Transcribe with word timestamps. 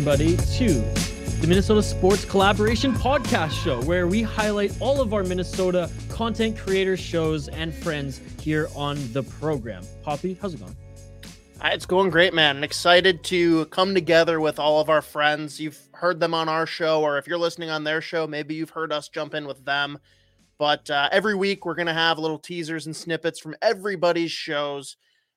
everybody, 0.00 0.34
to 0.56 0.80
the 1.42 1.46
Minnesota 1.46 1.82
Sports 1.82 2.24
Collaboration 2.24 2.94
Podcast 2.94 3.50
Show, 3.50 3.82
where 3.82 4.06
we 4.06 4.22
highlight 4.22 4.72
all 4.80 4.98
of 5.02 5.12
our 5.12 5.22
Minnesota 5.22 5.90
content 6.08 6.56
creators, 6.56 6.98
shows, 6.98 7.48
and 7.48 7.74
friends 7.74 8.18
here 8.40 8.68
on 8.74 8.96
the 9.12 9.22
program. 9.22 9.84
Poppy, 10.02 10.38
how's 10.40 10.54
it 10.54 10.60
going? 10.60 10.74
Uh, 11.60 11.68
It's 11.74 11.84
going 11.84 12.08
great, 12.08 12.32
man. 12.32 12.56
I'm 12.56 12.64
excited 12.64 13.22
to 13.24 13.66
come 13.66 13.92
together 13.92 14.40
with 14.40 14.58
all 14.58 14.80
of 14.80 14.88
our 14.88 15.02
friends. 15.02 15.60
You've 15.60 15.78
heard 15.92 16.18
them 16.18 16.32
on 16.32 16.48
our 16.48 16.64
show, 16.64 17.02
or 17.02 17.18
if 17.18 17.26
you're 17.26 17.36
listening 17.36 17.68
on 17.68 17.84
their 17.84 18.00
show, 18.00 18.26
maybe 18.26 18.54
you've 18.54 18.70
heard 18.70 18.94
us 18.94 19.10
jump 19.10 19.34
in 19.34 19.46
with 19.46 19.66
them. 19.66 19.98
But 20.56 20.88
uh, 20.88 21.10
every 21.12 21.34
week, 21.34 21.66
we're 21.66 21.74
going 21.74 21.88
to 21.88 21.92
have 21.92 22.18
little 22.18 22.38
teasers 22.38 22.86
and 22.86 22.96
snippets 22.96 23.38
from 23.38 23.54
everybody's 23.60 24.32
shows 24.32 24.96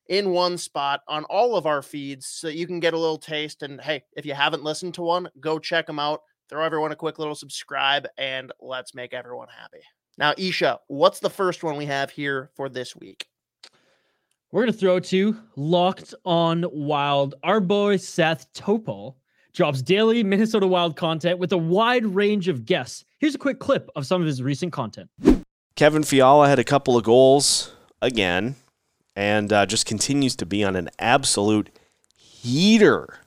in 0.10 0.32
one 0.32 0.58
spot 0.58 1.02
on 1.08 1.24
all 1.26 1.56
of 1.56 1.66
our 1.66 1.82
feeds 1.82 2.28
so 2.28 2.48
you 2.48 2.68
can 2.68 2.80
get 2.80 2.94
a 2.94 3.00
little 3.00 3.18
taste. 3.18 3.64
And 3.64 3.80
hey, 3.80 4.04
if 4.16 4.26
you 4.26 4.34
haven't 4.34 4.64
listened 4.64 4.94
to 4.96 5.02
one, 5.02 5.30
go 5.40 5.60
check 5.60 5.88
them 5.88 6.00
out. 6.00 6.22
Throw 6.50 6.64
everyone 6.64 6.92
a 6.92 6.96
quick 6.96 7.20
little 7.20 7.36
subscribe 7.36 8.08
and 8.18 8.52
let's 8.60 8.94
make 8.94 9.14
everyone 9.14 9.48
happy. 9.48 9.84
Now, 10.18 10.34
Isha, 10.38 10.80
what's 10.88 11.20
the 11.20 11.30
first 11.30 11.64
one 11.64 11.78
we 11.78 11.86
have 11.86 12.12
here 12.12 12.52
for 12.56 12.70
this 12.70 12.96
week? 12.96 13.28
We're 14.52 14.64
going 14.64 14.74
to 14.74 14.78
throw 14.78 15.00
to 15.00 15.36
Locked 15.56 16.14
on 16.26 16.66
Wild. 16.72 17.34
Our 17.44 17.60
boy 17.60 17.98
Seth 17.98 18.52
Toupal 18.54 19.16
drops 19.54 19.82
daily 19.82 20.24
Minnesota 20.24 20.68
Wild 20.68 20.96
content 20.96 21.40
with 21.40 21.52
a 21.54 21.58
wide 21.58 22.06
range 22.06 22.48
of 22.48 22.66
guests. 22.66 23.04
Here's 23.18 23.34
a 23.34 23.40
quick 23.40 23.60
clip 23.60 23.90
of 23.96 24.06
some 24.06 24.22
of 24.22 24.28
his 24.28 24.44
recent 24.44 24.72
content. 24.72 25.10
Kevin 25.76 26.04
Fiala 26.04 26.48
had 26.48 26.60
a 26.60 26.64
couple 26.64 26.96
of 26.96 27.04
goals 27.04 27.74
again 28.02 28.56
and 29.16 29.52
uh, 29.54 29.66
just 29.66 29.86
continues 29.86 30.36
to 30.36 30.46
be 30.46 30.64
on 30.64 30.76
an 30.76 30.90
absolute 31.00 31.70
heater 32.16 33.20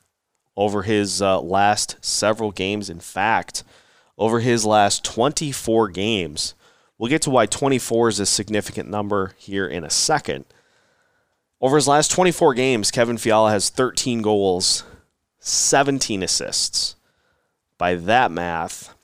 over 0.56 0.82
his 0.82 1.20
uh, 1.20 1.41
last 1.41 1.97
several 2.00 2.50
games. 2.50 2.91
In 2.91 3.00
fact, 3.00 3.62
over 4.19 4.41
his 4.41 4.64
last 4.64 5.04
24 5.04 5.88
games, 5.88 6.54
we'll 6.98 7.10
get 7.10 7.22
to 7.22 7.30
why 7.30 7.46
24 7.46 8.08
is 8.08 8.20
a 8.20 8.26
significant 8.26 8.88
number 8.88 9.34
here 9.36 9.66
in 9.66 9.84
a 9.84 9.91
second. 9.91 10.44
Over 11.60 11.76
his 11.76 11.88
last 11.88 12.10
24 12.10 12.54
games, 12.54 12.91
Kevin 12.91 13.16
Fiala 13.19 13.50
has 13.50 13.70
13 13.70 14.22
goals, 14.22 14.84
17 15.38 16.22
assists. 16.22 16.96
By 17.78 17.94
that 17.94 18.30
math, 18.30 18.94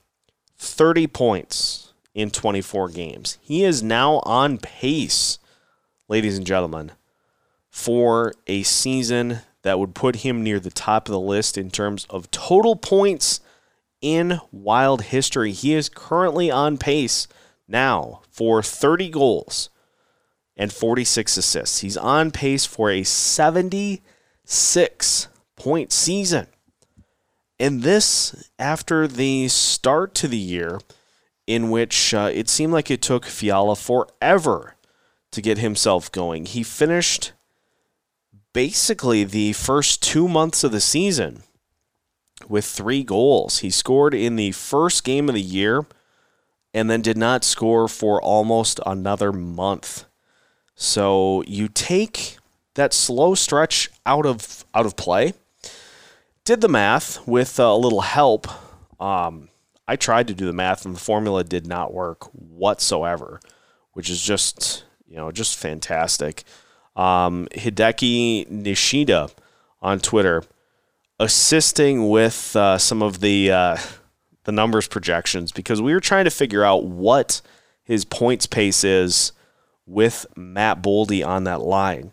30 0.59 1.07
points 1.09 1.93
in 2.15 2.31
24 2.31 2.89
games. 2.91 3.39
He 3.41 3.65
is 3.65 3.83
now 3.83 4.21
on 4.25 4.59
pace 4.59 5.39
ladies 6.13 6.37
and 6.37 6.47
gentlemen, 6.47 6.93
for 7.71 8.35
a 8.47 8.63
season 8.65 9.39
that 9.63 9.79
would 9.79 9.95
put 9.95 10.17
him 10.17 10.43
near 10.43 10.61
the 10.61 10.69
top 10.69 11.09
of 11.09 11.13
the 11.13 11.19
list 11.19 11.57
in 11.57 11.71
terms 11.71 12.07
of 12.11 12.31
total 12.31 12.77
points 12.77 13.41
in 14.03 14.39
wild 14.51 15.05
history. 15.05 15.53
He 15.53 15.73
is 15.73 15.89
currently 15.89 16.51
on 16.51 16.77
pace 16.77 17.27
now 17.67 18.21
for 18.31 18.63
30 18.63 19.09
goals 19.09 19.71
and 20.55 20.71
46 20.71 21.39
assists. 21.39 21.79
He's 21.79 21.97
on 21.97 22.31
pace 22.31 22.67
for 22.67 22.91
a 22.91 23.05
76 23.05 25.29
point 25.57 25.93
season. 25.93 26.47
And 27.59 27.83
this 27.83 28.51
after 28.59 29.09
the 29.09 29.49
start 29.49 30.15
to 30.17 30.29
the 30.29 30.37
year 30.37 30.79
in 31.47 31.71
which 31.71 32.13
uh, 32.13 32.29
it 32.31 32.51
seemed 32.51 32.75
like 32.75 32.91
it 32.91 33.01
took 33.01 33.25
Fiala 33.25 33.77
forever 33.77 34.75
to 35.33 35.43
get 35.43 35.59
himself 35.59 36.13
going. 36.13 36.47
He 36.47 36.63
finished 36.63 37.33
basically 38.53 39.25
the 39.25 39.53
first 39.55 40.03
two 40.03 40.29
months 40.29 40.63
of 40.63 40.73
the 40.73 40.81
season 40.81 41.43
with 42.49 42.65
three 42.65 43.03
goals. 43.03 43.59
He 43.59 43.71
scored 43.71 44.15
in 44.15 44.37
the 44.37 44.53
first 44.53 45.05
game 45.05 45.29
of 45.29 45.35
the 45.35 45.41
year 45.41 45.87
and 46.75 46.89
then 46.89 47.03
did 47.03 47.17
not 47.17 47.45
score 47.45 47.89
for 47.89 48.21
almost 48.23 48.81
another 48.87 49.33
month. 49.33 50.05
So 50.75 51.43
you 51.47 51.69
take 51.69 52.39
that 52.75 52.95
slow 52.95 53.35
stretch 53.35 53.91
out 54.07 54.27
of 54.27 54.65
out 54.75 54.87
of 54.87 54.97
play. 54.97 55.35
Did 56.45 56.61
the 56.61 56.69
math 56.69 57.27
with 57.27 57.59
a 57.59 57.75
little 57.75 58.01
help. 58.01 58.49
Um, 59.01 59.49
I 59.87 59.97
tried 59.97 60.29
to 60.29 60.35
do 60.35 60.47
the 60.47 60.53
math 60.53 60.85
and 60.85 60.95
the 60.95 61.01
formula 61.01 61.45
did 61.45 61.67
not 61.67 61.93
work 61.93 62.25
whatsoever, 62.33 63.41
which 63.93 64.11
is 64.11 64.23
just 64.23 64.85
you 65.13 65.19
know, 65.19 65.31
just 65.31 65.59
fantastic. 65.59 66.43
Um, 66.97 67.47
Hideki 67.53 68.49
Nishida 68.49 69.31
on 69.83 69.99
Twitter 70.01 70.43
assisting 71.21 72.09
with 72.09 72.57
uh, 72.57 72.79
some 72.79 73.03
of 73.03 73.21
the 73.21 73.53
uh, 73.53 73.77
the 74.45 74.53
numbers 74.53 74.89
projections 74.89 75.53
because 75.53 75.83
we 75.83 75.93
were 75.93 76.01
trying 76.01 76.25
to 76.25 76.31
figure 76.31 76.65
out 76.65 76.85
what 76.87 77.43
his 77.85 78.07
points 78.07 78.47
pace 78.47 78.85
is 78.85 79.33
with 79.85 80.25
Matt 80.35 80.83
Boldy 80.83 81.25
on 81.27 81.45
that 81.45 81.61
line. 81.61 82.13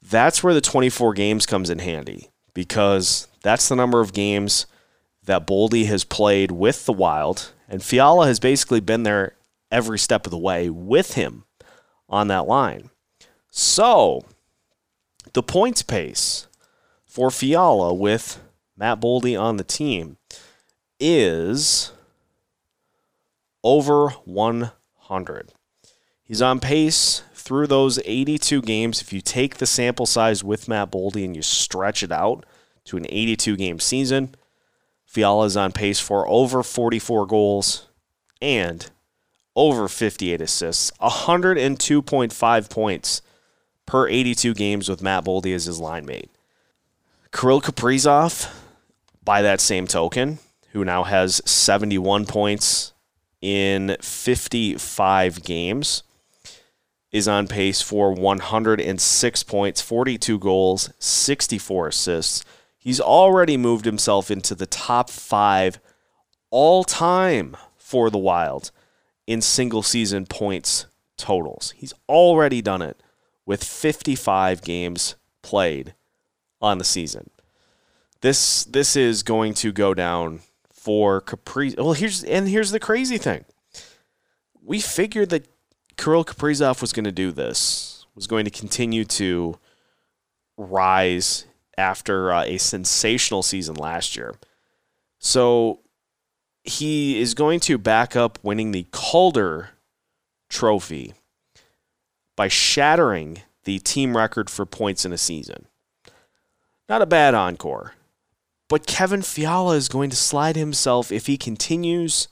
That's 0.00 0.42
where 0.42 0.54
the 0.54 0.60
24 0.60 1.14
games 1.14 1.46
comes 1.46 1.68
in 1.68 1.80
handy 1.80 2.30
because 2.54 3.26
that's 3.42 3.68
the 3.68 3.76
number 3.76 4.00
of 4.00 4.12
games 4.12 4.66
that 5.24 5.48
Boldy 5.48 5.86
has 5.86 6.04
played 6.04 6.52
with 6.52 6.86
the 6.86 6.92
Wild, 6.92 7.52
and 7.68 7.82
Fiala 7.82 8.26
has 8.28 8.38
basically 8.38 8.80
been 8.80 9.02
there 9.02 9.34
every 9.72 9.98
step 9.98 10.26
of 10.26 10.30
the 10.30 10.38
way 10.38 10.70
with 10.70 11.14
him 11.14 11.44
on 12.08 12.28
that 12.28 12.46
line. 12.46 12.90
So, 13.50 14.24
the 15.32 15.42
points 15.42 15.82
pace 15.82 16.46
for 17.06 17.30
Fiala 17.30 17.92
with 17.92 18.40
Matt 18.76 19.00
Boldy 19.00 19.38
on 19.38 19.56
the 19.56 19.64
team 19.64 20.16
is 21.00 21.92
over 23.64 24.10
100. 24.24 25.52
He's 26.22 26.42
on 26.42 26.60
pace 26.60 27.22
through 27.34 27.66
those 27.66 27.98
82 28.04 28.62
games. 28.62 29.00
If 29.00 29.12
you 29.12 29.20
take 29.20 29.56
the 29.56 29.66
sample 29.66 30.06
size 30.06 30.44
with 30.44 30.68
Matt 30.68 30.92
Boldy 30.92 31.24
and 31.24 31.34
you 31.34 31.42
stretch 31.42 32.02
it 32.02 32.12
out 32.12 32.44
to 32.84 32.96
an 32.96 33.06
82 33.08 33.56
game 33.56 33.80
season, 33.80 34.34
Fiala 35.06 35.46
is 35.46 35.56
on 35.56 35.72
pace 35.72 36.00
for 36.00 36.28
over 36.28 36.62
44 36.62 37.26
goals 37.26 37.88
and 38.42 38.90
over 39.58 39.88
58 39.88 40.40
assists, 40.40 40.92
102.5 41.00 42.70
points 42.70 43.22
per 43.86 44.06
82 44.06 44.54
games 44.54 44.88
with 44.88 45.02
Matt 45.02 45.24
Boldy 45.24 45.52
as 45.52 45.64
his 45.64 45.80
line 45.80 46.06
mate. 46.06 46.30
Kirill 47.32 47.60
Kaprizov, 47.60 48.54
by 49.24 49.42
that 49.42 49.60
same 49.60 49.88
token, 49.88 50.38
who 50.70 50.84
now 50.84 51.02
has 51.02 51.42
71 51.44 52.24
points 52.24 52.92
in 53.40 53.96
55 54.00 55.42
games, 55.42 56.04
is 57.10 57.26
on 57.26 57.48
pace 57.48 57.82
for 57.82 58.12
106 58.12 59.42
points, 59.42 59.80
42 59.80 60.38
goals, 60.38 60.90
64 61.00 61.88
assists. 61.88 62.44
He's 62.78 63.00
already 63.00 63.56
moved 63.56 63.86
himself 63.86 64.30
into 64.30 64.54
the 64.54 64.66
top 64.66 65.10
five 65.10 65.80
all 66.50 66.84
time 66.84 67.56
for 67.76 68.08
the 68.08 68.18
Wild 68.18 68.70
in 69.28 69.42
single 69.42 69.82
season 69.82 70.24
points 70.24 70.86
totals. 71.18 71.74
He's 71.76 71.92
already 72.08 72.62
done 72.62 72.80
it 72.80 73.02
with 73.44 73.62
55 73.62 74.62
games 74.62 75.16
played 75.42 75.94
on 76.62 76.78
the 76.78 76.84
season. 76.84 77.28
This 78.22 78.64
this 78.64 78.96
is 78.96 79.22
going 79.22 79.52
to 79.54 79.70
go 79.70 79.92
down 79.92 80.40
for 80.72 81.20
Capri. 81.20 81.74
Well, 81.76 81.92
here's 81.92 82.24
and 82.24 82.48
here's 82.48 82.70
the 82.70 82.80
crazy 82.80 83.18
thing. 83.18 83.44
We 84.64 84.80
figured 84.80 85.28
that 85.28 85.46
Kirill 85.98 86.24
Kaprizov 86.24 86.80
was 86.80 86.94
going 86.94 87.04
to 87.04 87.12
do 87.12 87.30
this. 87.30 88.06
Was 88.14 88.26
going 88.26 88.46
to 88.46 88.50
continue 88.50 89.04
to 89.04 89.58
rise 90.56 91.44
after 91.76 92.32
uh, 92.32 92.44
a 92.44 92.56
sensational 92.56 93.42
season 93.42 93.74
last 93.76 94.16
year. 94.16 94.34
So 95.18 95.80
he 96.68 97.20
is 97.20 97.34
going 97.34 97.60
to 97.60 97.78
back 97.78 98.14
up 98.14 98.38
winning 98.42 98.72
the 98.72 98.86
Calder 98.90 99.70
Trophy 100.48 101.14
by 102.36 102.48
shattering 102.48 103.42
the 103.64 103.78
team 103.78 104.16
record 104.16 104.48
for 104.48 104.64
points 104.64 105.04
in 105.04 105.12
a 105.12 105.18
season. 105.18 105.66
Not 106.88 107.02
a 107.02 107.06
bad 107.06 107.34
encore. 107.34 107.94
But 108.68 108.86
Kevin 108.86 109.22
Fiala 109.22 109.76
is 109.76 109.88
going 109.88 110.10
to 110.10 110.16
slide 110.16 110.56
himself, 110.56 111.10
if 111.10 111.26
he 111.26 111.36
continues 111.36 112.28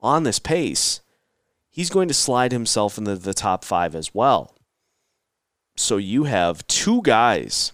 on 0.00 0.24
this 0.24 0.38
pace, 0.38 1.00
he's 1.70 1.90
going 1.90 2.08
to 2.08 2.14
slide 2.14 2.52
himself 2.52 2.98
into 2.98 3.16
the 3.16 3.34
top 3.34 3.64
five 3.64 3.94
as 3.94 4.14
well. 4.14 4.54
So 5.76 5.96
you 5.96 6.24
have 6.24 6.66
two 6.66 7.02
guys 7.02 7.72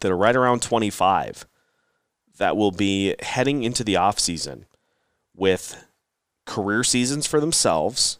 that 0.00 0.10
are 0.10 0.16
right 0.16 0.36
around 0.36 0.62
25 0.62 1.46
that 2.38 2.56
will 2.56 2.70
be 2.70 3.16
heading 3.20 3.64
into 3.64 3.82
the 3.82 3.94
offseason 3.94 4.64
with 5.40 5.86
career 6.44 6.84
seasons 6.84 7.26
for 7.26 7.40
themselves, 7.40 8.18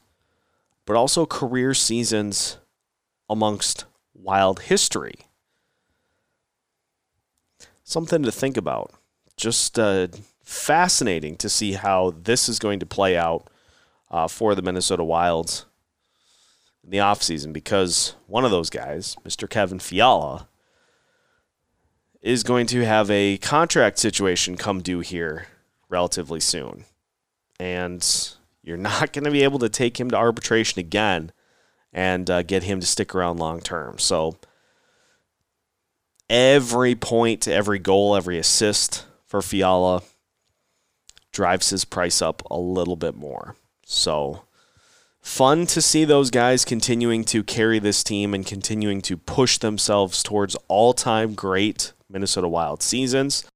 but 0.86 0.96
also 0.96 1.26
career 1.26 1.74
seasons 1.74 2.56
amongst 3.28 3.84
wild 4.14 4.60
history. 4.62 5.26
Something 7.84 8.22
to 8.22 8.32
think 8.32 8.56
about. 8.56 8.92
Just 9.36 9.78
uh, 9.78 10.08
fascinating 10.42 11.36
to 11.36 11.50
see 11.50 11.74
how 11.74 12.14
this 12.22 12.48
is 12.48 12.58
going 12.58 12.80
to 12.80 12.86
play 12.86 13.18
out 13.18 13.48
uh, 14.10 14.26
for 14.26 14.54
the 14.54 14.62
Minnesota 14.62 15.04
Wilds 15.04 15.66
in 16.82 16.88
the 16.88 16.98
offseason 16.98 17.52
because 17.52 18.14
one 18.28 18.46
of 18.46 18.50
those 18.50 18.70
guys, 18.70 19.14
Mr. 19.26 19.48
Kevin 19.48 19.78
Fiala, 19.78 20.48
is 22.22 22.42
going 22.42 22.66
to 22.68 22.86
have 22.86 23.10
a 23.10 23.36
contract 23.38 23.98
situation 23.98 24.56
come 24.56 24.80
due 24.80 25.00
here 25.00 25.48
relatively 25.90 26.40
soon. 26.40 26.86
And 27.60 28.34
you're 28.62 28.76
not 28.90 29.12
going 29.12 29.24
to 29.24 29.30
be 29.30 29.44
able 29.44 29.60
to 29.60 29.68
take 29.68 30.00
him 30.00 30.10
to 30.10 30.16
arbitration 30.16 30.80
again 30.80 31.30
and 31.92 32.28
uh, 32.30 32.42
get 32.42 32.62
him 32.64 32.80
to 32.80 32.86
stick 32.86 33.14
around 33.14 33.38
long 33.38 33.60
term. 33.60 33.98
So 33.98 34.36
every 36.28 36.94
point, 36.94 37.46
every 37.46 37.78
goal, 37.78 38.16
every 38.16 38.38
assist 38.38 39.06
for 39.26 39.42
Fiala 39.42 40.02
drives 41.32 41.70
his 41.70 41.84
price 41.84 42.22
up 42.22 42.42
a 42.50 42.58
little 42.58 42.96
bit 42.96 43.16
more. 43.16 43.56
So 43.84 44.44
fun 45.20 45.66
to 45.66 45.82
see 45.82 46.04
those 46.04 46.30
guys 46.30 46.64
continuing 46.64 47.24
to 47.24 47.42
carry 47.42 47.78
this 47.78 48.02
team 48.02 48.34
and 48.34 48.46
continuing 48.46 49.00
to 49.02 49.16
push 49.16 49.58
themselves 49.58 50.22
towards 50.22 50.56
all 50.68 50.92
time 50.92 51.34
great 51.34 51.92
Minnesota 52.08 52.48
Wild 52.48 52.82
seasons. 52.82 53.49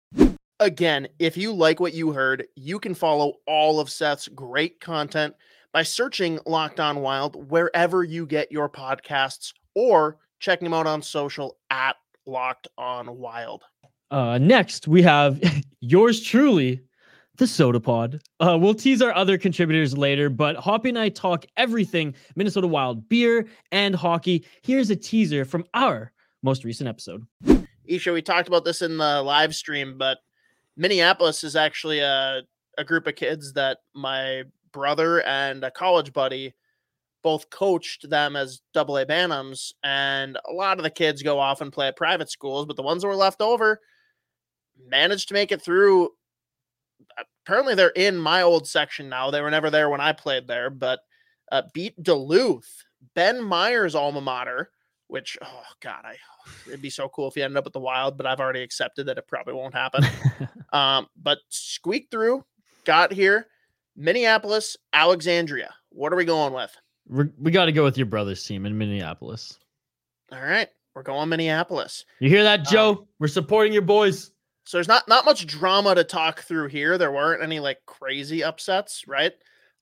Again, 0.65 1.09
if 1.19 1.37
you 1.37 1.53
like 1.53 1.79
what 1.79 1.93
you 1.93 2.13
heard, 2.13 2.47
you 2.57 2.79
can 2.79 2.95
follow 2.95 3.35
all 3.47 3.81
of 3.81 3.91
Seth's 3.91 4.29
great 4.29 4.81
content 4.81 5.35
by 5.75 5.83
searching 5.83 6.41
Locked 6.47 6.81
On 6.81 7.03
Wild 7.03 7.51
wherever 7.51 8.03
you 8.03 8.25
get 8.25 8.51
your 8.51 8.71
podcasts 8.71 9.53
or 9.75 10.17
checking 10.39 10.65
him 10.65 10.73
out 10.73 10.87
on 10.87 11.03
social 11.03 11.59
at 11.69 11.97
Locked 12.25 12.67
On 12.79 13.19
Wild. 13.19 13.63
Uh, 14.11 14.39
next, 14.39 14.89
we 14.89 15.03
have 15.03 15.39
yours 15.81 16.23
truly, 16.23 16.81
the 17.37 17.47
Soda 17.47 17.79
Pod. 17.79 18.23
Uh, 18.41 18.57
we'll 18.59 18.73
tease 18.73 19.03
our 19.03 19.15
other 19.15 19.37
contributors 19.37 19.99
later, 19.99 20.31
but 20.31 20.57
Hoppy 20.57 20.89
and 20.89 20.99
I 20.99 21.11
talk 21.11 21.45
everything 21.59 22.15
Minnesota 22.37 22.69
Wild 22.69 23.07
beer 23.11 23.47
and 23.71 23.95
hockey. 23.95 24.47
Here's 24.63 24.89
a 24.89 24.97
teaser 24.97 25.45
from 25.45 25.67
our 25.75 26.11
most 26.43 26.65
recent 26.65 26.89
episode. 26.89 27.27
Isha, 27.85 28.15
we 28.15 28.23
talked 28.23 28.49
about 28.49 28.65
this 28.65 28.81
in 28.81 28.97
the 28.97 29.21
live 29.21 29.55
stream, 29.55 29.99
but 29.99 30.21
Minneapolis 30.77 31.45
is 31.45 31.57
actually 31.57 32.01
a, 32.01 32.43
a 32.79 32.85
group 32.85 33.07
of 33.07 33.15
kids 33.15 33.53
that 33.55 33.79
my 33.95 34.43
brother 34.73 35.23
and 35.23 35.63
a 35.65 35.71
college 35.71 36.13
buddy 36.13 36.55
both 37.23 37.49
coached 37.49 38.09
them 38.11 38.37
as 38.37 38.61
double 38.75 38.99
A 38.99 39.07
Bantams. 39.07 39.73
And 39.83 40.37
a 40.49 40.53
lot 40.53 40.79
of 40.79 40.85
the 40.85 40.91
kids 40.91 41.23
go 41.23 41.39
off 41.39 41.61
and 41.61 41.73
play 41.73 41.89
at 41.89 41.97
private 41.97 42.31
schools, 42.31 42.67
but 42.67 42.77
the 42.77 42.83
ones 42.83 43.03
that 43.03 43.09
were 43.09 43.17
left 43.17 43.41
over 43.41 43.81
managed 44.89 45.29
to 45.29 45.35
make 45.35 45.51
it 45.51 45.63
through. 45.63 46.11
Apparently, 47.47 47.75
they're 47.75 47.89
in 47.91 48.17
my 48.17 48.43
old 48.43 48.67
section 48.67 49.09
now. 49.09 49.31
They 49.31 49.41
were 49.41 49.51
never 49.51 49.71
there 49.71 49.89
when 49.89 50.01
I 50.01 50.13
played 50.13 50.47
there, 50.47 50.71
but 50.71 51.01
uh, 51.53 51.63
beat 51.73 52.01
Duluth, 52.03 52.85
Ben 53.15 53.43
Meyer's 53.43 53.95
alma 53.95 54.21
mater, 54.21 54.71
which, 55.15 55.39
oh, 55.41 55.63
God, 55.79 56.01
I 56.05 56.17
it'd 56.67 56.83
be 56.83 56.91
so 56.91 57.09
cool 57.09 57.29
if 57.29 57.37
he 57.37 57.43
ended 57.45 57.57
up 57.57 57.63
with 57.63 57.73
the 57.73 57.79
Wild, 57.79 58.17
but 58.17 58.27
I've 58.27 58.41
already 58.41 58.63
accepted 58.63 59.07
that 59.07 59.17
it 59.17 59.29
probably 59.29 59.55
won't 59.55 59.73
happen. 59.73 60.05
um, 60.73 61.07
but 61.23 61.39
squeak 61.51 62.09
through, 62.11 62.45
got 62.85 63.13
here. 63.13 63.47
Minneapolis, 63.95 64.77
Alexandria. 64.93 65.73
What 65.91 66.13
are 66.13 66.17
we 66.17 66.25
going 66.25 66.53
with? 66.53 66.77
We're, 67.07 67.31
we 67.39 67.53
got 67.53 67.67
to 67.67 67.73
go 67.73 67.85
with 67.85 67.97
your 67.97 68.07
brother's 68.07 68.43
team 68.43 68.67
in 68.67 68.77
Minneapolis. 68.77 69.57
All 70.33 70.43
right, 70.43 70.69
we're 70.97 71.05
going 71.05 71.29
Minneapolis. 71.29 72.05
You 72.19 72.29
hear 72.29 72.43
that, 72.43 72.65
Joe? 72.65 72.91
Um, 72.91 73.07
we're 73.21 73.29
supporting 73.29 73.73
your 73.73 73.83
boys. 73.83 74.33
So 74.65 74.79
there's 74.79 74.89
not 74.89 75.07
not 75.07 75.25
much 75.25 75.47
drama 75.47 75.95
to 75.95 76.03
talk 76.03 76.41
through 76.41 76.71
here. 76.71 76.99
There 76.99 77.13
weren't 77.13 77.41
any 77.41 77.61
like 77.61 77.79
crazy 77.87 78.43
upsets, 78.43 79.07
right? 79.07 79.33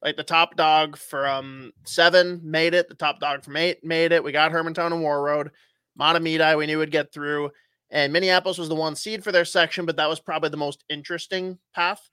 Like 0.03 0.17
the 0.17 0.25
top 0.25 0.57
dog 0.57 0.97
from 0.97 1.73
seven 1.85 2.41
made 2.43 2.75
it. 2.75 2.89
The 2.89 2.95
top 2.95 3.21
dog 3.21 3.45
from 3.45 3.57
eight 3.57 3.85
made 3.85 4.13
it. 4.13 4.25
We 4.25 4.33
got 4.33 4.51
Hermantown 4.51 4.93
and 4.93 5.03
Warroad. 5.03 5.51
Mahtomedi, 5.99 6.59
we 6.59 6.67
knew 6.67 6.79
would 6.79 6.91
get 6.91 7.13
through. 7.13 7.51
And 7.91 8.13
Minneapolis 8.13 8.59
was 8.59 8.69
the 8.69 8.75
one 8.75 8.97
seed 8.97 9.23
for 9.23 9.33
their 9.33 9.45
section, 9.45 9.85
but 9.87 9.97
that 9.97 10.09
was 10.09 10.19
probably 10.19 10.49
the 10.49 10.57
most 10.57 10.85
interesting 10.89 11.59
path. 11.75 12.09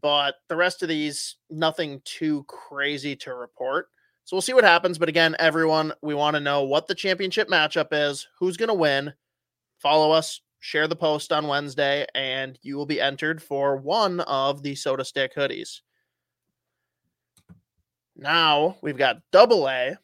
But 0.00 0.36
the 0.48 0.56
rest 0.56 0.82
of 0.82 0.88
these, 0.88 1.36
nothing 1.50 2.00
too 2.04 2.44
crazy 2.46 3.16
to 3.16 3.34
report. 3.34 3.88
So 4.24 4.36
we'll 4.36 4.42
see 4.42 4.52
what 4.52 4.64
happens. 4.64 4.98
But 4.98 5.08
again, 5.08 5.34
everyone, 5.38 5.92
we 6.02 6.14
want 6.14 6.34
to 6.34 6.40
know 6.40 6.64
what 6.64 6.86
the 6.86 6.94
championship 6.94 7.48
matchup 7.48 7.88
is, 7.90 8.28
who's 8.38 8.58
going 8.58 8.68
to 8.68 8.74
win. 8.74 9.12
Follow 9.78 10.12
us, 10.12 10.40
share 10.60 10.86
the 10.86 10.94
post 10.94 11.32
on 11.32 11.48
Wednesday, 11.48 12.06
and 12.14 12.58
you 12.62 12.76
will 12.76 12.86
be 12.86 13.00
entered 13.00 13.42
for 13.42 13.76
one 13.76 14.20
of 14.20 14.62
the 14.62 14.74
Soda 14.74 15.04
Stick 15.04 15.34
hoodies. 15.34 15.80
Now 18.18 18.76
we've 18.82 18.98
got 18.98 19.22
double 19.30 19.68
A 19.68 19.96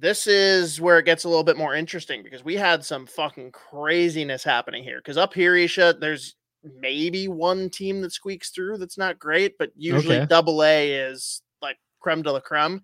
this 0.00 0.26
is 0.28 0.80
where 0.80 0.98
it 0.98 1.04
gets 1.04 1.24
a 1.24 1.28
little 1.28 1.44
bit 1.44 1.56
more 1.56 1.74
interesting 1.74 2.22
because 2.22 2.44
we 2.44 2.54
had 2.54 2.84
some 2.84 3.04
fucking 3.06 3.50
craziness 3.50 4.44
happening 4.44 4.84
here. 4.84 4.98
Because 4.98 5.16
up 5.16 5.34
here, 5.34 5.56
Isha, 5.56 5.96
there's 6.00 6.36
maybe 6.62 7.26
one 7.26 7.68
team 7.68 8.00
that 8.02 8.12
squeaks 8.12 8.50
through 8.50 8.78
that's 8.78 8.96
not 8.96 9.18
great, 9.18 9.58
but 9.58 9.70
usually 9.74 10.18
okay. 10.18 10.26
double 10.26 10.62
A 10.62 10.92
is 10.92 11.42
like 11.60 11.78
creme 12.00 12.22
de 12.22 12.30
la 12.30 12.40
creme. 12.40 12.80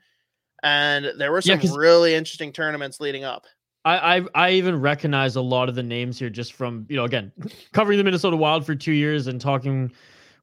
And 0.64 1.12
there 1.17 1.31
were 1.31 1.41
some 1.41 1.61
yeah, 1.61 1.71
really 1.76 2.14
interesting 2.14 2.53
tournaments 2.53 2.99
leading 2.99 3.23
up. 3.23 3.45
I, 3.85 4.17
I 4.17 4.23
I 4.35 4.50
even 4.53 4.81
recognize 4.81 5.37
a 5.37 5.43
lot 5.43 5.69
of 5.69 5.75
the 5.75 5.83
names 5.83 6.19
here 6.19 6.31
just 6.31 6.55
from 6.55 6.87
you 6.88 6.97
know 6.97 7.05
again 7.05 7.31
covering 7.73 7.99
the 7.99 8.05
Minnesota 8.05 8.35
Wild 8.35 8.64
for 8.64 8.75
two 8.75 8.93
years 8.93 9.26
and 9.26 9.38
talking 9.38 9.93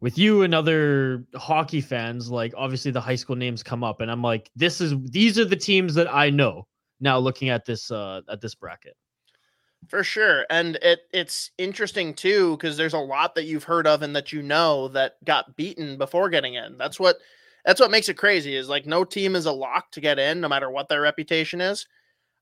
with 0.02 0.18
you 0.18 0.42
and 0.42 0.54
other 0.54 1.24
hockey 1.36 1.80
fans, 1.80 2.30
like 2.30 2.54
obviously 2.58 2.92
the 2.92 3.00
high 3.00 3.16
school 3.16 3.36
names 3.36 3.64
come 3.64 3.84
up, 3.84 4.02
and 4.02 4.12
I'm 4.12 4.24
like, 4.24 4.50
this 4.56 4.82
is 4.82 4.96
these 5.06 5.40
are 5.40 5.46
the 5.46 5.56
teams 5.56 5.94
that 5.94 6.14
I 6.14 6.30
know 6.30 6.68
now 7.00 7.18
looking 7.18 7.50
at 7.50 7.66
this 7.66 7.90
uh 7.92 8.22
at 8.30 8.42
this 8.42 8.56
bracket. 8.56 8.98
For 9.88 10.04
sure. 10.04 10.46
And 10.50 10.76
it 10.82 11.02
it's 11.14 11.52
interesting 11.58 12.14
too, 12.14 12.58
because 12.58 12.78
there's 12.78 12.94
a 12.94 13.00
lot 13.00 13.36
that 13.36 13.46
you've 13.46 13.64
heard 13.64 13.88
of 13.88 14.02
and 14.02 14.16
that 14.16 14.32
you 14.32 14.42
know 14.42 14.88
that 14.90 15.24
got 15.24 15.56
beaten 15.56 15.98
before 15.98 16.30
getting 16.30 16.56
in. 16.56 16.78
That's 16.78 17.00
what 17.00 17.18
that's 17.66 17.80
what 17.80 17.92
makes 17.92 18.10
it 18.10 18.18
crazy 18.18 18.56
is 18.56 18.70
like 18.70 18.86
no 18.86 19.04
team 19.04 19.36
is 19.36 19.46
a 19.46 19.52
lock 19.52 19.92
to 19.92 20.02
get 20.02 20.20
in, 20.20 20.42
no 20.42 20.50
matter 20.50 20.70
what 20.70 20.90
their 20.90 21.02
reputation 21.02 21.62
is. 21.62 21.88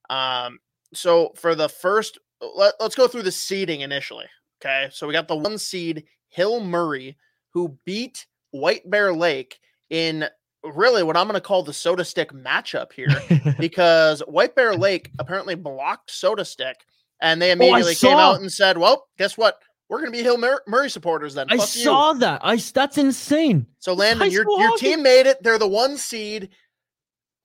Um, 0.10 0.60
so 0.94 1.34
for 1.36 1.56
the 1.56 1.70
first 1.70 2.20
let, 2.42 2.74
let's 2.80 2.96
go 2.96 3.08
through 3.08 3.24
the 3.24 3.32
seeding 3.32 3.82
initially. 3.82 4.26
Okay. 4.62 4.90
So 4.92 5.08
we 5.08 5.14
got 5.14 5.28
the 5.28 5.36
one 5.36 5.58
seed 5.58 6.06
Hill 6.30 6.62
Murray 6.62 7.18
who 7.54 7.78
beat 7.86 8.26
White 8.52 8.90
Bear 8.90 9.14
Lake 9.14 9.60
in 9.90 10.26
really 10.64 11.04
what 11.04 11.16
I'm 11.18 11.28
going 11.28 11.36
to 11.36 11.42
call 11.42 11.64
the 11.64 11.74
soda 11.74 12.04
stick 12.04 12.32
matchup 12.32 12.92
here 12.94 13.08
because 13.60 14.22
White 14.22 14.56
Bear 14.56 14.76
Lake 14.76 15.12
apparently 15.20 15.56
blocked 15.56 16.12
soda 16.12 16.46
stick 16.46 16.78
and 17.22 17.42
they 17.42 17.52
immediately 17.52 17.96
came 17.96 18.18
out 18.18 18.40
and 18.40 18.52
said, 18.52 18.78
"Well, 18.78 19.08
guess 19.18 19.38
what? 19.38 19.60
We're 19.90 20.00
going 20.00 20.12
to 20.12 20.18
be 20.18 20.24
Hill 20.24 20.38
Mur- 20.38 20.64
Murray 20.68 20.90
supporters 20.90 21.34
then." 21.34 21.48
I 21.50 21.58
Fuck 21.58 21.76
you." 21.76 21.84
saw 21.84 22.14
that. 22.14 22.42
I 22.44 22.56
that's 22.58 22.98
insane. 22.98 23.68
So 23.80 23.94
Landon, 23.94 24.32
your 24.32 24.46
your 24.50 24.70
hockey. 24.70 24.88
team 24.88 25.04
made 25.04 25.26
it. 25.26 25.42
They're 25.44 25.60
the 25.60 25.68
one 25.68 25.98
seed. 25.98 26.50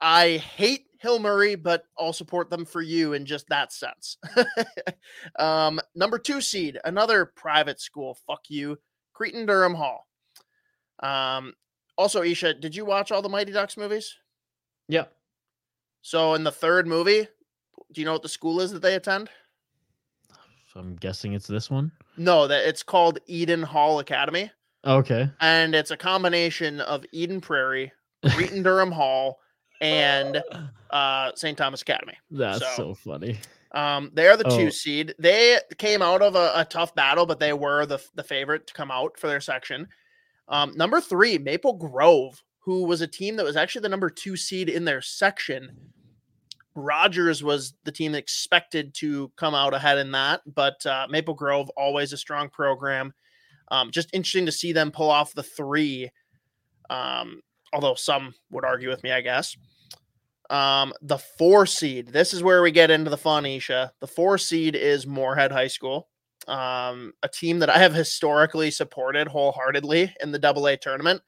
I 0.01 0.37
hate 0.37 0.87
Hill 1.01 1.19
Murray, 1.19 1.55
but 1.55 1.85
I'll 1.99 2.13
support 2.13 2.51
them 2.51 2.65
for 2.65 2.83
you 2.83 3.15
in 3.15 3.27
just 3.27 3.49
that 3.49 3.73
sense. 3.73 4.19
um, 5.39 5.81
number 5.95 6.19
two 6.19 6.41
seed, 6.41 6.79
another 6.85 7.27
private 7.27 7.81
school. 7.81 8.19
Fuck 8.27 8.43
you, 8.49 8.79
Cretin-Derham 9.15 9.75
Hall. 9.75 10.07
Um, 11.03 11.55
also, 11.97 12.23
Isha, 12.23 12.55
did 12.55 12.75
you 12.77 12.85
watch 12.85 13.11
all 13.13 13.23
the 13.23 13.29
Mighty 13.29 13.53
Ducks 13.53 13.77
movies? 13.77 14.15
Yeah. 14.89 15.05
So 16.03 16.35
in 16.35 16.45
the 16.45 16.53
third 16.53 16.87
movie, 16.87 17.27
do 17.93 18.01
you 18.01 18.05
know 18.05 18.13
what 18.13 18.23
the 18.23 18.29
school 18.29 18.61
is 18.61 18.73
that 18.73 18.83
they 18.83 18.95
attend? 18.95 19.31
I'm 20.77 20.97
guessing 20.97 21.35
it's 21.35 21.47
this 21.47 21.71
one. 21.71 21.93
No, 22.17 22.49
that 22.49 22.67
it's 22.69 22.83
called 22.83 23.21
Eden 23.27 23.63
Hall 23.63 24.01
Academy. 24.01 24.51
Okay. 24.87 25.31
and 25.41 25.75
it's 25.75 25.91
a 25.93 25.97
combination 25.97 26.81
of 26.83 27.07
Eden 27.13 27.41
Prairie, 27.41 27.91
Cretin-Derham 28.29 28.93
Hall, 28.93 29.39
and 29.81 30.43
uh, 30.91 31.31
St. 31.37 31.57
Thomas 31.57 31.81
Academy. 31.81 32.15
That's 32.31 32.59
So- 32.61 32.75
so, 32.77 32.95
funny. 32.95 33.39
Um, 33.75 34.11
they 34.15 34.29
are 34.29 34.37
the 34.37 34.47
Oh. 34.47 34.57
two 34.57 34.71
seed. 34.71 35.15
They 35.19 35.59
came 35.79 36.01
out 36.01 36.23
of 36.23 36.37
a, 36.37 36.53
a 36.55 36.65
tough 36.65 36.95
battle, 36.95 37.27
but 37.27 37.41
they 37.41 37.53
were 37.53 37.85
the 37.87 37.99
the 38.15 38.23
favorite 38.23 38.67
to 38.69 38.75
come 38.75 38.91
out 38.91 39.19
for 39.19 39.27
their 39.27 39.41
section. 39.41 39.89
Um, 40.49 40.77
number 40.77 41.01
three, 41.01 41.39
Maple 41.39 41.73
Grove, 41.73 42.43
who 42.61 42.85
was 42.85 43.01
a 43.01 43.07
team 43.07 43.37
that 43.37 43.45
was 43.45 43.57
actually 43.57 43.83
the 43.83 43.89
number 43.89 44.09
two 44.11 44.37
seed 44.37 44.69
in 44.69 44.85
their 44.85 45.03
section. 45.03 45.77
Rogers 46.77 47.43
was 47.43 47.75
the 47.85 47.93
team 47.93 48.15
expected 48.15 48.95
to 48.95 49.31
come 49.37 49.55
out 49.55 49.75
ahead 49.75 49.99
in 49.99 50.11
that, 50.13 50.43
but 50.55 50.85
uh, 50.87 51.07
Maple 51.09 51.35
Grove 51.35 51.69
always 51.77 52.13
a 52.13 52.17
strong 52.17 52.49
program. 52.49 53.13
Um, 53.69 53.91
just 53.91 54.11
interesting 54.13 54.47
to 54.47 54.53
see 54.53 54.73
them 54.73 54.91
pull 54.91 55.09
off 55.11 55.35
the 55.35 55.43
three. 55.43 56.11
Um, 56.91 57.41
although 57.73 57.95
some 57.95 58.35
would 58.51 58.65
argue 58.65 58.89
with 58.89 59.03
me, 59.03 59.11
I 59.13 59.21
guess. 59.21 59.57
Um, 60.51 60.93
the 61.01 61.19
four 61.19 61.67
seed. 61.67 62.09
This 62.09 62.35
is 62.35 62.43
where 62.43 62.63
we 62.63 62.71
get 62.71 62.91
into 62.91 63.11
the 63.11 63.17
fun, 63.17 63.47
Isha. 63.47 63.93
The 64.01 64.07
four 64.07 64.39
seed 64.39 64.75
is 64.75 65.07
Moorhead 65.07 65.53
High 65.53 65.69
School, 65.69 66.09
um, 66.47 67.15
a 67.23 67.29
team 67.29 67.61
that 67.61 67.71
I 67.71 67.79
have 67.79 67.95
historically 67.95 68.71
supported 68.71 69.27
wholeheartedly 69.29 70.15
in 70.21 70.33
the 70.33 70.39
Double 70.39 70.67
A 70.67 70.77
tournament. 70.77 71.23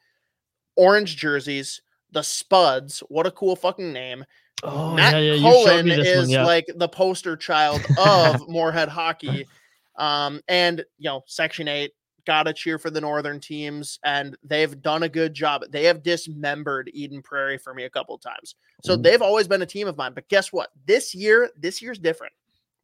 Orange 0.76 1.16
jerseys, 1.16 1.80
the 2.10 2.22
Spuds. 2.22 3.02
What 3.08 3.26
a 3.26 3.30
cool 3.30 3.56
fucking 3.56 3.92
name. 3.92 4.24
Oh 4.62 4.94
Matt 4.94 5.14
yeah, 5.14 5.20
yeah. 5.20 5.34
You 5.34 5.42
Cullen 5.42 5.90
is 5.90 6.20
one. 6.20 6.28
Yeah. 6.30 6.44
like 6.44 6.66
the 6.76 6.88
poster 6.88 7.36
child 7.36 7.84
of 7.98 8.48
Moorhead 8.48 8.88
hockey. 8.88 9.46
Um, 9.98 10.42
and 10.46 10.84
you 10.98 11.08
know, 11.08 11.22
Section 11.26 11.68
8 11.68 11.90
gotta 12.26 12.52
cheer 12.52 12.78
for 12.78 12.90
the 12.90 13.00
northern 13.00 13.40
teams, 13.40 13.98
and 14.04 14.36
they've 14.42 14.80
done 14.82 15.04
a 15.04 15.08
good 15.08 15.34
job. 15.34 15.62
They 15.70 15.84
have 15.84 16.02
dismembered 16.02 16.90
Eden 16.92 17.22
Prairie 17.22 17.58
for 17.58 17.74
me 17.74 17.84
a 17.84 17.90
couple 17.90 18.18
times. 18.18 18.54
So 18.82 18.94
Ooh. 18.94 18.96
they've 18.96 19.22
always 19.22 19.48
been 19.48 19.62
a 19.62 19.66
team 19.66 19.88
of 19.88 19.96
mine. 19.96 20.12
But 20.14 20.28
guess 20.28 20.52
what? 20.52 20.70
This 20.86 21.14
year, 21.14 21.50
this 21.56 21.80
year's 21.80 21.98
different 21.98 22.34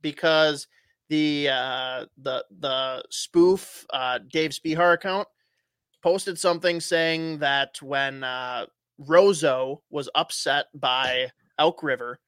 because 0.00 0.66
the 1.08 1.48
uh 1.50 2.06
the 2.22 2.44
the 2.60 3.04
spoof 3.10 3.84
uh 3.92 4.18
Dave 4.30 4.52
Spihar 4.52 4.94
account 4.94 5.28
posted 6.02 6.38
something 6.38 6.80
saying 6.80 7.38
that 7.38 7.80
when 7.82 8.24
uh 8.24 8.66
Roseau 9.00 9.82
was 9.90 10.08
upset 10.14 10.66
by 10.74 11.30
Elk 11.58 11.82
River. 11.82 12.18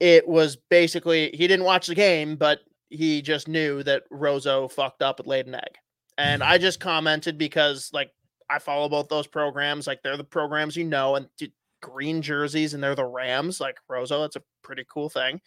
It 0.00 0.26
was 0.26 0.56
basically 0.56 1.30
he 1.32 1.46
didn't 1.46 1.64
watch 1.64 1.86
the 1.86 1.94
game, 1.94 2.36
but 2.36 2.60
he 2.94 3.22
just 3.22 3.48
knew 3.48 3.82
that 3.82 4.04
Roseau 4.10 4.70
fucked 4.70 5.02
up 5.02 5.20
and 5.20 5.28
laid 5.28 5.46
an 5.46 5.56
egg. 5.56 5.76
And 6.16 6.42
I 6.42 6.58
just 6.58 6.80
commented 6.80 7.38
because 7.38 7.90
like 7.92 8.10
I 8.48 8.58
follow 8.58 8.88
both 8.88 9.08
those 9.08 9.26
programs, 9.26 9.86
like 9.86 10.02
they're 10.02 10.16
the 10.16 10.24
programs 10.24 10.76
you 10.76 10.84
know, 10.84 11.16
and 11.16 11.28
d- 11.38 11.52
green 11.82 12.22
jerseys 12.22 12.74
and 12.74 12.82
they're 12.82 12.94
the 12.94 13.04
Rams, 13.04 13.60
like 13.60 13.76
Roseau. 13.90 14.22
That's 14.22 14.36
a 14.36 14.42
pretty 14.62 14.84
cool 14.88 15.08
thing. 15.08 15.40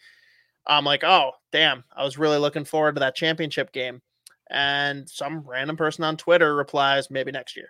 I'm 0.66 0.84
like, 0.84 1.04
oh 1.04 1.32
damn, 1.52 1.84
I 1.96 2.04
was 2.04 2.18
really 2.18 2.38
looking 2.38 2.64
forward 2.64 2.96
to 2.96 3.00
that 3.00 3.14
championship 3.16 3.72
game. 3.72 4.02
And 4.50 5.08
some 5.08 5.40
random 5.40 5.76
person 5.76 6.04
on 6.04 6.16
Twitter 6.16 6.54
replies, 6.54 7.10
maybe 7.10 7.30
next 7.32 7.56
year. 7.56 7.68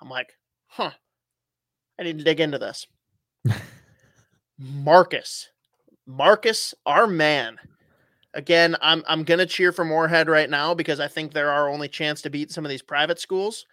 I'm 0.00 0.10
like, 0.10 0.32
huh. 0.66 0.90
I 1.98 2.02
need 2.02 2.18
to 2.18 2.24
dig 2.24 2.40
into 2.40 2.58
this. 2.58 2.86
Marcus. 4.58 5.48
Marcus, 6.06 6.74
our 6.84 7.06
man. 7.06 7.58
Again, 8.36 8.76
I'm 8.82 9.02
I'm 9.08 9.24
gonna 9.24 9.46
cheer 9.46 9.72
for 9.72 9.82
Moorhead 9.84 10.28
right 10.28 10.48
now 10.48 10.74
because 10.74 11.00
I 11.00 11.08
think 11.08 11.32
they're 11.32 11.50
our 11.50 11.70
only 11.70 11.88
chance 11.88 12.20
to 12.22 12.30
beat 12.30 12.50
some 12.52 12.66
of 12.66 12.68
these 12.68 12.82
private 12.82 13.18
schools. 13.18 13.64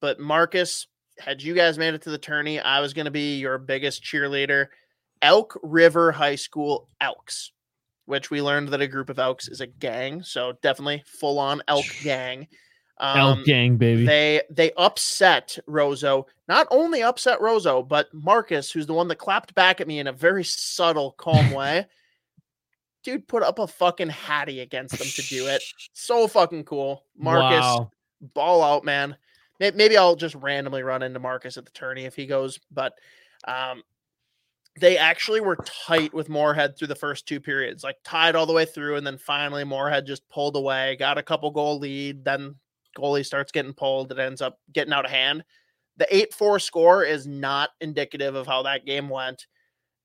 But 0.00 0.20
Marcus, 0.20 0.86
had 1.18 1.42
you 1.42 1.52
guys 1.52 1.78
made 1.78 1.94
it 1.94 2.02
to 2.02 2.10
the 2.10 2.18
tourney, 2.18 2.60
I 2.60 2.78
was 2.80 2.94
gonna 2.94 3.10
be 3.10 3.38
your 3.38 3.58
biggest 3.58 4.04
cheerleader. 4.04 4.68
Elk 5.20 5.58
River 5.64 6.12
High 6.12 6.36
School 6.36 6.88
Elks, 7.00 7.50
which 8.06 8.30
we 8.30 8.40
learned 8.40 8.68
that 8.68 8.80
a 8.80 8.86
group 8.86 9.10
of 9.10 9.18
Elks 9.18 9.48
is 9.48 9.60
a 9.60 9.66
gang. 9.66 10.22
So 10.22 10.52
definitely 10.62 11.02
full 11.06 11.40
on 11.40 11.62
Elk 11.66 11.86
gang. 12.04 12.46
Um, 12.98 13.18
Elk 13.18 13.44
gang, 13.44 13.76
baby. 13.78 14.06
they 14.06 14.42
they 14.48 14.70
upset 14.76 15.58
Roseau. 15.68 16.26
Not 16.46 16.68
only 16.70 17.02
upset 17.02 17.40
Roseau, 17.40 17.82
but 17.82 18.06
Marcus, 18.14 18.70
who's 18.70 18.86
the 18.86 18.94
one 18.94 19.08
that 19.08 19.16
clapped 19.16 19.56
back 19.56 19.80
at 19.80 19.88
me 19.88 19.98
in 19.98 20.06
a 20.06 20.12
very 20.12 20.44
subtle, 20.44 21.12
calm 21.18 21.50
way. 21.52 21.86
Dude 23.04 23.28
put 23.28 23.42
up 23.42 23.58
a 23.58 23.66
fucking 23.66 24.08
hattie 24.08 24.60
against 24.60 24.98
them 24.98 25.08
to 25.08 25.22
do 25.22 25.46
it. 25.46 25.62
So 25.92 26.26
fucking 26.26 26.64
cool. 26.64 27.04
Marcus, 27.16 27.60
Wow. 27.60 27.90
ball 28.34 28.62
out, 28.62 28.84
man. 28.84 29.16
Maybe 29.60 29.96
I'll 29.96 30.16
just 30.16 30.34
randomly 30.34 30.82
run 30.82 31.02
into 31.02 31.20
Marcus 31.20 31.56
at 31.56 31.64
the 31.64 31.70
tourney 31.70 32.04
if 32.04 32.16
he 32.16 32.26
goes, 32.26 32.58
but 32.72 32.94
um, 33.46 33.82
they 34.80 34.98
actually 34.98 35.40
were 35.40 35.56
tight 35.64 36.12
with 36.12 36.28
Moorhead 36.28 36.76
through 36.76 36.88
the 36.88 36.94
first 36.96 37.26
two 37.26 37.40
periods, 37.40 37.84
like 37.84 37.96
tied 38.04 38.34
all 38.34 38.44
the 38.46 38.52
way 38.52 38.64
through, 38.64 38.96
and 38.96 39.06
then 39.06 39.16
finally 39.16 39.62
Moorhead 39.64 40.06
just 40.06 40.28
pulled 40.28 40.56
away, 40.56 40.96
got 40.98 41.16
a 41.16 41.22
couple 41.22 41.50
goal 41.52 41.78
lead, 41.78 42.24
then 42.24 42.56
goalie 42.98 43.24
starts 43.24 43.52
getting 43.52 43.72
pulled, 43.72 44.10
it 44.10 44.18
ends 44.18 44.42
up 44.42 44.58
getting 44.72 44.92
out 44.92 45.04
of 45.04 45.10
hand. 45.12 45.44
The 45.96 46.06
8-4 46.10 46.60
score 46.60 47.04
is 47.04 47.26
not 47.26 47.70
indicative 47.80 48.34
of 48.34 48.48
how 48.48 48.62
that 48.64 48.84
game 48.84 49.08
went. 49.08 49.46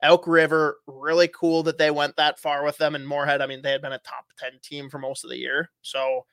Elk 0.01 0.27
River, 0.27 0.77
really 0.87 1.27
cool 1.29 1.63
that 1.63 1.77
they 1.77 1.91
went 1.91 2.15
that 2.15 2.39
far 2.39 2.63
with 2.63 2.77
them. 2.77 2.95
And 2.95 3.07
Moorhead, 3.07 3.41
I 3.41 3.47
mean, 3.47 3.61
they 3.61 3.71
had 3.71 3.81
been 3.81 3.93
a 3.93 3.99
top 3.99 4.25
10 4.37 4.51
team 4.61 4.89
for 4.89 4.99
most 4.99 5.23
of 5.23 5.29
the 5.29 5.37
year. 5.37 5.69
So, 5.81 6.25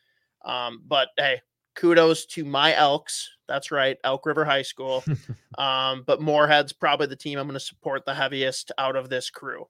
um, 0.45 0.83
but 0.87 1.09
hey, 1.17 1.41
kudos 1.75 2.27
to 2.27 2.45
my 2.45 2.75
Elks. 2.75 3.29
That's 3.49 3.71
right, 3.71 3.97
Elk 4.05 4.27
River 4.27 4.45
High 4.45 4.63
School. 4.63 5.05
um, 5.59 6.05
but 6.07 6.21
Moorhead's 6.21 6.73
probably 6.73 7.07
the 7.07 7.17
team 7.17 7.39
I'm 7.39 7.47
going 7.47 7.55
to 7.55 7.61
support 7.61 8.05
the 8.05 8.15
heaviest 8.15 8.73
out 8.79 8.97
of 8.97 9.09
this 9.09 9.31
crew. 9.31 9.67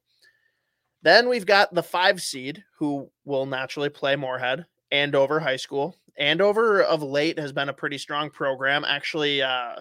Then 1.03 1.29
we've 1.29 1.45
got 1.45 1.73
the 1.73 1.83
five 1.83 2.21
seed 2.21 2.63
who 2.77 3.09
will 3.23 3.45
naturally 3.45 3.89
play 3.89 4.15
Moorhead, 4.15 4.65
Andover 4.91 5.39
High 5.39 5.57
School. 5.57 5.95
Andover 6.17 6.81
of 6.81 7.03
late 7.03 7.37
has 7.37 7.51
been 7.51 7.69
a 7.69 7.73
pretty 7.73 7.99
strong 7.99 8.31
program. 8.31 8.83
Actually, 8.83 9.41
uh, 9.41 9.75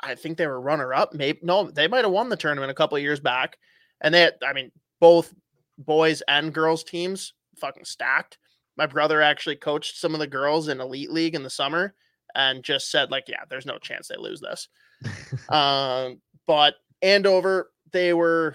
I 0.00 0.14
think 0.14 0.38
they 0.38 0.46
were 0.46 0.60
runner 0.60 0.94
up. 0.94 1.14
Maybe 1.14 1.40
no, 1.42 1.70
they 1.70 1.88
might 1.88 2.04
have 2.04 2.12
won 2.12 2.28
the 2.28 2.36
tournament 2.36 2.70
a 2.70 2.74
couple 2.74 2.96
of 2.96 3.02
years 3.02 3.20
back. 3.20 3.58
And 4.00 4.14
they, 4.14 4.22
had, 4.22 4.34
I 4.46 4.52
mean, 4.52 4.70
both 5.00 5.34
boys 5.76 6.22
and 6.28 6.52
girls 6.52 6.84
teams 6.84 7.34
fucking 7.56 7.84
stacked. 7.84 8.38
My 8.76 8.86
brother 8.86 9.20
actually 9.20 9.56
coached 9.56 9.96
some 9.96 10.14
of 10.14 10.20
the 10.20 10.26
girls 10.26 10.68
in 10.68 10.80
elite 10.80 11.10
league 11.10 11.34
in 11.34 11.42
the 11.42 11.50
summer 11.50 11.94
and 12.34 12.62
just 12.62 12.90
said 12.90 13.10
like, 13.10 13.28
yeah, 13.28 13.42
there's 13.48 13.66
no 13.66 13.78
chance 13.78 14.08
they 14.08 14.16
lose 14.16 14.40
this. 14.40 14.68
um, 15.48 16.20
but 16.46 16.74
Andover, 17.02 17.70
they 17.92 18.14
were 18.14 18.54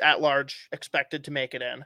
at 0.00 0.20
large 0.20 0.68
expected 0.72 1.24
to 1.24 1.30
make 1.30 1.54
it 1.54 1.62
in. 1.62 1.84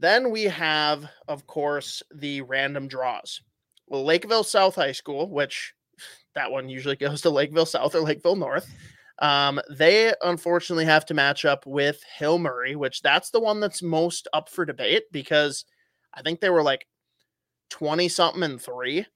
Then 0.00 0.30
we 0.30 0.44
have, 0.44 1.08
of 1.28 1.46
course, 1.46 2.02
the 2.12 2.40
random 2.40 2.88
draws. 2.88 3.40
Well, 3.86 4.04
Lakeville 4.04 4.42
South 4.42 4.74
High 4.74 4.92
School, 4.92 5.30
which 5.30 5.74
that 6.34 6.50
one 6.50 6.68
usually 6.68 6.96
goes 6.98 7.22
to 7.22 7.30
Lakeville 7.30 7.66
South 7.66 7.94
or 7.94 8.00
Lakeville 8.00 8.36
North. 8.36 8.70
Um, 9.18 9.60
they 9.70 10.12
unfortunately 10.22 10.86
have 10.86 11.06
to 11.06 11.14
match 11.14 11.44
up 11.44 11.66
with 11.66 12.02
Hill 12.18 12.38
Murray, 12.38 12.74
which 12.76 13.02
that's 13.02 13.30
the 13.30 13.40
one 13.40 13.60
that's 13.60 13.82
most 13.82 14.26
up 14.32 14.48
for 14.48 14.64
debate 14.64 15.04
because 15.12 15.64
I 16.14 16.22
think 16.22 16.40
they 16.40 16.50
were 16.50 16.62
like 16.62 16.86
20 17.70 18.08
something 18.08 18.42
and 18.42 18.60
three, 18.60 19.06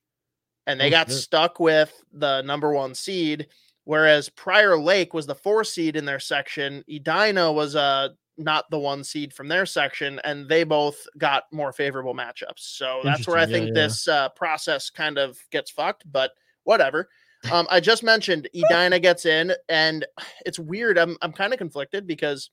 and 0.67 0.81
they 0.81 0.87
Oh, 0.87 0.91
got 0.91 1.11
stuck 1.11 1.61
with 1.61 2.03
the 2.13 2.43
number 2.43 2.73
one 2.73 2.95
seed. 2.95 3.49
Whereas 3.85 4.29
Prior 4.29 4.77
Lake 4.79 5.15
was 5.15 5.27
the 5.27 5.35
four 5.35 5.63
seed 5.65 5.97
in 5.97 6.05
their 6.05 6.19
section, 6.19 6.83
Edina 6.93 7.53
was 7.53 7.77
uh, 7.77 8.09
not 8.37 8.65
the 8.71 8.79
one 8.79 9.05
seed 9.05 9.33
from 9.33 9.47
their 9.49 9.65
section, 9.65 10.21
and 10.25 10.49
they 10.49 10.65
both 10.65 11.07
got 11.19 11.45
more 11.53 11.73
favorable 11.73 12.15
matchups. 12.15 12.59
So 12.59 13.03
that's 13.05 13.27
where 13.29 13.37
I 13.37 13.47
Yeah, 13.47 13.47
think 13.47 13.73
yeah. 13.73 13.73
this 13.73 14.09
uh, 14.09 14.29
process 14.31 14.91
kind 14.91 15.19
of 15.19 15.39
gets 15.53 15.71
fucked. 15.71 16.11
But 16.11 16.33
whatever. 16.67 17.09
Um, 17.51 17.67
I 17.71 17.81
just 17.81 18.03
mentioned 18.03 18.49
Edina 18.55 18.99
gets 18.99 19.25
in, 19.25 19.53
and 19.69 20.05
it's 20.45 20.59
weird. 20.59 20.99
I'm 20.99 21.17
I'm 21.23 21.33
kind 21.33 21.53
of 21.53 21.59
conflicted 21.59 22.07
because 22.07 22.51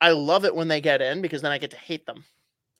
I 0.00 0.12
love 0.12 0.44
it 0.46 0.54
when 0.54 0.68
they 0.68 0.80
get 0.80 1.02
in 1.02 1.20
because 1.20 1.42
then 1.42 1.52
I 1.52 1.58
get 1.58 1.72
to 1.72 1.76
hate 1.76 2.06
them, 2.06 2.24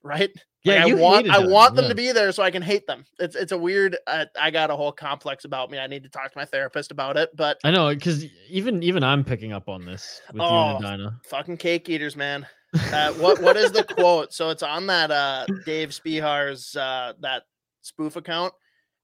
right? 0.02 0.30
Yeah, 0.64 0.84
Like, 0.84 0.92
I 0.92 0.94
want 0.96 1.30
I 1.30 1.40
them, 1.42 1.50
want 1.50 1.74
them 1.74 1.84
yeah. 1.86 1.88
to 1.90 1.94
be 1.94 2.12
there 2.12 2.32
so 2.32 2.42
I 2.42 2.50
can 2.50 2.62
hate 2.62 2.86
them. 2.86 3.04
It's 3.18 3.34
it's 3.34 3.52
a 3.52 3.58
weird. 3.58 3.96
Uh, 4.06 4.26
I 4.40 4.50
got 4.50 4.70
a 4.70 4.76
whole 4.76 4.92
complex 4.92 5.44
about 5.44 5.70
me. 5.70 5.78
I 5.78 5.86
need 5.86 6.02
to 6.04 6.08
talk 6.10 6.30
to 6.32 6.38
my 6.38 6.44
therapist 6.44 6.90
about 6.90 7.16
it. 7.16 7.30
But 7.34 7.58
I 7.64 7.70
know 7.70 7.88
because 7.94 8.24
even 8.48 8.82
even 8.82 9.02
I'm 9.02 9.24
picking 9.24 9.52
up 9.52 9.68
on 9.68 9.84
this 9.84 10.20
with 10.32 10.42
Oh, 10.42 10.70
you 10.70 10.74
and 10.76 10.82
Dinah. 10.84 11.20
fucking 11.26 11.56
cake 11.58 11.88
eaters, 11.88 12.16
man. 12.16 12.46
Uh, 12.92 13.12
what 13.14 13.42
what 13.42 13.56
is 13.56 13.72
the 13.72 13.82
quote? 13.82 14.32
So 14.32 14.50
it's 14.50 14.62
on 14.62 14.86
that 14.86 15.10
uh 15.10 15.44
Dave 15.66 15.88
Spihar's 15.88 16.76
uh 16.76 17.14
that 17.20 17.42
spoof 17.80 18.14
account. 18.14 18.52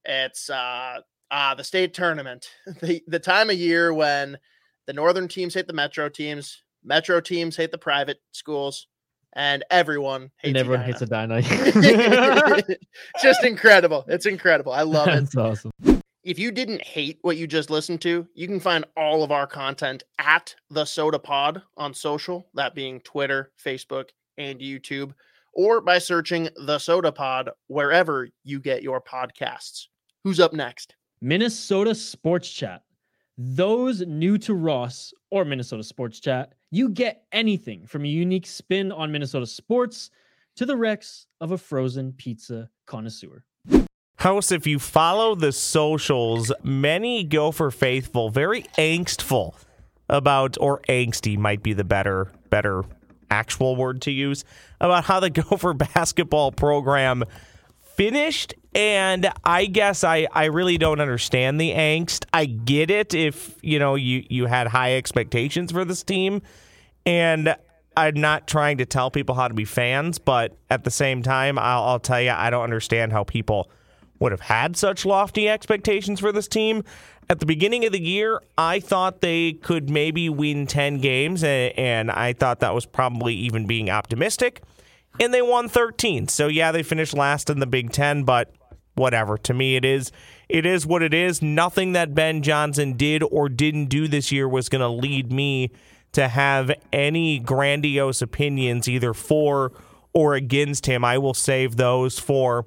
It's 0.05 0.49
uh 0.49 1.01
uh 1.31 1.55
the 1.55 1.65
state 1.65 1.95
tournament. 1.95 2.49
The 2.81 3.03
the 3.07 3.19
time 3.19 3.51
of 3.51 3.57
year 3.57 3.93
when 3.93 4.39
the 4.87 4.93
northern 4.93 5.29
teams 5.29 5.55
hate 5.55 5.67
the 5.67 5.73
metro 5.73 6.09
teams, 6.09 6.63
metro 6.85 7.21
teams 7.21 7.57
hate 7.57 7.73
the 7.73 7.79
private 7.79 8.19
schools, 8.33 8.87
and 9.35 9.65
everyone 9.71 10.31
hates 10.39 10.49
And 10.49 10.57
everyone 10.57 10.83
Edina. 10.83 10.93
hates 10.93 11.03
a 11.03 11.07
Dinah. 11.07 12.77
Just 13.23 13.45
incredible. 13.45 14.05
It's 14.09 14.27
incredible. 14.27 14.73
I 14.73 14.83
love 14.83 15.09
it. 15.09 15.13
That's 15.13 15.37
awesome. 15.37 15.73
If 16.23 16.39
you 16.41 16.51
didn't 16.51 16.83
hate 16.83 17.19
what 17.23 17.37
you 17.37 17.47
just 17.47 17.71
listened 17.71 18.01
to, 18.03 18.27
you 18.35 18.49
can 18.49 18.59
find 18.59 18.85
all 18.97 19.23
of 19.23 19.31
our 19.31 19.47
content 19.47 20.03
at 20.19 20.57
the 20.71 20.85
Soda 20.85 21.21
Pod 21.21 21.63
on 21.77 21.95
social, 21.95 22.49
that 22.55 22.75
being 22.75 22.99
Twitter, 23.01 23.53
Facebook, 23.65 24.09
and 24.37 24.59
YouTube, 24.59 25.13
or 25.55 25.81
by 25.81 25.99
searching 25.99 26.49
the 26.67 26.81
Soda 26.81 27.13
Pod 27.13 27.51
wherever 27.69 28.29
you 28.43 28.59
get 28.59 28.83
your 28.83 29.01
podcasts. 29.01 29.87
Who's 30.25 30.41
up 30.41 30.53
next? 30.53 30.97
Minnesota 31.27 31.93
Sports 31.93 32.49
Chat. 32.49 32.85
Those 33.37 34.01
new 34.03 34.39
to 34.39 34.55
Ross 34.55 35.13
or 35.29 35.45
Minnesota 35.45 35.83
Sports 35.83 36.21
Chat, 36.21 36.55
you 36.71 36.89
get 36.89 37.25
anything 37.33 37.85
from 37.85 38.05
a 38.05 38.09
unique 38.09 38.47
spin 38.47 38.93
on 38.93 39.11
Minnesota 39.11 39.45
sports 39.45 40.11
to 40.55 40.65
the 40.65 40.77
Rex 40.77 41.27
of 41.41 41.51
a 41.51 41.59
frozen 41.59 42.13
pizza 42.13 42.71
connoisseur. 42.87 43.45
House, 44.19 44.53
if 44.53 44.69
you 44.69 44.79
follow 44.79 45.35
the 45.35 45.51
socials, 45.51 46.53
many 46.63 47.25
Gopher 47.25 47.73
faithful 47.73 48.31
very 48.31 48.63
angstful 48.79 49.57
about, 50.09 50.57
or 50.61 50.81
angsty 50.89 51.37
might 51.37 51.61
be 51.61 51.73
the 51.73 51.83
better 51.83 52.31
better 52.51 52.85
actual 53.33 53.75
word 53.75 54.01
to 54.03 54.13
use 54.13 54.45
about 54.81 55.03
how 55.03 55.19
the 55.19 55.31
Gopher 55.31 55.75
basketball 55.75 56.53
program 56.53 57.25
finished. 57.97 58.55
And 58.77 59.33
I 59.43 59.65
guess 59.65 60.05
I, 60.05 60.29
I 60.31 60.45
really 60.45 60.77
don't 60.77 61.01
understand 61.01 61.59
the 61.59 61.71
angst. 61.71 62.27
I 62.35 62.45
get 62.45 62.91
it 62.91 63.15
if 63.15 63.57
you 63.63 63.79
know 63.79 63.95
you 63.95 64.23
you 64.29 64.45
had 64.45 64.67
high 64.67 64.99
expectations 64.99 65.73
for 65.73 65.87
this 65.87 66.03
team, 66.03 66.43
and 67.07 67.57
I'm 67.97 68.21
not 68.21 68.47
trying 68.47 68.77
to 68.77 68.85
tell 68.85 69.11
people 69.11 69.35
how 69.35 69.49
to 69.49 69.55
be 69.55 69.65
fans, 69.65 70.19
but 70.19 70.59
at 70.69 70.85
the 70.85 70.91
same 70.91 71.23
time, 71.23 71.59
I'll, 71.59 71.85
I'll 71.85 71.99
tell 71.99 72.21
you 72.21 72.33
I 72.33 72.51
don't 72.51 72.65
understand 72.65 73.13
how 73.13 73.25
people 73.25 73.71
would 74.19 74.33
have 74.33 74.43
had 74.43 74.77
such 74.77 75.07
lofty 75.07 75.49
expectations 75.49 76.21
for 76.21 76.31
this 76.31 76.47
team. 76.47 76.85
At 77.31 77.41
the 77.41 77.47
beginning 77.47 77.87
of 77.87 77.93
the 77.93 78.01
year, 78.01 78.43
I 78.59 78.81
thought 78.81 79.23
they 79.23 79.55
could 79.55 79.89
maybe 79.89 80.29
win 80.29 80.67
10 80.67 80.99
games, 80.99 81.43
and, 81.43 81.77
and 81.79 82.11
I 82.11 82.35
thought 82.35 82.61
that 82.61 82.75
was 82.75 82.85
probably 82.85 83.35
even 83.35 83.67
being 83.67 83.89
optimistic. 83.89 84.63
And 85.19 85.33
they 85.33 85.41
won 85.43 85.71
13. 85.71 86.29
So 86.29 86.47
yeah, 86.47 86.73
they 86.73 86.83
finished 86.83 87.15
last 87.15 87.49
in 87.49 87.59
the 87.59 87.67
Big 87.67 87.91
10, 87.91 88.25
but 88.25 88.53
whatever. 88.97 89.39
To 89.39 89.55
me 89.55 89.77
it 89.77 89.85
is 89.85 90.11
it 90.49 90.67
is 90.67 90.87
what 90.87 91.03
it 91.03 91.15
is. 91.15 91.43
Nothing 91.43 91.93
that 91.93 92.15
Ben 92.15 92.43
Johnson 92.43 92.95
did 92.95 93.23
or 93.23 93.49
didn't 93.49 93.87
do 93.87 94.09
this 94.09 94.31
year 94.31 94.49
was 94.49 94.69
going 94.69 94.81
to 94.81 94.89
lead 94.89 95.33
me 95.33 95.71
to 96.13 96.29
have 96.29 96.71
any 96.93 97.39
grandiose 97.39 98.23
opinions 98.23 98.89
either 98.89 99.13
for 99.13 99.73
or 100.13 100.35
against 100.35 100.87
him. 100.87 101.05
I 101.05 101.19
will 101.19 101.35
save 101.35 101.77
those 101.77 102.19
for 102.19 102.65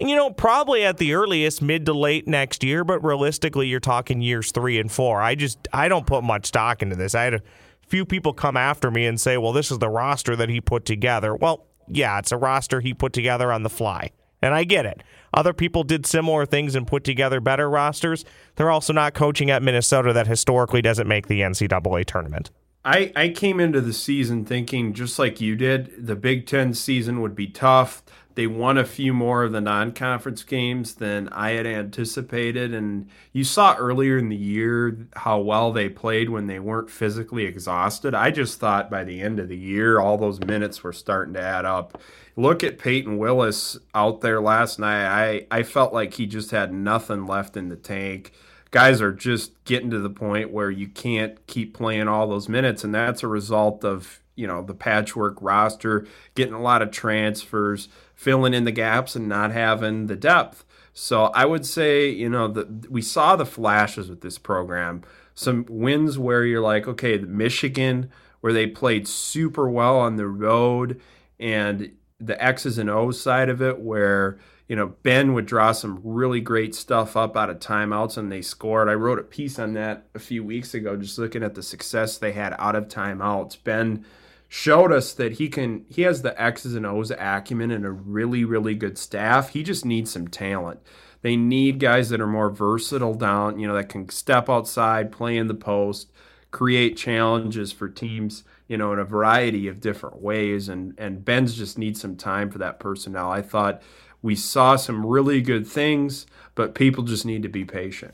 you 0.00 0.16
know, 0.16 0.30
probably 0.30 0.84
at 0.84 0.98
the 0.98 1.14
earliest, 1.14 1.62
mid 1.62 1.86
to 1.86 1.92
late 1.92 2.26
next 2.26 2.64
year, 2.64 2.82
but 2.82 3.04
realistically, 3.04 3.68
you're 3.68 3.80
talking 3.80 4.20
years 4.20 4.50
three 4.50 4.78
and 4.80 4.90
four. 4.90 5.20
I 5.20 5.34
just, 5.34 5.68
I 5.72 5.88
don't 5.88 6.06
put 6.06 6.24
much 6.24 6.46
stock 6.46 6.82
into 6.82 6.96
this. 6.96 7.14
I 7.14 7.24
had 7.24 7.34
a 7.34 7.42
few 7.86 8.04
people 8.04 8.32
come 8.32 8.56
after 8.56 8.90
me 8.90 9.06
and 9.06 9.20
say, 9.20 9.36
well, 9.36 9.52
this 9.52 9.70
is 9.70 9.78
the 9.78 9.88
roster 9.88 10.34
that 10.36 10.48
he 10.48 10.60
put 10.60 10.84
together. 10.84 11.36
Well, 11.36 11.66
yeah, 11.88 12.18
it's 12.18 12.32
a 12.32 12.36
roster 12.36 12.80
he 12.80 12.94
put 12.94 13.12
together 13.12 13.52
on 13.52 13.62
the 13.62 13.70
fly. 13.70 14.10
And 14.40 14.54
I 14.54 14.64
get 14.64 14.86
it. 14.86 15.02
Other 15.34 15.52
people 15.52 15.82
did 15.82 16.06
similar 16.06 16.44
things 16.46 16.74
and 16.74 16.86
put 16.86 17.04
together 17.04 17.40
better 17.40 17.68
rosters. 17.70 18.24
They're 18.56 18.70
also 18.70 18.92
not 18.92 19.14
coaching 19.14 19.50
at 19.50 19.62
Minnesota 19.62 20.12
that 20.12 20.26
historically 20.26 20.82
doesn't 20.82 21.08
make 21.08 21.26
the 21.26 21.40
NCAA 21.40 22.04
tournament. 22.04 22.50
I, 22.84 23.12
I 23.14 23.28
came 23.28 23.60
into 23.60 23.80
the 23.80 23.92
season 23.92 24.44
thinking 24.44 24.92
just 24.92 25.18
like 25.18 25.40
you 25.40 25.54
did, 25.54 26.06
the 26.06 26.16
Big 26.16 26.46
Ten 26.46 26.74
season 26.74 27.20
would 27.20 27.36
be 27.36 27.46
tough. 27.46 28.02
They 28.34 28.46
won 28.46 28.78
a 28.78 28.84
few 28.84 29.12
more 29.12 29.44
of 29.44 29.52
the 29.52 29.60
non 29.60 29.92
conference 29.92 30.42
games 30.42 30.94
than 30.94 31.28
I 31.30 31.52
had 31.52 31.66
anticipated. 31.66 32.72
And 32.72 33.08
you 33.32 33.44
saw 33.44 33.76
earlier 33.76 34.18
in 34.18 34.28
the 34.28 34.36
year 34.36 35.06
how 35.14 35.40
well 35.40 35.72
they 35.72 35.88
played 35.88 36.30
when 36.30 36.46
they 36.46 36.58
weren't 36.58 36.90
physically 36.90 37.44
exhausted. 37.44 38.14
I 38.14 38.30
just 38.30 38.58
thought 38.58 38.90
by 38.90 39.04
the 39.04 39.20
end 39.20 39.38
of 39.38 39.48
the 39.48 39.56
year, 39.56 40.00
all 40.00 40.18
those 40.18 40.40
minutes 40.40 40.82
were 40.82 40.92
starting 40.92 41.34
to 41.34 41.42
add 41.42 41.64
up. 41.64 42.00
Look 42.36 42.64
at 42.64 42.78
Payton 42.78 43.18
Willis 43.18 43.78
out 43.94 44.22
there 44.22 44.40
last 44.40 44.78
night. 44.78 45.06
I, 45.06 45.46
I 45.50 45.62
felt 45.62 45.92
like 45.92 46.14
he 46.14 46.26
just 46.26 46.50
had 46.50 46.72
nothing 46.72 47.26
left 47.26 47.56
in 47.56 47.68
the 47.68 47.76
tank 47.76 48.32
guys 48.72 49.02
are 49.02 49.12
just 49.12 49.62
getting 49.64 49.90
to 49.90 50.00
the 50.00 50.10
point 50.10 50.50
where 50.50 50.70
you 50.70 50.88
can't 50.88 51.46
keep 51.46 51.74
playing 51.74 52.08
all 52.08 52.26
those 52.26 52.48
minutes 52.48 52.82
and 52.82 52.92
that's 52.92 53.22
a 53.22 53.28
result 53.28 53.84
of 53.84 54.22
you 54.34 54.46
know 54.46 54.62
the 54.62 54.74
patchwork 54.74 55.36
roster 55.40 56.06
getting 56.34 56.54
a 56.54 56.60
lot 56.60 56.82
of 56.82 56.90
transfers 56.90 57.88
filling 58.22 58.54
in 58.54 58.64
the 58.64 58.72
gaps 58.72 59.16
and 59.16 59.28
not 59.28 59.50
having 59.50 60.06
the 60.06 60.16
depth 60.16 60.64
so 60.92 61.24
i 61.26 61.44
would 61.44 61.66
say 61.66 62.08
you 62.08 62.28
know 62.28 62.48
that 62.48 62.90
we 62.90 63.02
saw 63.02 63.34
the 63.34 63.46
flashes 63.46 64.08
with 64.08 64.20
this 64.20 64.38
program 64.38 65.02
some 65.34 65.66
wins 65.68 66.18
where 66.18 66.44
you're 66.44 66.60
like 66.60 66.86
okay 66.86 67.18
michigan 67.18 68.10
where 68.40 68.52
they 68.52 68.66
played 68.66 69.06
super 69.08 69.68
well 69.68 69.98
on 69.98 70.16
the 70.16 70.26
road 70.26 71.00
and 71.40 71.92
the 72.20 72.40
x's 72.42 72.78
and 72.78 72.88
o's 72.88 73.20
side 73.20 73.48
of 73.48 73.60
it 73.60 73.80
where 73.80 74.38
you 74.72 74.76
know, 74.76 74.94
Ben 75.02 75.34
would 75.34 75.44
draw 75.44 75.72
some 75.72 76.00
really 76.02 76.40
great 76.40 76.74
stuff 76.74 77.14
up 77.14 77.36
out 77.36 77.50
of 77.50 77.58
timeouts 77.58 78.16
and 78.16 78.32
they 78.32 78.40
scored. 78.40 78.88
I 78.88 78.94
wrote 78.94 79.18
a 79.18 79.22
piece 79.22 79.58
on 79.58 79.74
that 79.74 80.06
a 80.14 80.18
few 80.18 80.42
weeks 80.42 80.72
ago, 80.72 80.96
just 80.96 81.18
looking 81.18 81.42
at 81.42 81.54
the 81.54 81.62
success 81.62 82.16
they 82.16 82.32
had 82.32 82.54
out 82.58 82.74
of 82.74 82.88
timeouts. 82.88 83.58
Ben 83.62 84.06
showed 84.54 84.92
us 84.92 85.14
that 85.14 85.32
he 85.32 85.48
can, 85.48 85.82
he 85.88 86.02
has 86.02 86.20
the 86.20 86.38
X's 86.38 86.74
and 86.74 86.84
O's 86.84 87.10
acumen 87.10 87.70
and 87.70 87.86
a 87.86 87.90
really, 87.90 88.44
really 88.44 88.74
good 88.74 88.98
staff. 88.98 89.48
He 89.48 89.62
just 89.62 89.86
needs 89.86 90.12
some 90.12 90.28
talent. 90.28 90.80
They 91.22 91.36
need 91.36 91.80
guys 91.80 92.10
that 92.10 92.20
are 92.20 92.26
more 92.26 92.50
versatile 92.50 93.14
down, 93.14 93.58
you 93.58 93.66
know, 93.66 93.72
that 93.72 93.88
can 93.88 94.10
step 94.10 94.50
outside, 94.50 95.10
play 95.10 95.38
in 95.38 95.46
the 95.46 95.54
post, 95.54 96.12
create 96.50 96.98
challenges 96.98 97.72
for 97.72 97.88
teams, 97.88 98.44
you 98.68 98.76
know, 98.76 98.92
in 98.92 98.98
a 98.98 99.06
variety 99.06 99.68
of 99.68 99.80
different 99.80 100.20
ways. 100.20 100.68
And 100.68 100.92
and 100.98 101.24
Ben's 101.24 101.56
just 101.56 101.78
needs 101.78 101.98
some 101.98 102.16
time 102.16 102.50
for 102.50 102.58
that 102.58 102.78
personnel. 102.78 103.30
I 103.30 103.40
thought 103.40 103.80
we 104.20 104.34
saw 104.34 104.76
some 104.76 105.06
really 105.06 105.40
good 105.40 105.66
things, 105.66 106.26
but 106.54 106.74
people 106.74 107.04
just 107.04 107.24
need 107.24 107.42
to 107.42 107.48
be 107.48 107.64
patient. 107.64 108.12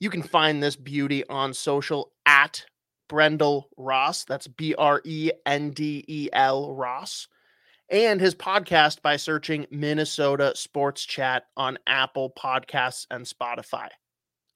You 0.00 0.10
can 0.10 0.24
find 0.24 0.60
this 0.60 0.74
beauty 0.74 1.24
on 1.28 1.54
social 1.54 2.10
at 2.26 2.64
Brendel 3.08 3.68
Ross. 3.76 4.24
That's 4.24 4.46
B 4.46 4.74
R 4.76 5.00
E 5.04 5.30
N 5.44 5.70
D 5.70 6.04
E 6.06 6.28
L 6.32 6.74
Ross. 6.74 7.28
And 7.88 8.20
his 8.20 8.34
podcast 8.34 9.00
by 9.02 9.16
searching 9.16 9.66
Minnesota 9.70 10.52
Sports 10.56 11.04
Chat 11.04 11.44
on 11.56 11.78
Apple 11.86 12.32
Podcasts 12.36 13.06
and 13.10 13.24
Spotify. 13.24 13.88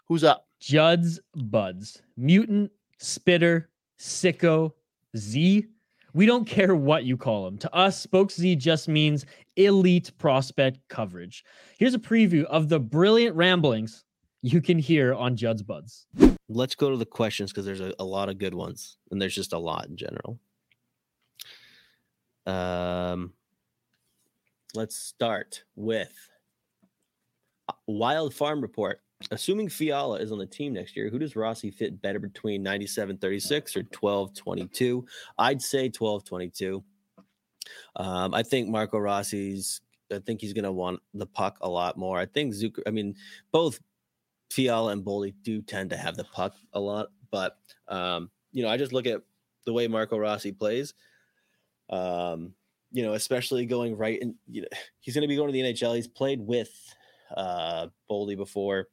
Who's 0.08 0.24
up? 0.24 0.48
Judd's 0.60 1.20
Buds, 1.36 2.02
Mutant, 2.16 2.72
Spitter, 2.98 3.70
Sicko, 3.98 4.72
Z. 5.16 5.66
We 6.12 6.26
don't 6.26 6.44
care 6.44 6.74
what 6.74 7.04
you 7.04 7.16
call 7.16 7.46
him. 7.46 7.56
To 7.58 7.72
us, 7.72 8.00
Spokes 8.00 8.34
Z 8.34 8.56
just 8.56 8.88
means 8.88 9.26
elite 9.56 10.10
prospect 10.18 10.80
coverage. 10.88 11.44
Here's 11.78 11.94
a 11.94 12.00
preview 12.00 12.44
of 12.44 12.68
the 12.68 12.80
brilliant 12.80 13.36
ramblings 13.36 14.04
you 14.42 14.60
can 14.60 14.78
hear 14.78 15.14
on 15.14 15.36
Judd's 15.36 15.62
Buds. 15.62 16.06
Let's 16.52 16.74
go 16.74 16.90
to 16.90 16.96
the 16.96 17.06
questions 17.06 17.52
because 17.52 17.64
there's 17.64 17.80
a, 17.80 17.94
a 18.00 18.04
lot 18.04 18.28
of 18.28 18.38
good 18.38 18.54
ones, 18.54 18.96
and 19.10 19.22
there's 19.22 19.34
just 19.34 19.52
a 19.52 19.58
lot 19.58 19.86
in 19.86 19.96
general. 19.96 20.40
Um, 22.44 23.32
let's 24.74 24.96
start 24.96 25.62
with 25.76 26.12
Wild 27.86 28.34
Farm 28.34 28.60
Report. 28.60 29.00
Assuming 29.30 29.68
Fiala 29.68 30.18
is 30.18 30.32
on 30.32 30.38
the 30.38 30.46
team 30.46 30.72
next 30.72 30.96
year, 30.96 31.08
who 31.08 31.20
does 31.20 31.36
Rossi 31.36 31.70
fit 31.70 32.02
better 32.02 32.18
between 32.18 32.64
97 32.64 33.18
36 33.18 33.76
or 33.76 33.82
12 33.84 34.34
22? 34.34 35.06
I'd 35.38 35.62
say 35.62 35.88
12 35.88 36.24
22. 36.24 36.82
Um, 37.94 38.34
I 38.34 38.42
think 38.42 38.68
Marco 38.68 38.98
Rossi's, 38.98 39.82
I 40.12 40.18
think 40.18 40.40
he's 40.40 40.54
going 40.54 40.64
to 40.64 40.72
want 40.72 41.00
the 41.14 41.26
puck 41.26 41.58
a 41.60 41.68
lot 41.68 41.96
more. 41.96 42.18
I 42.18 42.26
think 42.26 42.54
Zucker, 42.54 42.82
I 42.86 42.90
mean, 42.90 43.14
both 43.52 43.78
Fiala 44.50 44.92
and 44.92 45.04
Boldy 45.04 45.34
do 45.42 45.62
tend 45.62 45.90
to 45.90 45.96
have 45.96 46.16
the 46.16 46.24
puck 46.24 46.54
a 46.72 46.80
lot, 46.80 47.08
but 47.30 47.58
um, 47.88 48.30
you 48.52 48.62
know, 48.62 48.68
I 48.68 48.76
just 48.76 48.92
look 48.92 49.06
at 49.06 49.22
the 49.64 49.72
way 49.72 49.86
Marco 49.88 50.18
Rossi 50.18 50.52
plays. 50.52 50.94
Um, 51.88 52.54
you 52.92 53.02
know, 53.02 53.14
especially 53.14 53.66
going 53.66 53.96
right 53.96 54.20
and 54.20 54.34
you 54.48 54.62
know, 54.62 54.68
he's 55.00 55.14
going 55.14 55.22
to 55.22 55.28
be 55.28 55.36
going 55.36 55.48
to 55.48 55.52
the 55.52 55.60
NHL. 55.60 55.94
He's 55.96 56.08
played 56.08 56.40
with 56.40 56.72
uh 57.36 57.86
Boldy 58.10 58.36
before. 58.36 58.88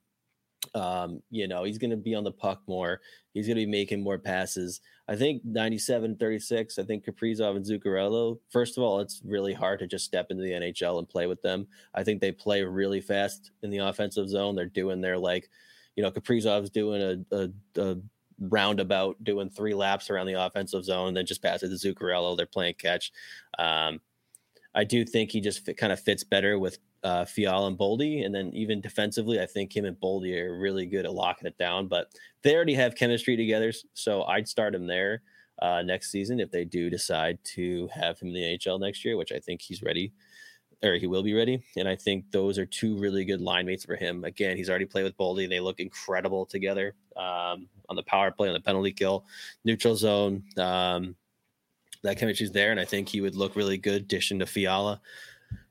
Um, 0.77 1.23
you 1.31 1.47
know, 1.47 1.63
he's 1.63 1.79
going 1.79 1.91
to 1.91 1.97
be 1.97 2.13
on 2.13 2.23
the 2.23 2.31
puck 2.31 2.61
more. 2.67 3.01
He's 3.33 3.47
going 3.47 3.57
to 3.57 3.65
be 3.65 3.71
making 3.71 4.03
more 4.03 4.19
passes. 4.19 4.81
I 5.07 5.15
think 5.15 5.41
97 5.43 6.17
36, 6.17 6.77
I 6.77 6.83
think 6.83 7.05
Kaprizov 7.05 7.55
and 7.55 7.65
Zuccarello, 7.65 8.37
first 8.49 8.77
of 8.77 8.83
all, 8.83 8.99
it's 8.99 9.21
really 9.25 9.53
hard 9.53 9.79
to 9.79 9.87
just 9.87 10.05
step 10.05 10.27
into 10.29 10.43
the 10.43 10.51
NHL 10.51 10.99
and 10.99 11.09
play 11.09 11.25
with 11.25 11.41
them. 11.41 11.67
I 11.95 12.03
think 12.03 12.21
they 12.21 12.31
play 12.31 12.63
really 12.63 13.01
fast 13.01 13.51
in 13.63 13.71
the 13.71 13.79
offensive 13.79 14.29
zone. 14.29 14.55
They're 14.55 14.65
doing 14.65 15.01
their 15.01 15.17
like, 15.17 15.49
you 15.95 16.03
know, 16.03 16.11
Kaprizov's 16.11 16.69
doing 16.69 17.01
a, 17.01 17.35
a, 17.35 17.49
a 17.81 17.97
roundabout, 18.39 19.23
doing 19.23 19.49
three 19.49 19.73
laps 19.73 20.09
around 20.09 20.27
the 20.27 20.45
offensive 20.45 20.83
zone, 20.83 21.13
then 21.15 21.25
just 21.25 21.41
pass 21.41 21.63
it 21.63 21.69
to 21.69 21.73
Zuccarello. 21.75 22.37
They're 22.37 22.45
playing 22.45 22.75
catch. 22.75 23.11
Um, 23.57 23.99
I 24.75 24.83
do 24.83 25.03
think 25.03 25.31
he 25.31 25.41
just 25.41 25.67
kind 25.77 25.91
of 25.91 25.99
fits 25.99 26.23
better 26.23 26.59
with 26.59 26.77
uh, 27.03 27.25
Fiala 27.25 27.67
and 27.67 27.77
Boldy. 27.77 28.25
And 28.25 28.33
then 28.33 28.51
even 28.53 28.81
defensively, 28.81 29.39
I 29.39 29.45
think 29.45 29.75
him 29.75 29.85
and 29.85 29.99
Boldy 29.99 30.39
are 30.41 30.57
really 30.57 30.85
good 30.85 31.05
at 31.05 31.13
locking 31.13 31.47
it 31.47 31.57
down. 31.57 31.87
But 31.87 32.11
they 32.41 32.55
already 32.55 32.75
have 32.75 32.95
chemistry 32.95 33.35
together, 33.35 33.71
so 33.93 34.23
I'd 34.23 34.47
start 34.47 34.75
him 34.75 34.87
there 34.87 35.21
uh, 35.61 35.81
next 35.81 36.11
season 36.11 36.39
if 36.39 36.51
they 36.51 36.65
do 36.65 36.89
decide 36.89 37.39
to 37.43 37.89
have 37.93 38.19
him 38.19 38.29
in 38.29 38.33
the 38.33 38.57
NHL 38.57 38.79
next 38.79 39.03
year, 39.03 39.17
which 39.17 39.31
I 39.31 39.39
think 39.39 39.61
he's 39.61 39.81
ready 39.81 40.11
or 40.83 40.93
he 40.93 41.07
will 41.07 41.23
be 41.23 41.33
ready. 41.33 41.61
And 41.75 41.87
I 41.87 41.95
think 41.95 42.31
those 42.31 42.57
are 42.57 42.65
two 42.65 42.97
really 42.97 43.25
good 43.25 43.41
line 43.41 43.65
mates 43.65 43.85
for 43.85 43.95
him. 43.95 44.23
Again, 44.23 44.57
he's 44.57 44.69
already 44.69 44.85
played 44.85 45.03
with 45.03 45.17
Boldy. 45.17 45.49
They 45.49 45.59
look 45.59 45.79
incredible 45.79 46.45
together 46.45 46.93
um, 47.15 47.67
on 47.89 47.95
the 47.95 48.03
power 48.03 48.31
play, 48.31 48.47
on 48.47 48.53
the 48.53 48.59
penalty 48.59 48.91
kill, 48.91 49.25
neutral 49.63 49.95
zone. 49.95 50.43
Um, 50.57 51.15
that 52.03 52.19
chemistry's 52.19 52.51
there, 52.51 52.71
and 52.71 52.79
I 52.79 52.85
think 52.85 53.09
he 53.09 53.21
would 53.21 53.35
look 53.35 53.55
really 53.55 53.77
good 53.77 54.07
dishing 54.07 54.39
to 54.39 54.45
Fiala. 54.45 55.01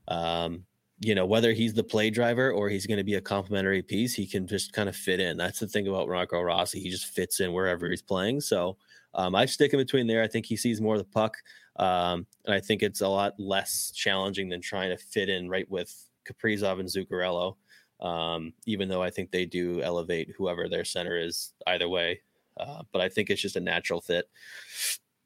Um, 0.09 0.65
you 0.99 1.13
know, 1.13 1.25
whether 1.25 1.53
he's 1.53 1.73
the 1.73 1.83
play 1.83 2.09
driver 2.09 2.51
or 2.51 2.69
he's 2.69 2.87
going 2.87 2.97
to 2.97 3.03
be 3.03 3.15
a 3.15 3.21
complementary 3.21 3.83
piece, 3.83 4.13
he 4.15 4.25
can 4.25 4.47
just 4.47 4.73
kind 4.73 4.89
of 4.89 4.95
fit 4.95 5.19
in. 5.19 5.37
That's 5.37 5.59
the 5.59 5.67
thing 5.67 5.87
about 5.87 6.07
Marco 6.07 6.41
Rossi. 6.41 6.79
He 6.79 6.89
just 6.89 7.05
fits 7.05 7.39
in 7.39 7.53
wherever 7.53 7.89
he's 7.89 8.01
playing. 8.01 8.41
So 8.41 8.77
um, 9.13 9.35
I 9.35 9.45
stick 9.45 9.73
in 9.73 9.79
between 9.79 10.07
there. 10.07 10.23
I 10.23 10.27
think 10.27 10.45
he 10.45 10.55
sees 10.55 10.81
more 10.81 10.95
of 10.95 10.99
the 10.99 11.05
puck. 11.05 11.37
Um, 11.75 12.25
and 12.45 12.55
I 12.55 12.59
think 12.59 12.81
it's 12.81 13.01
a 13.01 13.07
lot 13.07 13.39
less 13.39 13.91
challenging 13.91 14.49
than 14.49 14.61
trying 14.61 14.89
to 14.89 14.97
fit 14.97 15.29
in 15.29 15.49
right 15.49 15.69
with 15.69 15.93
Kaprizov 16.25 16.79
and 16.79 16.89
Zuccarello. 16.89 17.55
Um, 17.99 18.53
even 18.65 18.89
though 18.89 19.01
I 19.01 19.09
think 19.09 19.31
they 19.31 19.45
do 19.45 19.81
elevate 19.81 20.33
whoever 20.37 20.67
their 20.67 20.85
center 20.85 21.19
is 21.19 21.53
either 21.67 21.89
way. 21.89 22.21
Uh, 22.55 22.83
but 22.91 23.01
I 23.01 23.09
think 23.09 23.29
it's 23.29 23.41
just 23.41 23.55
a 23.55 23.59
natural 23.59 24.01
fit 24.01 24.29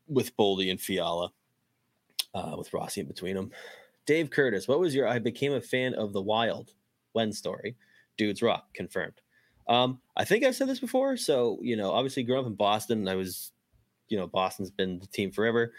with 0.07 0.35
Boldy 0.35 0.69
and 0.69 0.79
Fiala, 0.79 1.31
uh, 2.33 2.55
with 2.57 2.73
Rossi 2.73 3.01
in 3.01 3.07
between 3.07 3.35
them. 3.35 3.51
Dave 4.11 4.29
Curtis, 4.29 4.67
what 4.67 4.81
was 4.81 4.93
your 4.93 5.07
I 5.07 5.19
became 5.19 5.53
a 5.53 5.61
fan 5.61 5.93
of 5.93 6.11
the 6.11 6.21
Wild 6.21 6.73
when 7.13 7.31
story? 7.31 7.77
Dudes 8.17 8.41
Rock 8.41 8.65
confirmed. 8.73 9.21
Um, 9.69 10.01
I 10.17 10.25
think 10.25 10.43
I've 10.43 10.53
said 10.53 10.67
this 10.67 10.81
before. 10.81 11.15
So, 11.15 11.59
you 11.61 11.77
know, 11.77 11.91
obviously 11.91 12.23
growing 12.23 12.41
up 12.43 12.47
in 12.47 12.55
Boston, 12.55 13.07
I 13.07 13.15
was, 13.15 13.53
you 14.09 14.17
know, 14.17 14.27
Boston's 14.27 14.69
been 14.69 14.99
the 14.99 15.07
team 15.07 15.31
forever. 15.31 15.71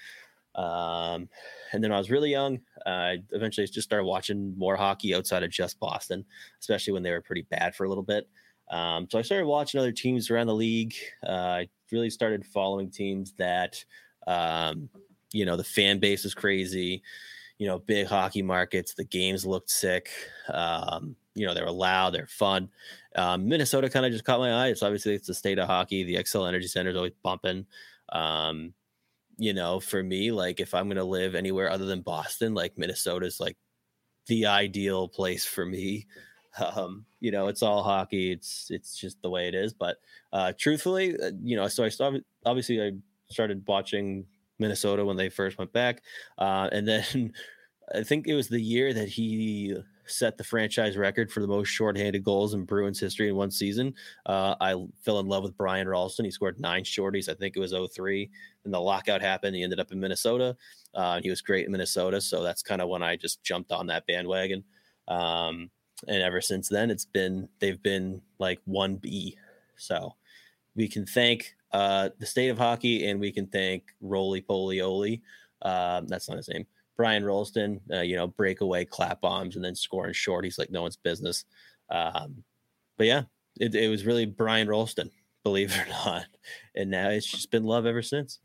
Um, 0.55 1.29
and 1.75 1.85
then 1.85 1.93
I 1.93 1.99
was 1.99 2.11
really 2.11 2.31
young. 2.31 2.61
I 2.87 3.19
eventually 3.33 3.67
just 3.67 3.87
started 3.87 4.07
watching 4.07 4.57
more 4.57 4.77
hockey 4.77 5.15
outside 5.15 5.43
of 5.43 5.51
just 5.51 5.79
Boston, 5.79 6.25
especially 6.59 6.95
when 6.95 7.03
they 7.03 7.11
were 7.11 7.21
pretty 7.21 7.47
bad 7.51 7.75
for 7.75 7.85
a 7.85 7.89
little 7.91 8.03
bit. 8.03 8.31
Um, 8.71 9.09
so 9.11 9.19
I 9.19 9.23
started 9.23 9.47
watching 9.47 9.79
other 9.79 9.93
teams 9.93 10.31
around 10.31 10.47
the 10.47 10.55
league. 10.55 10.95
Uh, 11.23 11.33
I 11.33 11.69
really 11.91 12.09
started 12.09 12.47
following 12.47 12.91
teams 12.91 13.35
that, 13.35 13.85
um, 14.27 14.89
you 15.33 15.45
know, 15.45 15.59
the 15.59 15.65
fan 15.65 15.99
base 15.99 16.25
is 16.25 16.33
crazy 16.33 17.03
you 17.63 17.69
know, 17.69 17.79
big 17.79 18.09
hockey 18.09 18.43
markets. 18.43 18.95
The 18.95 19.05
games 19.05 19.47
looked 19.47 19.71
sick. 19.71 20.11
Um, 20.53 21.15
you 21.37 21.47
know, 21.47 21.55
they 21.55 21.63
were 21.63 21.71
loud, 21.71 22.13
they're 22.13 22.27
fun. 22.27 22.69
Um, 23.15 23.47
Minnesota 23.49 23.89
kind 23.89 24.05
of 24.05 24.11
just 24.11 24.25
caught 24.25 24.41
my 24.41 24.65
eye. 24.65 24.69
It's 24.71 24.83
obviously 24.83 25.15
it's 25.15 25.29
the 25.29 25.35
state 25.35 25.61
of 25.61 25.69
hockey. 25.69 26.03
The 26.03 26.17
Xcel 26.17 26.49
Energy 26.49 26.67
Center 26.67 26.91
is 26.91 26.97
always 26.97 27.13
bumping. 27.23 27.67
Um, 28.09 28.75
you 29.39 29.55
know, 29.55 29.79
for 29.79 30.03
me, 30.03 30.33
like 30.33 30.59
if 30.59 30.75
I'm 30.75 30.89
gonna 30.89 31.05
live 31.05 31.37
anywhere 31.37 31.71
other 31.71 31.85
than 31.85 32.01
Boston, 32.01 32.53
like 32.53 32.77
Minnesota's 32.77 33.39
like 33.39 33.57
the 34.27 34.47
ideal 34.47 35.07
place 35.07 35.45
for 35.45 35.65
me. 35.65 36.09
Um, 36.59 37.07
you 37.21 37.31
know, 37.31 37.47
it's 37.47 37.63
all 37.63 37.85
hockey. 37.85 38.33
It's 38.33 38.73
it's 38.73 38.97
just 38.97 39.23
the 39.23 39.31
way 39.31 39.47
it 39.47 39.55
is. 39.55 39.73
But 39.73 39.99
uh, 40.33 40.53
truthfully, 40.59 41.17
uh, 41.17 41.31
you 41.41 41.55
know, 41.55 41.69
so 41.69 41.85
I 41.85 41.91
started 41.91 42.25
obviously 42.45 42.83
I 42.83 42.91
started 43.29 43.63
watching 43.69 44.27
Minnesota 44.63 45.05
when 45.05 45.17
they 45.17 45.29
first 45.29 45.59
went 45.59 45.73
back. 45.73 46.03
Uh, 46.39 46.69
and 46.73 46.87
then 46.89 47.33
I 47.95 48.03
think 48.03 48.27
it 48.27 48.35
was 48.35 48.49
the 48.49 48.61
year 48.61 48.95
that 48.95 49.09
he 49.09 49.77
set 50.07 50.37
the 50.37 50.45
franchise 50.45 50.97
record 50.97 51.31
for 51.31 51.41
the 51.41 51.47
most 51.47 51.69
shorthanded 51.69 52.25
goals 52.25 52.55
in 52.55 52.65
Bruins 52.65 52.99
history 52.99 53.29
in 53.29 53.37
one 53.37 53.51
season. 53.51 53.95
Uh, 54.27 54.55
I 54.61 54.75
fell 55.01 55.21
in 55.21 55.27
love 55.27 55.43
with 55.43 55.57
Brian 55.57 55.89
Rolston. 55.89 56.25
He 56.25 56.31
scored 56.31 56.61
nine 56.61 56.85
shorties. 56.85 57.29
I 57.29 57.35
think 57.35 57.57
it 57.57 57.61
was 57.61 57.75
03. 57.75 58.31
And 58.65 58.73
the 58.73 58.81
lockout 58.81 59.21
happened. 59.21 59.57
He 59.57 59.63
ended 59.63 59.81
up 59.81 59.93
in 59.93 60.01
Minnesota. 60.01 60.57
Uh, 60.95 61.21
he 61.23 61.31
was 61.31 61.41
great 61.41 61.67
in 61.67 61.73
Minnesota. 61.73 62.21
So 62.21 62.43
that's 62.43 62.63
kind 62.63 62.81
of 62.81 62.89
when 62.89 63.03
I 63.03 63.17
just 63.17 63.43
jumped 63.43 63.73
on 63.73 63.87
that 63.89 64.07
bandwagon. 64.07 64.65
Um, 65.09 65.71
and 66.09 66.23
ever 66.23 66.41
since 66.41 66.69
then, 66.69 66.91
it's 66.91 67.05
been, 67.05 67.49
they've 67.61 67.83
been 67.83 68.23
like 68.39 68.61
1B. 68.69 69.35
So 69.77 70.15
we 70.75 70.89
can 70.89 71.07
thank 71.07 71.55
uh, 71.73 72.11
the 72.19 72.27
state 72.27 72.49
of 72.49 72.59
hockey, 72.59 73.09
and 73.09 73.21
we 73.21 73.33
can 73.33 73.47
thank 73.47 73.85
Roly 74.01 74.41
Poly 74.41 74.81
Oli. 74.81 75.23
Uh, 75.61 76.03
that's 76.07 76.29
not 76.29 76.37
his 76.37 76.49
name. 76.49 76.67
Brian 76.97 77.25
Rolston, 77.25 77.81
uh, 77.93 78.01
you 78.01 78.17
know, 78.17 78.27
breakaway 78.27 78.85
clap 78.85 79.21
bombs 79.21 79.57
and 79.57 79.65
then 79.65 79.75
scoring 79.75 80.13
short. 80.13 80.45
He's 80.45 80.59
like 80.59 80.71
no 80.71 80.83
one's 80.83 80.97
business. 80.97 81.45
Um, 81.91 82.45
but 82.99 83.07
yeah, 83.07 83.23
it, 83.59 83.75
it 83.75 83.89
was 83.89 84.05
really 84.05 84.27
Brian 84.27 84.69
Rolston, 84.69 85.11
believe 85.43 85.73
it 85.73 85.87
or 85.87 85.89
not. 85.91 86.27
And 86.75 86.91
now 86.91 87.09
it's 87.09 87.27
just 87.27 87.51
been 87.51 87.65
love 87.65 87.87
ever 87.87 88.03
since. 88.03 88.41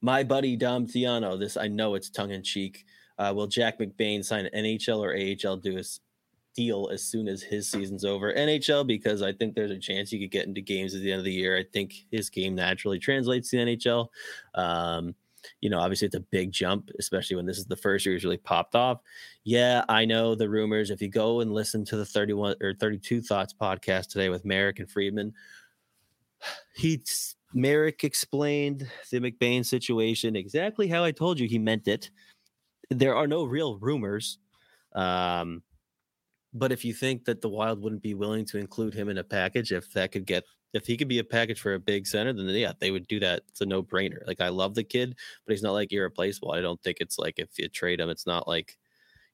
My 0.00 0.22
buddy 0.24 0.56
Dom 0.56 0.86
Tiano, 0.86 1.38
this 1.38 1.56
I 1.56 1.68
know 1.68 1.94
it's 1.94 2.10
tongue 2.10 2.30
in 2.30 2.42
cheek. 2.42 2.84
Uh, 3.18 3.32
will 3.34 3.46
Jack 3.46 3.78
McBain 3.78 4.24
sign 4.24 4.46
an 4.46 4.64
NHL 4.64 4.98
or 4.98 5.14
AHL 5.16 5.56
deal 6.56 6.88
as 6.92 7.02
soon 7.02 7.28
as 7.28 7.42
his 7.42 7.70
season's 7.70 8.04
over. 8.04 8.32
NHL, 8.32 8.86
because 8.86 9.22
I 9.22 9.32
think 9.32 9.54
there's 9.54 9.70
a 9.70 9.78
chance 9.78 10.10
he 10.10 10.18
could 10.18 10.30
get 10.30 10.46
into 10.46 10.60
games 10.60 10.94
at 10.94 11.02
the 11.02 11.12
end 11.12 11.18
of 11.20 11.24
the 11.24 11.32
year. 11.32 11.56
I 11.56 11.64
think 11.72 12.06
his 12.10 12.30
game 12.30 12.54
naturally 12.54 12.98
translates 12.98 13.50
to 13.50 13.56
NHL. 13.56 14.08
Um, 14.54 15.14
you 15.60 15.70
know, 15.70 15.78
obviously 15.78 16.06
it's 16.06 16.16
a 16.16 16.20
big 16.20 16.50
jump, 16.50 16.90
especially 16.98 17.36
when 17.36 17.46
this 17.46 17.58
is 17.58 17.66
the 17.66 17.76
first 17.76 18.04
year 18.04 18.14
he's 18.14 18.24
really 18.24 18.36
popped 18.36 18.74
off. 18.74 19.00
Yeah, 19.44 19.84
I 19.88 20.04
know 20.04 20.34
the 20.34 20.48
rumors. 20.48 20.90
If 20.90 21.00
you 21.00 21.08
go 21.08 21.40
and 21.40 21.52
listen 21.52 21.84
to 21.86 21.96
the 21.96 22.06
31 22.06 22.56
or 22.60 22.74
32 22.74 23.22
Thoughts 23.22 23.54
podcast 23.54 24.08
today 24.08 24.28
with 24.28 24.44
Marek 24.44 24.80
and 24.80 24.90
Friedman, 24.90 25.32
he 26.74 27.02
Marek 27.54 28.04
explained 28.04 28.88
the 29.10 29.20
McBain 29.20 29.64
situation 29.64 30.36
exactly 30.36 30.88
how 30.88 31.04
I 31.04 31.12
told 31.12 31.38
you 31.38 31.48
he 31.48 31.58
meant 31.58 31.88
it. 31.88 32.10
There 32.90 33.16
are 33.16 33.26
no 33.26 33.44
real 33.44 33.78
rumors. 33.78 34.38
Um, 34.94 35.62
but 36.54 36.72
if 36.72 36.84
you 36.84 36.94
think 36.94 37.24
that 37.24 37.40
the 37.40 37.48
Wild 37.48 37.82
wouldn't 37.82 38.02
be 38.02 38.14
willing 38.14 38.44
to 38.46 38.58
include 38.58 38.94
him 38.94 39.08
in 39.08 39.18
a 39.18 39.24
package, 39.24 39.72
if 39.72 39.92
that 39.92 40.12
could 40.12 40.26
get 40.26 40.44
if 40.72 40.86
he 40.86 40.96
could 40.96 41.08
be 41.08 41.18
a 41.18 41.24
package 41.24 41.60
for 41.60 41.74
a 41.74 41.80
big 41.80 42.06
center, 42.06 42.32
then 42.32 42.46
yeah, 42.48 42.72
they 42.78 42.90
would 42.90 43.06
do 43.06 43.18
that. 43.20 43.42
It's 43.48 43.60
a 43.60 43.66
no 43.66 43.82
brainer. 43.82 44.26
Like 44.26 44.40
I 44.40 44.48
love 44.48 44.74
the 44.74 44.84
kid, 44.84 45.16
but 45.44 45.52
he's 45.52 45.62
not 45.62 45.72
like 45.72 45.92
irreplaceable. 45.92 46.52
I 46.52 46.60
don't 46.60 46.82
think 46.82 46.98
it's 47.00 47.18
like 47.18 47.38
if 47.38 47.58
you 47.58 47.68
trade 47.68 48.00
him, 48.00 48.10
it's 48.10 48.26
not 48.26 48.46
like 48.46 48.76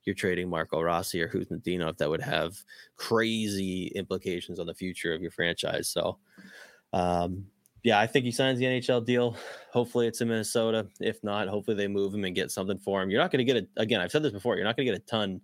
you're 0.04 0.14
trading 0.14 0.48
Marco 0.48 0.80
Rossi 0.80 1.22
or 1.22 1.30
if 1.32 1.96
that 1.96 2.10
would 2.10 2.20
have 2.20 2.56
crazy 2.96 3.86
implications 3.94 4.58
on 4.58 4.66
the 4.66 4.74
future 4.74 5.14
of 5.14 5.22
your 5.22 5.30
franchise. 5.30 5.88
So, 5.88 6.18
um, 6.92 7.46
yeah, 7.84 7.98
I 7.98 8.06
think 8.06 8.24
he 8.24 8.32
signs 8.32 8.58
the 8.58 8.64
NHL 8.64 9.04
deal. 9.04 9.36
Hopefully, 9.72 10.06
it's 10.06 10.20
in 10.20 10.28
Minnesota. 10.28 10.86
If 11.00 11.22
not, 11.24 11.48
hopefully 11.48 11.76
they 11.76 11.88
move 11.88 12.14
him 12.14 12.24
and 12.24 12.34
get 12.34 12.50
something 12.50 12.78
for 12.78 13.02
him. 13.02 13.10
You're 13.10 13.20
not 13.20 13.32
going 13.32 13.38
to 13.38 13.44
get 13.44 13.56
it 13.56 13.68
again. 13.76 14.00
I've 14.00 14.12
said 14.12 14.22
this 14.22 14.32
before. 14.32 14.56
You're 14.56 14.64
not 14.64 14.76
going 14.76 14.86
to 14.86 14.92
get 14.92 15.02
a 15.02 15.06
ton 15.06 15.40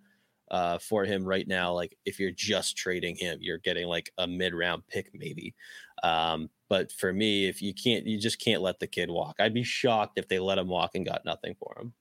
uh, 0.51 0.77
for 0.79 1.05
him 1.05 1.23
right 1.23 1.47
now. 1.47 1.73
Like 1.73 1.97
if 2.05 2.19
you're 2.19 2.31
just 2.31 2.77
trading 2.77 3.15
him, 3.15 3.39
you're 3.41 3.57
getting 3.57 3.87
like 3.87 4.11
a 4.17 4.27
mid 4.27 4.53
round 4.53 4.87
pick 4.87 5.09
maybe. 5.13 5.55
Um, 6.03 6.49
but 6.69 6.91
for 6.91 7.11
me, 7.11 7.47
if 7.47 7.61
you 7.61 7.73
can't, 7.73 8.05
you 8.05 8.19
just 8.19 8.39
can't 8.39 8.61
let 8.61 8.79
the 8.79 8.87
kid 8.87 9.09
walk. 9.09 9.35
I'd 9.39 9.53
be 9.53 9.63
shocked 9.63 10.17
if 10.17 10.27
they 10.27 10.39
let 10.39 10.57
him 10.57 10.67
walk 10.67 10.91
and 10.95 11.05
got 11.05 11.25
nothing 11.25 11.55
for 11.59 11.75
him. 11.81 11.93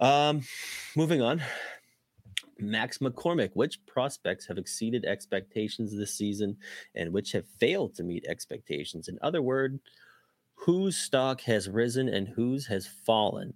Um, 0.00 0.42
moving 0.96 1.20
on. 1.20 1.42
Max 2.58 2.98
McCormick, 2.98 3.50
which 3.54 3.84
prospects 3.86 4.46
have 4.46 4.58
exceeded 4.58 5.04
expectations 5.04 5.96
this 5.96 6.14
season 6.14 6.56
and 6.94 7.12
which 7.12 7.32
have 7.32 7.46
failed 7.58 7.94
to 7.94 8.02
meet 8.02 8.26
expectations? 8.26 9.08
In 9.08 9.18
other 9.22 9.42
words, 9.42 9.78
whose 10.54 10.96
stock 10.96 11.40
has 11.42 11.68
risen 11.68 12.08
and 12.08 12.28
whose 12.28 12.66
has 12.66 12.86
fallen? 12.86 13.54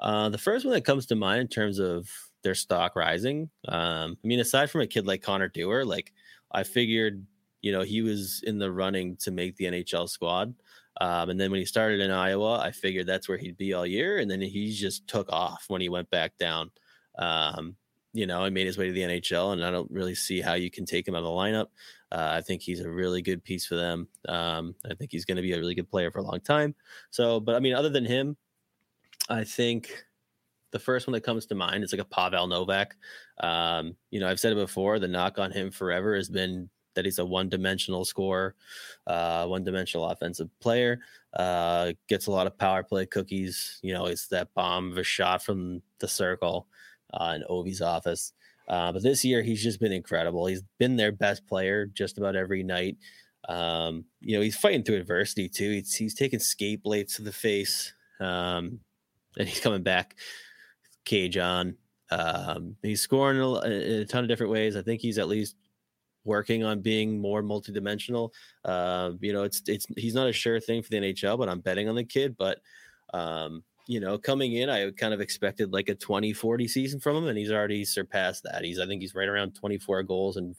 Uh, 0.00 0.28
the 0.28 0.38
first 0.38 0.64
one 0.64 0.74
that 0.74 0.84
comes 0.84 1.06
to 1.06 1.16
mind 1.16 1.40
in 1.42 1.48
terms 1.48 1.78
of 1.78 2.10
their 2.46 2.54
stock 2.54 2.94
rising. 2.94 3.50
Um, 3.66 4.16
I 4.22 4.26
mean, 4.26 4.38
aside 4.38 4.70
from 4.70 4.82
a 4.82 4.86
kid 4.86 5.04
like 5.04 5.20
Connor 5.20 5.48
Dewar, 5.48 5.84
like 5.84 6.12
I 6.52 6.62
figured, 6.62 7.26
you 7.60 7.72
know, 7.72 7.82
he 7.82 8.02
was 8.02 8.40
in 8.46 8.58
the 8.58 8.70
running 8.70 9.16
to 9.16 9.32
make 9.32 9.56
the 9.56 9.64
NHL 9.64 10.08
squad. 10.08 10.54
Um, 11.00 11.28
and 11.28 11.40
then 11.40 11.50
when 11.50 11.58
he 11.58 11.66
started 11.66 12.00
in 12.00 12.12
Iowa, 12.12 12.60
I 12.60 12.70
figured 12.70 13.06
that's 13.06 13.28
where 13.28 13.36
he'd 13.36 13.56
be 13.56 13.74
all 13.74 13.84
year. 13.84 14.18
And 14.18 14.30
then 14.30 14.40
he 14.40 14.72
just 14.72 15.08
took 15.08 15.30
off 15.30 15.64
when 15.66 15.80
he 15.80 15.88
went 15.88 16.08
back 16.10 16.38
down. 16.38 16.70
Um, 17.18 17.74
you 18.12 18.26
know, 18.26 18.44
and 18.44 18.54
made 18.54 18.66
his 18.66 18.78
way 18.78 18.86
to 18.86 18.92
the 18.92 19.02
NHL. 19.02 19.52
And 19.52 19.62
I 19.62 19.70
don't 19.70 19.90
really 19.90 20.14
see 20.14 20.40
how 20.40 20.54
you 20.54 20.70
can 20.70 20.86
take 20.86 21.06
him 21.06 21.14
out 21.14 21.18
of 21.18 21.24
the 21.24 21.30
lineup. 21.30 21.66
Uh, 22.10 22.30
I 22.32 22.40
think 22.40 22.62
he's 22.62 22.80
a 22.80 22.88
really 22.88 23.20
good 23.20 23.44
piece 23.44 23.66
for 23.66 23.74
them. 23.74 24.08
Um, 24.26 24.74
I 24.90 24.94
think 24.94 25.12
he's 25.12 25.26
going 25.26 25.36
to 25.36 25.42
be 25.42 25.52
a 25.52 25.58
really 25.58 25.74
good 25.74 25.90
player 25.90 26.10
for 26.10 26.20
a 26.20 26.22
long 26.22 26.40
time. 26.40 26.74
So, 27.10 27.40
but 27.40 27.56
I 27.56 27.60
mean, 27.60 27.74
other 27.74 27.90
than 27.90 28.06
him, 28.06 28.38
I 29.28 29.44
think 29.44 30.05
the 30.76 30.84
first 30.84 31.06
one 31.06 31.12
that 31.12 31.22
comes 31.22 31.46
to 31.46 31.54
mind 31.54 31.82
is 31.82 31.90
like 31.90 32.02
a 32.02 32.04
Pavel 32.04 32.46
Novak. 32.46 32.96
Um, 33.40 33.96
you 34.10 34.20
know, 34.20 34.28
I've 34.28 34.38
said 34.38 34.52
it 34.52 34.56
before. 34.56 34.98
The 34.98 35.08
knock 35.08 35.38
on 35.38 35.50
him 35.50 35.70
forever 35.70 36.14
has 36.14 36.28
been 36.28 36.68
that 36.94 37.06
he's 37.06 37.18
a 37.18 37.24
one-dimensional 37.24 38.04
scorer, 38.04 38.54
uh, 39.06 39.46
one-dimensional 39.46 40.06
offensive 40.06 40.50
player. 40.60 41.00
Uh, 41.32 41.92
gets 42.08 42.26
a 42.26 42.30
lot 42.30 42.46
of 42.46 42.58
power 42.58 42.82
play 42.82 43.06
cookies. 43.06 43.78
You 43.82 43.94
know, 43.94 44.04
it's 44.04 44.28
that 44.28 44.52
bomb 44.52 44.92
of 44.92 44.98
a 44.98 45.02
shot 45.02 45.42
from 45.42 45.80
the 45.98 46.08
circle 46.08 46.66
uh, 47.14 47.32
in 47.36 47.44
Ovi's 47.48 47.80
office. 47.80 48.34
Uh, 48.68 48.92
but 48.92 49.02
this 49.02 49.24
year, 49.24 49.40
he's 49.42 49.62
just 49.62 49.80
been 49.80 49.92
incredible. 49.92 50.44
He's 50.44 50.62
been 50.78 50.96
their 50.96 51.12
best 51.12 51.46
player 51.46 51.86
just 51.86 52.18
about 52.18 52.36
every 52.36 52.62
night. 52.62 52.98
Um, 53.48 54.04
you 54.20 54.36
know, 54.36 54.42
he's 54.42 54.56
fighting 54.56 54.82
through 54.82 54.96
adversity 54.96 55.48
too. 55.48 55.70
He's, 55.70 55.94
he's 55.94 56.14
taking 56.14 56.40
skate 56.40 56.82
blades 56.82 57.16
to 57.16 57.22
the 57.22 57.32
face, 57.32 57.94
um, 58.20 58.80
and 59.38 59.48
he's 59.48 59.60
coming 59.60 59.82
back 59.82 60.16
cage 61.06 61.38
on. 61.38 61.76
Um, 62.10 62.76
he's 62.82 63.00
scoring 63.00 63.40
a, 63.40 63.60
in 63.62 64.02
a 64.02 64.04
ton 64.04 64.22
of 64.22 64.28
different 64.28 64.52
ways. 64.52 64.76
I 64.76 64.82
think 64.82 65.00
he's 65.00 65.18
at 65.18 65.28
least 65.28 65.56
working 66.24 66.64
on 66.64 66.80
being 66.80 67.18
more 67.18 67.42
multidimensional. 67.42 68.30
Uh, 68.64 69.12
you 69.20 69.32
know, 69.32 69.44
it's 69.44 69.62
it's 69.66 69.86
he's 69.96 70.14
not 70.14 70.28
a 70.28 70.32
sure 70.32 70.60
thing 70.60 70.82
for 70.82 70.90
the 70.90 70.98
NHL, 70.98 71.38
but 71.38 71.48
I'm 71.48 71.60
betting 71.60 71.88
on 71.88 71.94
the 71.94 72.04
kid. 72.04 72.36
But 72.36 72.58
um, 73.14 73.64
you 73.86 74.00
know, 74.00 74.18
coming 74.18 74.54
in, 74.54 74.68
I 74.68 74.90
kind 74.90 75.14
of 75.14 75.20
expected 75.20 75.72
like 75.72 75.88
a 75.88 75.94
20 75.94 76.32
40 76.34 76.68
season 76.68 77.00
from 77.00 77.16
him, 77.16 77.28
and 77.28 77.38
he's 77.38 77.52
already 77.52 77.84
surpassed 77.84 78.42
that. 78.44 78.64
He's 78.64 78.78
I 78.78 78.86
think 78.86 79.00
he's 79.00 79.14
right 79.14 79.28
around 79.28 79.54
24 79.54 80.02
goals 80.02 80.36
and 80.36 80.54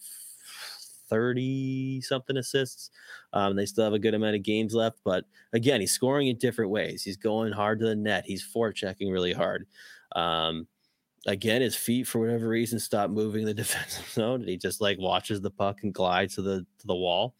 30 1.10 2.02
something 2.02 2.38
assists. 2.38 2.90
Um, 3.34 3.56
they 3.56 3.66
still 3.66 3.84
have 3.84 3.94
a 3.94 4.00
good 4.00 4.14
amount 4.14 4.36
of 4.36 4.44
games 4.44 4.74
left, 4.74 4.98
but 5.04 5.26
again, 5.54 5.82
he's 5.82 5.92
scoring 5.92 6.28
in 6.28 6.38
different 6.38 6.72
ways. 6.72 7.04
He's 7.04 7.18
going 7.18 7.54
hard 7.54 7.80
to 7.80 7.86
the 7.86 7.96
net. 7.96 8.26
He's 8.26 8.46
forechecking 8.46 9.12
really 9.12 9.34
hard. 9.34 9.68
Um, 10.18 10.68
again, 11.28 11.62
his 11.62 11.76
feet 11.76 12.08
for 12.08 12.20
whatever 12.20 12.48
reason 12.48 12.80
stop 12.80 13.10
moving 13.10 13.46
the 13.46 13.54
defensive 13.64 14.10
zone. 14.10 14.42
and 14.42 14.50
He 14.50 14.58
just 14.58 14.82
like 14.82 14.98
watches 15.00 15.42
the 15.42 15.52
puck 15.52 15.80
and 15.84 15.94
glides 15.94 16.36
to 16.36 16.42
the 16.42 16.66
to 16.80 16.88
the 16.88 16.96
wall, 16.96 17.36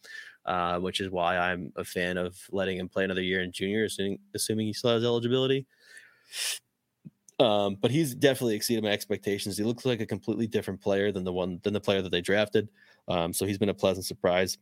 uh, 0.46 0.78
which 0.78 1.00
is 1.00 1.10
why 1.10 1.36
I'm 1.36 1.72
a 1.76 1.84
fan 1.84 2.16
of 2.16 2.36
letting 2.50 2.78
him 2.78 2.88
play 2.88 3.04
another 3.04 3.22
year 3.22 3.42
in 3.42 3.52
junior, 3.52 3.84
assuming, 3.84 4.18
assuming 4.34 4.66
he 4.66 4.72
still 4.72 4.90
has 4.90 5.04
eligibility. 5.04 5.66
Um, 7.40 7.76
but 7.80 7.90
he's 7.92 8.14
definitely 8.14 8.56
exceeded 8.56 8.82
my 8.82 8.90
expectations. 8.90 9.56
He 9.56 9.64
looks 9.64 9.84
like 9.84 10.00
a 10.00 10.06
completely 10.06 10.48
different 10.48 10.80
player 10.80 11.12
than 11.12 11.24
the 11.24 11.32
one 11.32 11.60
than 11.62 11.72
the 11.72 11.80
player 11.80 12.02
that 12.02 12.10
they 12.10 12.20
drafted. 12.20 12.68
Um, 13.06 13.32
so 13.32 13.46
he's 13.46 13.58
been 13.58 13.68
a 13.68 13.74
pleasant 13.74 14.06
surprise. 14.06 14.58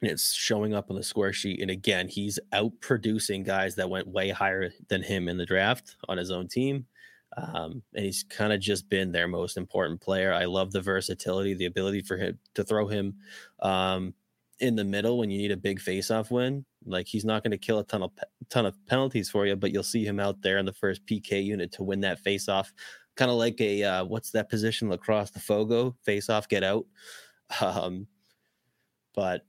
And 0.00 0.10
it's 0.10 0.32
showing 0.32 0.74
up 0.74 0.90
on 0.90 0.96
the 0.96 1.02
score 1.02 1.32
sheet. 1.32 1.60
And 1.60 1.70
again, 1.70 2.08
he's 2.08 2.38
out 2.52 2.72
producing 2.80 3.42
guys 3.42 3.74
that 3.74 3.90
went 3.90 4.06
way 4.06 4.30
higher 4.30 4.70
than 4.88 5.02
him 5.02 5.28
in 5.28 5.36
the 5.36 5.44
draft 5.44 5.96
on 6.08 6.16
his 6.16 6.30
own 6.30 6.46
team. 6.46 6.86
Um, 7.36 7.82
and 7.94 8.04
he's 8.04 8.24
kind 8.24 8.52
of 8.52 8.60
just 8.60 8.88
been 8.88 9.12
their 9.12 9.28
most 9.28 9.56
important 9.56 10.00
player. 10.00 10.32
I 10.32 10.46
love 10.46 10.72
the 10.72 10.80
versatility, 10.80 11.54
the 11.54 11.66
ability 11.66 12.02
for 12.02 12.16
him 12.16 12.38
to 12.54 12.64
throw 12.64 12.86
him 12.86 13.14
um, 13.60 14.14
in 14.60 14.74
the 14.74 14.84
middle 14.84 15.18
when 15.18 15.30
you 15.30 15.38
need 15.38 15.52
a 15.52 15.56
big 15.56 15.80
face-off 15.80 16.30
win. 16.30 16.64
Like 16.84 17.06
he's 17.06 17.24
not 17.24 17.42
going 17.42 17.52
to 17.52 17.58
kill 17.58 17.78
a 17.78 17.84
ton 17.84 18.02
of 18.02 18.12
ton 18.50 18.66
of 18.66 18.74
penalties 18.86 19.30
for 19.30 19.46
you, 19.46 19.56
but 19.56 19.72
you'll 19.72 19.82
see 19.82 20.04
him 20.04 20.18
out 20.18 20.40
there 20.40 20.58
in 20.58 20.66
the 20.66 20.72
first 20.72 21.04
PK 21.06 21.44
unit 21.44 21.70
to 21.72 21.82
win 21.82 22.00
that 22.00 22.20
face-off, 22.20 22.72
kind 23.16 23.30
of 23.30 23.36
like 23.36 23.60
a 23.60 23.82
uh, 23.82 24.04
what's 24.04 24.30
that 24.30 24.48
position 24.48 24.88
lacrosse 24.88 25.30
the 25.30 25.40
Fogo 25.40 25.96
face-off 26.04 26.48
get 26.48 26.64
out. 26.64 26.86
Um, 27.62 28.06
but 29.14 29.46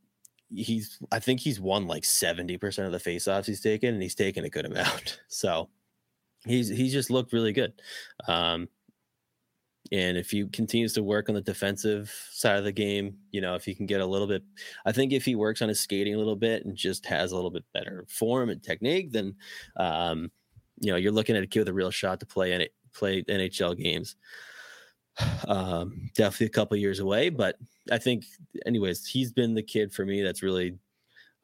he's 0.50 1.00
I 1.12 1.20
think 1.20 1.42
he's 1.42 1.60
won 1.60 1.86
like 1.86 2.04
70% 2.04 2.86
of 2.86 2.92
the 2.92 3.00
face-offs 3.00 3.48
he's 3.48 3.62
taken, 3.62 3.94
and 3.94 4.02
he's 4.02 4.16
taken 4.16 4.46
a 4.46 4.50
good 4.50 4.66
amount. 4.66 5.22
So 5.28 5.70
he's 6.46 6.70
he's 6.70 6.94
just 6.94 7.10
looked 7.10 7.34
really 7.34 7.54
good. 7.54 7.74
Um, 8.28 8.70
and 9.92 10.18
if 10.18 10.30
he 10.30 10.48
continues 10.48 10.94
to 10.94 11.04
work 11.04 11.30
on 11.30 11.36
the 11.36 11.42
defensive 11.42 12.14
side 12.32 12.58
of 12.58 12.64
the 12.64 12.72
game, 12.72 13.18
you 13.32 13.42
know, 13.42 13.56
if 13.56 13.66
he 13.66 13.74
can 13.74 13.88
get 13.88 14.02
a 14.02 14.06
little 14.06 14.28
bit, 14.28 14.44
I 14.86 14.92
think 14.92 15.14
if 15.14 15.26
he 15.26 15.36
works 15.36 15.62
on 15.62 15.70
his 15.70 15.80
skating 15.80 16.14
a 16.14 16.18
little 16.18 16.36
bit 16.36 16.66
and 16.66 16.76
just 16.76 17.06
has 17.08 17.32
a 17.32 17.36
little 17.36 17.50
bit 17.50 17.64
better 17.74 18.06
form 18.08 18.50
and 18.50 18.62
technique, 18.62 19.12
then, 19.12 19.36
um, 19.78 20.32
you 20.80 20.92
know, 20.92 20.98
you're 20.98 21.12
looking 21.12 21.36
at 21.36 21.44
a 21.44 21.48
kid 21.48 21.60
with 21.60 21.70
a 21.70 21.74
real 21.74 21.90
shot 21.90 22.20
to 22.20 22.26
play 22.26 22.52
it, 22.54 22.74
play 22.94 23.24
NHL 23.24 23.78
games. 23.78 24.16
Um, 25.50 26.10
definitely 26.16 26.46
a 26.46 26.50
couple 26.50 26.78
years 26.78 27.00
away, 27.00 27.28
but 27.30 27.58
I 27.92 27.98
think, 27.98 28.24
anyways, 28.66 29.06
he's 29.06 29.34
been 29.34 29.54
the 29.54 29.64
kid 29.64 29.92
for 29.92 30.06
me 30.06 30.22
that's 30.22 30.42
really, 30.42 30.78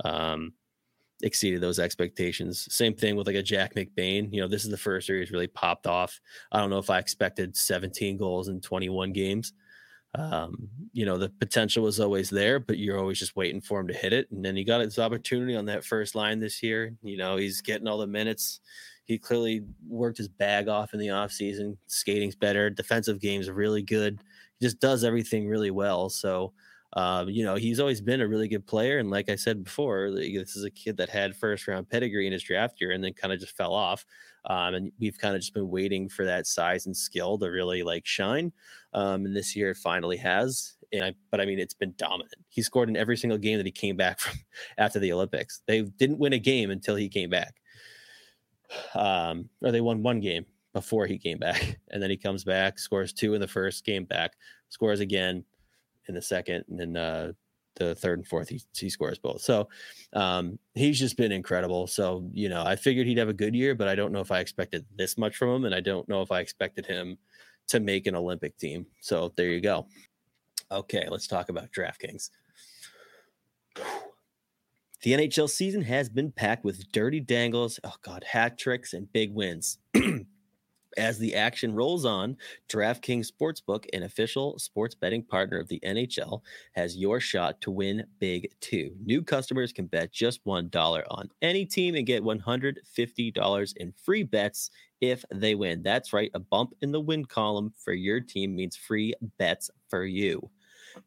um, 0.05 0.53
exceeded 1.23 1.61
those 1.61 1.79
expectations. 1.79 2.67
Same 2.73 2.93
thing 2.93 3.15
with 3.15 3.27
like 3.27 3.35
a 3.35 3.43
Jack 3.43 3.75
McBain. 3.75 4.31
You 4.31 4.41
know, 4.41 4.47
this 4.47 4.65
is 4.65 4.71
the 4.71 4.77
first 4.77 5.07
year 5.07 5.19
he's 5.19 5.31
really 5.31 5.47
popped 5.47 5.87
off. 5.87 6.19
I 6.51 6.59
don't 6.59 6.69
know 6.69 6.77
if 6.77 6.89
I 6.89 6.99
expected 6.99 7.55
17 7.55 8.17
goals 8.17 8.47
in 8.47 8.61
21 8.61 9.13
games. 9.13 9.53
Um, 10.17 10.69
you 10.93 11.05
know, 11.05 11.17
the 11.17 11.29
potential 11.29 11.83
was 11.83 11.99
always 11.99 12.29
there, 12.29 12.59
but 12.59 12.77
you're 12.77 12.99
always 12.99 13.19
just 13.19 13.35
waiting 13.35 13.59
for 13.59 13.79
him 13.79 13.87
to 13.87 13.93
hit 13.93 14.13
it. 14.13 14.29
And 14.31 14.43
then 14.43 14.55
he 14.55 14.63
got 14.63 14.81
his 14.81 14.97
opportunity 14.97 15.55
on 15.55 15.65
that 15.65 15.83
first 15.83 16.15
line 16.15 16.39
this 16.39 16.63
year. 16.63 16.95
You 17.01 17.17
know, 17.17 17.35
he's 17.35 17.61
getting 17.61 17.87
all 17.87 17.97
the 17.97 18.07
minutes. 18.07 18.61
He 19.03 19.17
clearly 19.17 19.63
worked 19.87 20.17
his 20.17 20.29
bag 20.29 20.67
off 20.67 20.93
in 20.93 20.99
the 20.99 21.07
offseason. 21.07 21.77
Skating's 21.87 22.35
better. 22.35 22.69
Defensive 22.69 23.19
game's 23.19 23.49
really 23.49 23.83
good. 23.83 24.19
He 24.59 24.65
just 24.65 24.79
does 24.79 25.03
everything 25.03 25.47
really 25.47 25.71
well. 25.71 26.09
So, 26.09 26.53
um, 26.95 27.29
you 27.29 27.43
know, 27.43 27.55
he's 27.55 27.79
always 27.79 27.99
been 27.99 28.21
a 28.21 28.27
really 28.27 28.47
good 28.47 28.65
player. 28.65 28.99
And 28.99 29.09
like 29.09 29.29
I 29.29 29.35
said 29.35 29.63
before, 29.65 30.11
this 30.11 30.55
is 30.55 30.63
a 30.63 30.71
kid 30.71 30.95
that 30.97 31.09
had 31.09 31.35
first 31.35 31.67
round 31.67 31.89
pedigree 31.89 32.25
in 32.25 32.31
his 32.31 32.43
draft 32.43 32.79
year 32.79 32.91
and 32.91 33.03
then 33.03 33.13
kind 33.13 33.33
of 33.33 33.39
just 33.39 33.55
fell 33.57 33.73
off. 33.73 34.05
Um, 34.45 34.75
and 34.75 34.91
we've 34.99 35.17
kind 35.17 35.35
of 35.35 35.41
just 35.41 35.53
been 35.53 35.69
waiting 35.69 36.07
for 36.07 36.23
that 36.23 36.47
size 36.47 36.85
and 36.85 36.95
skill 36.95 37.37
to 37.39 37.47
really 37.47 37.83
like 37.83 38.05
shine. 38.05 38.53
Um, 38.93 39.25
and 39.25 39.35
this 39.35 39.55
year 39.55 39.71
it 39.71 39.77
finally 39.77 40.17
has. 40.17 40.75
And 40.93 41.03
I, 41.03 41.13
but 41.31 41.41
I 41.41 41.45
mean, 41.45 41.59
it's 41.59 41.73
been 41.73 41.93
dominant. 41.97 42.35
He 42.47 42.61
scored 42.61 42.87
in 42.87 42.95
every 42.95 43.17
single 43.17 43.39
game 43.39 43.57
that 43.57 43.65
he 43.65 43.71
came 43.71 43.97
back 43.97 44.19
from 44.21 44.39
after 44.77 44.99
the 44.99 45.11
Olympics. 45.11 45.61
They 45.67 45.81
didn't 45.81 46.19
win 46.19 46.33
a 46.33 46.39
game 46.39 46.71
until 46.71 46.95
he 46.95 47.09
came 47.09 47.29
back. 47.29 47.55
Um, 48.93 49.49
or 49.61 49.71
they 49.71 49.81
won 49.81 50.01
one 50.01 50.21
game 50.21 50.45
before 50.73 51.07
he 51.07 51.17
came 51.17 51.39
back. 51.39 51.79
And 51.91 52.03
then 52.03 52.09
he 52.09 52.17
comes 52.17 52.43
back, 52.43 52.77
scores 52.77 53.13
two 53.13 53.35
in 53.35 53.41
the 53.41 53.47
first 53.47 53.85
game 53.85 54.03
back, 54.03 54.33
scores 54.67 54.99
again, 54.99 55.45
in 56.07 56.15
the 56.15 56.21
second, 56.21 56.65
and 56.69 56.79
then 56.79 56.97
uh, 56.97 57.31
the 57.75 57.95
third 57.95 58.19
and 58.19 58.27
fourth 58.27 58.49
he, 58.49 58.61
he 58.75 58.89
scores 58.89 59.19
both. 59.19 59.41
So 59.41 59.67
um, 60.13 60.57
he's 60.73 60.99
just 60.99 61.17
been 61.17 61.31
incredible. 61.31 61.87
So 61.87 62.29
you 62.33 62.49
know, 62.49 62.63
I 62.63 62.75
figured 62.75 63.07
he'd 63.07 63.17
have 63.17 63.29
a 63.29 63.33
good 63.33 63.55
year, 63.55 63.75
but 63.75 63.87
I 63.87 63.95
don't 63.95 64.11
know 64.11 64.21
if 64.21 64.31
I 64.31 64.39
expected 64.39 64.85
this 64.95 65.17
much 65.17 65.35
from 65.35 65.49
him, 65.49 65.65
and 65.65 65.75
I 65.75 65.81
don't 65.81 66.07
know 66.09 66.21
if 66.21 66.31
I 66.31 66.39
expected 66.39 66.85
him 66.85 67.17
to 67.67 67.79
make 67.79 68.07
an 68.07 68.15
Olympic 68.15 68.57
team. 68.57 68.85
So 69.01 69.33
there 69.35 69.49
you 69.49 69.61
go. 69.61 69.87
Okay, 70.71 71.07
let's 71.09 71.27
talk 71.27 71.49
about 71.49 71.71
DraftKings. 71.71 72.29
The 75.01 75.11
NHL 75.11 75.49
season 75.49 75.83
has 75.83 76.09
been 76.09 76.31
packed 76.31 76.63
with 76.63 76.91
dirty 76.91 77.19
dangles, 77.19 77.79
oh 77.83 77.93
god, 78.01 78.23
hat 78.23 78.57
tricks 78.57 78.93
and 78.93 79.11
big 79.11 79.33
wins. 79.33 79.77
As 80.97 81.19
the 81.19 81.35
action 81.35 81.73
rolls 81.73 82.05
on, 82.05 82.37
DraftKings 82.69 83.29
Sportsbook, 83.31 83.85
an 83.93 84.03
official 84.03 84.57
sports 84.59 84.95
betting 84.95 85.23
partner 85.23 85.59
of 85.59 85.67
the 85.67 85.79
NHL, 85.85 86.41
has 86.73 86.95
your 86.95 87.19
shot 87.19 87.59
to 87.61 87.71
win 87.71 88.05
big 88.19 88.49
too. 88.61 88.95
New 89.03 89.21
customers 89.21 89.73
can 89.73 89.87
bet 89.87 90.11
just 90.11 90.43
$1 90.45 91.03
on 91.09 91.29
any 91.41 91.65
team 91.65 91.95
and 91.95 92.05
get 92.05 92.23
$150 92.23 93.77
in 93.77 93.93
free 94.03 94.23
bets 94.23 94.69
if 95.01 95.25
they 95.33 95.53
win. 95.55 95.83
That's 95.83 96.13
right, 96.13 96.31
a 96.33 96.39
bump 96.39 96.73
in 96.81 96.91
the 96.91 97.01
win 97.01 97.25
column 97.25 97.73
for 97.77 97.93
your 97.93 98.21
team 98.21 98.55
means 98.55 98.77
free 98.77 99.13
bets 99.37 99.69
for 99.89 100.05
you. 100.05 100.49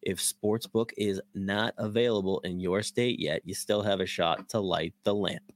If 0.03 0.19
Sportsbook 0.19 0.91
is 0.99 1.21
not 1.35 1.73
available 1.79 2.41
in 2.41 2.61
your 2.61 2.83
state 2.83 3.19
yet, 3.19 3.41
you 3.45 3.55
still 3.55 3.83
have 3.83 4.01
a 4.01 4.07
shot 4.07 4.51
to 4.51 4.61
light 4.61 4.93
the 5.05 5.15
lamp. 5.15 5.53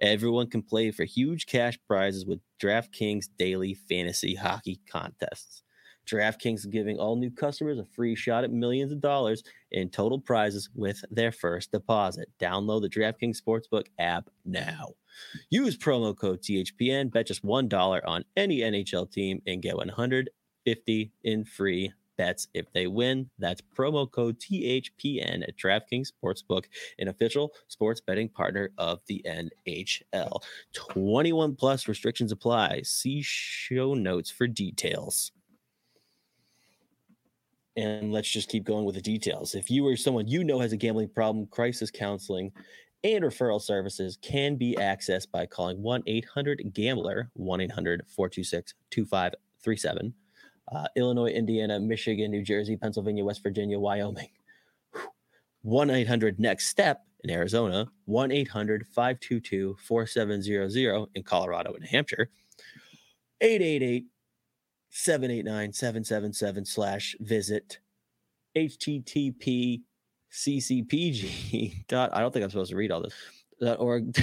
Everyone 0.00 0.48
can 0.48 0.62
play 0.62 0.90
for 0.90 1.04
huge 1.04 1.46
cash 1.46 1.78
prizes 1.86 2.26
with 2.26 2.40
DraftKings 2.60 3.28
daily 3.38 3.74
fantasy 3.74 4.34
hockey 4.34 4.80
contests. 4.90 5.62
DraftKings 6.06 6.58
is 6.58 6.66
giving 6.66 6.98
all 6.98 7.16
new 7.16 7.30
customers 7.30 7.78
a 7.78 7.84
free 7.84 8.14
shot 8.14 8.44
at 8.44 8.50
millions 8.50 8.92
of 8.92 9.00
dollars 9.00 9.42
in 9.70 9.88
total 9.88 10.18
prizes 10.18 10.68
with 10.74 11.04
their 11.10 11.32
first 11.32 11.70
deposit. 11.70 12.28
Download 12.40 12.82
the 12.82 12.88
DraftKings 12.88 13.38
Sportsbook 13.40 13.86
app 13.98 14.28
now. 14.44 14.88
Use 15.50 15.76
promo 15.76 16.16
code 16.16 16.42
THPN, 16.42 17.12
bet 17.12 17.26
just 17.26 17.44
$1 17.44 18.00
on 18.06 18.24
any 18.36 18.58
NHL 18.58 19.10
team, 19.10 19.42
and 19.46 19.62
get 19.62 19.76
150 19.76 21.12
in 21.24 21.44
free 21.44 21.92
bets 22.22 22.46
if 22.54 22.72
they 22.72 22.86
win. 22.86 23.28
That's 23.38 23.60
promo 23.76 24.08
code 24.08 24.38
THPN 24.38 25.42
at 25.42 25.56
DraftKings 25.56 26.10
Sportsbook, 26.12 26.66
an 27.00 27.08
official 27.08 27.52
sports 27.66 28.00
betting 28.00 28.28
partner 28.28 28.70
of 28.78 29.00
the 29.08 29.24
NHL. 29.26 30.40
21 30.72 31.56
plus 31.56 31.88
restrictions 31.88 32.30
apply. 32.30 32.82
See 32.84 33.22
show 33.22 33.94
notes 33.94 34.30
for 34.30 34.46
details. 34.46 35.32
And 37.76 38.12
let's 38.12 38.30
just 38.30 38.50
keep 38.50 38.64
going 38.64 38.84
with 38.84 38.94
the 38.94 39.00
details. 39.00 39.56
If 39.56 39.68
you 39.68 39.84
or 39.84 39.96
someone 39.96 40.28
you 40.28 40.44
know 40.44 40.60
has 40.60 40.72
a 40.72 40.76
gambling 40.76 41.08
problem, 41.08 41.46
crisis 41.46 41.90
counseling 41.90 42.52
and 43.02 43.24
referral 43.24 43.60
services 43.60 44.16
can 44.22 44.54
be 44.54 44.76
accessed 44.78 45.32
by 45.32 45.46
calling 45.46 45.82
1 45.82 46.04
800 46.06 46.72
Gambler, 46.72 47.30
1 47.34 47.60
800 47.62 48.04
426 48.06 48.74
2537. 48.90 50.14
Uh, 50.70 50.86
Illinois, 50.96 51.30
Indiana, 51.30 51.80
Michigan, 51.80 52.30
New 52.30 52.42
Jersey, 52.42 52.76
Pennsylvania, 52.76 53.24
West 53.24 53.42
Virginia, 53.42 53.78
Wyoming. 53.78 54.28
1 55.62 55.90
800 55.90 56.40
Next 56.40 56.66
Step 56.66 57.04
in 57.24 57.30
Arizona, 57.30 57.86
1 58.06 58.32
800 58.32 58.86
522 58.86 59.76
4700 59.80 61.08
in 61.14 61.22
Colorado 61.22 61.72
and 61.72 61.82
New 61.82 61.88
Hampshire, 61.88 62.30
888 63.40 64.06
789 64.90 65.72
777 65.72 66.64
slash 66.66 67.16
visit 67.20 67.78
http 68.54 69.80
ccpg 70.30 71.86
dot 71.88 72.10
i 72.12 72.20
don't 72.20 72.30
think 72.32 72.44
i'm 72.44 72.50
supposed 72.50 72.70
to 72.70 72.76
read 72.76 72.92
all 72.92 73.00
this 73.00 73.14
dot 73.58 73.80
org 73.80 74.14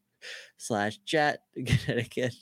slash 0.56 0.98
chat 1.04 1.40
connecticut 1.54 2.34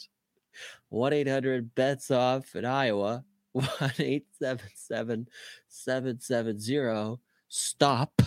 1-800 0.93 1.69
bets 1.75 2.13
off 2.13 2.55
in 2.55 2.65
iowa 2.65 3.25
1-877 3.57 5.27
770 5.69 7.19
stop 7.49 8.23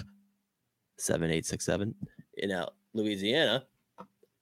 7867 0.97 1.93
in 2.37 2.51
uh, 2.51 2.65
louisiana 2.93 3.63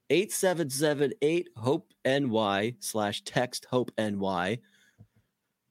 8778 0.10 1.50
hope 1.56 1.92
ny 2.06 2.76
slash 2.80 3.24
text 3.24 3.66
hope 3.66 3.92
ny 3.98 4.60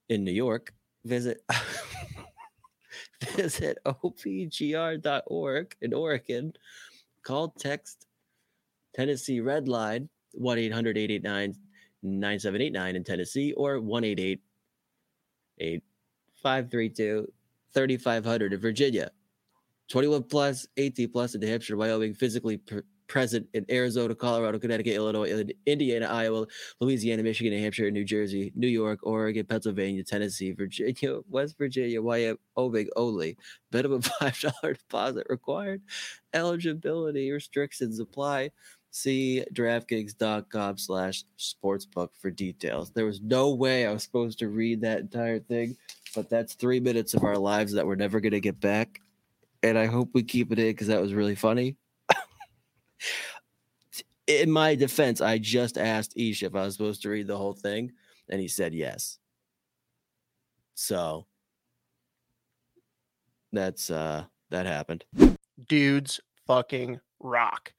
in 0.09 0.25
New 0.25 0.33
York, 0.33 0.73
visit 1.05 1.43
visit 3.37 3.79
opgr.org 3.87 5.77
in 5.81 5.95
Oregon. 5.95 6.53
Call 7.23 7.49
text 7.59 8.07
Tennessee 8.95 9.41
Red 9.41 9.69
Line 9.69 10.09
1 10.33 10.59
800 10.59 10.99
889 10.99 11.55
9789 12.03 12.97
in 12.97 13.05
Tennessee 13.05 13.53
or 13.53 13.81
188 13.81 14.41
532 16.43 17.27
3500 17.73 18.53
in 18.53 18.61
Virginia. 18.61 19.11
21 19.91 20.23
plus, 20.25 20.67
18 20.77 21.11
plus 21.11 21.35
in 21.35 21.41
New 21.41 21.47
Hampshire, 21.47 21.77
Wyoming, 21.77 22.15
physically 22.15 22.57
pr- 22.57 22.81
present 23.07 23.47
in 23.53 23.67
Arizona, 23.71 24.15
Colorado, 24.15 24.59
Connecticut, 24.59 24.95
Illinois, 24.95 25.45
Indiana, 25.67 26.07
Iowa, 26.07 26.47
Louisiana, 26.81 27.23
Michigan, 27.23 27.53
New 27.53 27.63
Hampshire, 27.63 27.91
New 27.91 28.05
Jersey, 28.05 28.53
New 28.55 28.69
York, 28.69 29.01
Oregon, 29.03 29.45
Pennsylvania, 29.45 30.03
Tennessee, 30.03 30.53
Virginia, 30.53 31.21
West 31.29 31.59
Virginia, 31.59 32.01
Wyoming 32.01 32.89
only. 32.97 33.37
Minimum 33.73 34.03
$5 34.23 34.79
deposit 34.79 35.27
required. 35.29 35.83
Eligibility 36.33 37.31
restrictions 37.31 38.01
apply. 38.01 38.51
See 38.97 39.45
DraftKings.com 39.53 40.79
slash 40.79 41.25
sportsbook 41.37 42.11
for 42.15 42.31
details. 42.31 42.93
There 42.93 43.07
was 43.07 43.21
no 43.21 43.53
way 43.53 43.89
I 43.89 43.93
was 43.93 44.05
supposed 44.05 44.39
to 44.39 44.49
read 44.49 44.83
that 44.83 45.01
entire 45.01 45.41
thing, 45.41 45.77
but 46.15 46.31
that's 46.31 46.55
three 46.55 46.79
minutes 46.79 47.13
of 47.13 47.25
our 47.25 47.37
lives 47.37 47.73
that 47.73 47.85
we're 47.85 47.97
never 47.97 48.21
going 48.21 48.35
to 48.35 48.41
get 48.41 48.61
back. 48.61 49.01
And 49.65 49.77
I 49.77 49.87
hope 49.87 50.11
we 50.13 50.23
keep 50.23 50.53
it 50.53 50.61
in 50.61 50.67
because 50.69 50.87
that 50.87 51.01
was 51.01 51.13
really 51.13 51.35
funny 51.35 51.77
in 54.29 54.49
my 54.49 54.77
defense, 54.77 55.21
I 55.21 55.39
just 55.39 55.77
asked 55.77 56.17
Ish 56.17 56.45
if 56.45 56.55
I 56.55 56.65
was 56.65 56.75
supposed 56.75 57.03
to 57.03 57.09
read 57.09 57.27
the 57.27 57.37
whole 57.37 57.53
thing, 57.53 57.91
and 58.29 58.41
he 58.41 58.47
said 58.47 58.75
yes. 58.75 59.19
So 60.77 61.27
that's 63.53 63.91
uh 63.91 64.27
that 64.51 64.67
happened. 64.67 65.05
Dudes 65.69 66.21
fucking 66.47 67.01
rock. 67.19 67.73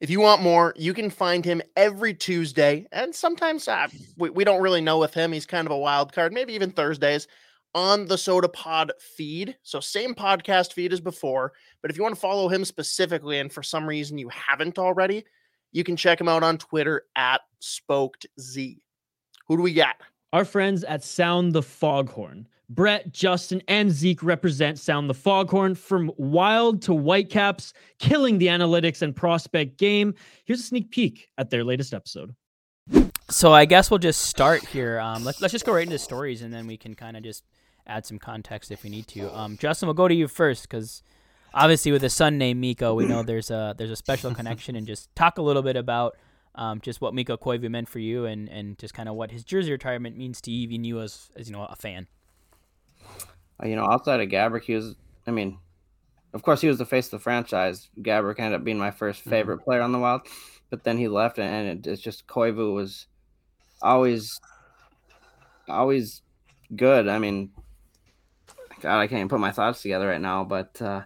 If 0.00 0.08
you 0.08 0.20
want 0.20 0.40
more, 0.40 0.72
you 0.78 0.94
can 0.94 1.10
find 1.10 1.44
him 1.44 1.60
every 1.76 2.14
Tuesday, 2.14 2.86
and 2.90 3.14
sometimes 3.14 3.68
uh, 3.68 3.88
we, 4.16 4.30
we 4.30 4.44
don't 4.44 4.62
really 4.62 4.80
know 4.80 4.98
with 4.98 5.12
him. 5.12 5.30
He's 5.30 5.44
kind 5.44 5.66
of 5.66 5.72
a 5.72 5.78
wild 5.78 6.14
card, 6.14 6.32
maybe 6.32 6.54
even 6.54 6.70
Thursdays 6.70 7.28
on 7.74 8.06
the 8.06 8.16
Soda 8.16 8.48
Pod 8.48 8.92
feed. 8.98 9.56
So, 9.62 9.78
same 9.78 10.14
podcast 10.14 10.72
feed 10.72 10.94
as 10.94 11.02
before. 11.02 11.52
But 11.82 11.90
if 11.90 11.98
you 11.98 12.02
want 12.02 12.14
to 12.14 12.20
follow 12.20 12.48
him 12.48 12.64
specifically, 12.64 13.40
and 13.40 13.52
for 13.52 13.62
some 13.62 13.86
reason 13.86 14.16
you 14.16 14.30
haven't 14.30 14.78
already, 14.78 15.24
you 15.70 15.84
can 15.84 15.96
check 15.96 16.18
him 16.18 16.28
out 16.28 16.42
on 16.42 16.56
Twitter 16.56 17.02
at 17.14 17.42
SpokedZ. 17.60 18.78
Who 19.48 19.56
do 19.58 19.62
we 19.62 19.74
got? 19.74 19.96
Our 20.32 20.46
friends 20.46 20.82
at 20.84 21.04
Sound 21.04 21.52
the 21.52 21.62
Foghorn. 21.62 22.48
Brett, 22.70 23.12
Justin, 23.12 23.60
and 23.66 23.90
Zeke 23.90 24.22
represent 24.22 24.78
Sound 24.78 25.10
the 25.10 25.14
Foghorn 25.14 25.74
from 25.74 26.12
wild 26.16 26.82
to 26.82 26.94
whitecaps, 26.94 27.72
killing 27.98 28.38
the 28.38 28.46
analytics 28.46 29.02
and 29.02 29.14
prospect 29.14 29.76
game. 29.76 30.14
Here's 30.44 30.60
a 30.60 30.62
sneak 30.62 30.92
peek 30.92 31.28
at 31.36 31.50
their 31.50 31.64
latest 31.64 31.92
episode. 31.92 32.32
So 33.28 33.52
I 33.52 33.64
guess 33.64 33.90
we'll 33.90 33.98
just 33.98 34.22
start 34.22 34.64
here. 34.64 35.00
Um, 35.00 35.24
let's 35.24 35.40
let's 35.40 35.52
just 35.52 35.66
go 35.66 35.72
right 35.72 35.84
into 35.84 35.98
stories, 35.98 36.42
and 36.42 36.54
then 36.54 36.68
we 36.68 36.76
can 36.76 36.94
kind 36.94 37.16
of 37.16 37.24
just 37.24 37.44
add 37.88 38.06
some 38.06 38.20
context 38.20 38.70
if 38.70 38.84
we 38.84 38.90
need 38.90 39.08
to. 39.08 39.36
Um, 39.36 39.56
Justin, 39.56 39.88
we'll 39.88 39.94
go 39.94 40.06
to 40.06 40.14
you 40.14 40.28
first 40.28 40.62
because 40.62 41.02
obviously 41.52 41.90
with 41.90 42.04
a 42.04 42.10
son 42.10 42.38
named 42.38 42.60
Miko, 42.60 42.94
we 42.94 43.04
know 43.04 43.24
there's 43.24 43.50
a 43.50 43.74
there's 43.76 43.90
a 43.90 43.96
special 43.96 44.32
connection, 44.32 44.76
and 44.76 44.86
just 44.86 45.14
talk 45.16 45.38
a 45.38 45.42
little 45.42 45.62
bit 45.62 45.76
about 45.76 46.16
um, 46.54 46.80
just 46.80 47.00
what 47.00 47.14
Mikko 47.14 47.36
Koivu 47.36 47.68
meant 47.68 47.88
for 47.88 47.98
you, 47.98 48.26
and 48.26 48.48
and 48.48 48.78
just 48.78 48.94
kind 48.94 49.08
of 49.08 49.16
what 49.16 49.32
his 49.32 49.42
jersey 49.42 49.72
retirement 49.72 50.16
means 50.16 50.40
to 50.42 50.52
even 50.52 50.84
you 50.84 51.00
as 51.00 51.30
as 51.36 51.48
you 51.48 51.52
know 51.52 51.64
a 51.64 51.74
fan. 51.74 52.06
Uh, 53.62 53.66
you 53.66 53.76
know, 53.76 53.84
outside 53.84 54.20
of 54.20 54.28
Gaborik, 54.28 54.64
he 54.64 54.74
was. 54.74 54.96
I 55.26 55.30
mean, 55.30 55.58
of 56.32 56.42
course, 56.42 56.60
he 56.60 56.68
was 56.68 56.78
the 56.78 56.86
face 56.86 57.06
of 57.06 57.12
the 57.12 57.18
franchise. 57.18 57.88
Gaborik 57.98 58.38
ended 58.38 58.60
up 58.60 58.64
being 58.64 58.78
my 58.78 58.90
first 58.90 59.20
mm-hmm. 59.20 59.30
favorite 59.30 59.56
mm-hmm. 59.58 59.64
player 59.64 59.82
on 59.82 59.92
the 59.92 59.98
Wild, 59.98 60.22
but 60.70 60.84
then 60.84 60.98
he 60.98 61.08
left, 61.08 61.38
and 61.38 61.86
it, 61.86 61.90
it's 61.90 62.02
just 62.02 62.26
Koivu 62.26 62.74
was 62.74 63.06
always, 63.82 64.40
always 65.68 66.22
good. 66.74 67.08
I 67.08 67.18
mean, 67.18 67.50
God, 68.80 68.98
I 68.98 69.06
can't 69.06 69.18
even 69.18 69.28
put 69.28 69.40
my 69.40 69.52
thoughts 69.52 69.82
together 69.82 70.08
right 70.08 70.20
now. 70.20 70.44
But 70.44 70.80
uh, 70.80 71.02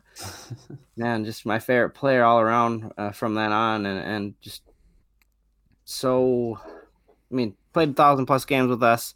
man, 0.97 1.25
just 1.25 1.47
my 1.47 1.59
favorite 1.59 1.91
player 1.91 2.25
all 2.25 2.41
around 2.41 2.93
uh, 2.97 3.11
from 3.11 3.35
then 3.35 3.53
on, 3.53 3.87
and 3.87 3.99
and 3.99 4.35
just 4.41 4.63
so. 5.85 6.59
I 7.31 7.35
mean, 7.35 7.57
played 7.73 7.91
a 7.91 7.95
thousand 7.95 8.27
plus 8.27 8.45
games 8.45 8.69
with 8.69 8.83
us. 8.83 9.15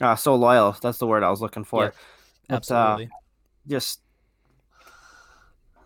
Uh, 0.00 0.14
so 0.14 0.34
loyal. 0.36 0.76
That's 0.80 0.98
the 0.98 1.06
word 1.06 1.22
I 1.22 1.30
was 1.30 1.40
looking 1.40 1.64
for. 1.64 1.84
Yeah, 1.84 1.90
absolutely. 2.50 3.06
But, 3.06 3.12
uh, 3.12 3.18
just 3.68 4.00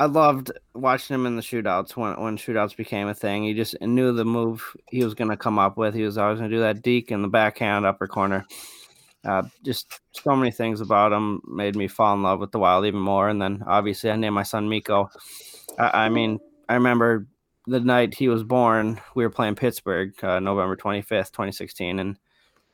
I 0.01 0.07
loved 0.07 0.51
watching 0.75 1.15
him 1.15 1.27
in 1.27 1.37
the 1.37 1.43
shootouts 1.43 1.95
when 1.95 2.19
when 2.21 2.39
shootouts 2.39 2.77
became 2.77 3.09
a 3.09 3.15
thing. 3.15 3.45
He 3.45 3.53
just 3.53 3.81
knew 3.83 4.13
the 4.13 4.25
move 4.25 4.65
he 4.89 5.05
was 5.05 5.15
going 5.15 5.31
to 5.31 5.37
come 5.37 5.59
up 5.59 5.77
with. 5.77 5.95
He 5.95 6.03
was 6.03 6.17
always 6.17 6.39
going 6.39 6.51
to 6.51 6.57
do 6.57 6.63
that 6.63 6.83
deke 6.83 7.11
in 7.13 7.23
the 7.23 7.29
backhand 7.29 7.85
upper 7.85 8.07
corner. 8.07 8.47
Uh, 9.25 9.43
just 9.63 10.01
so 10.13 10.35
many 10.35 10.51
things 10.51 10.81
about 10.81 11.13
him 11.13 11.43
made 11.47 11.77
me 11.77 11.87
fall 11.87 12.15
in 12.15 12.23
love 12.23 12.41
with 12.41 12.53
the 12.53 12.59
Wild 12.59 12.87
even 12.87 13.01
more. 13.01 13.29
And 13.29 13.41
then 13.41 13.63
obviously 13.67 14.11
I 14.11 14.17
named 14.17 14.35
my 14.35 14.43
son 14.43 14.69
Miko. 14.71 15.11
I, 15.79 16.07
I 16.07 16.09
mean, 16.09 16.39
I 16.71 16.75
remember 16.75 17.27
the 17.67 17.81
night 17.81 18.15
he 18.15 18.29
was 18.29 18.43
born, 18.43 18.99
we 19.15 19.25
were 19.25 19.31
playing 19.31 19.57
Pittsburgh, 19.57 20.13
uh, 20.25 20.41
November 20.41 20.77
25th, 20.77 21.33
2016. 21.33 21.99
And 21.99 22.17
I 22.17 22.19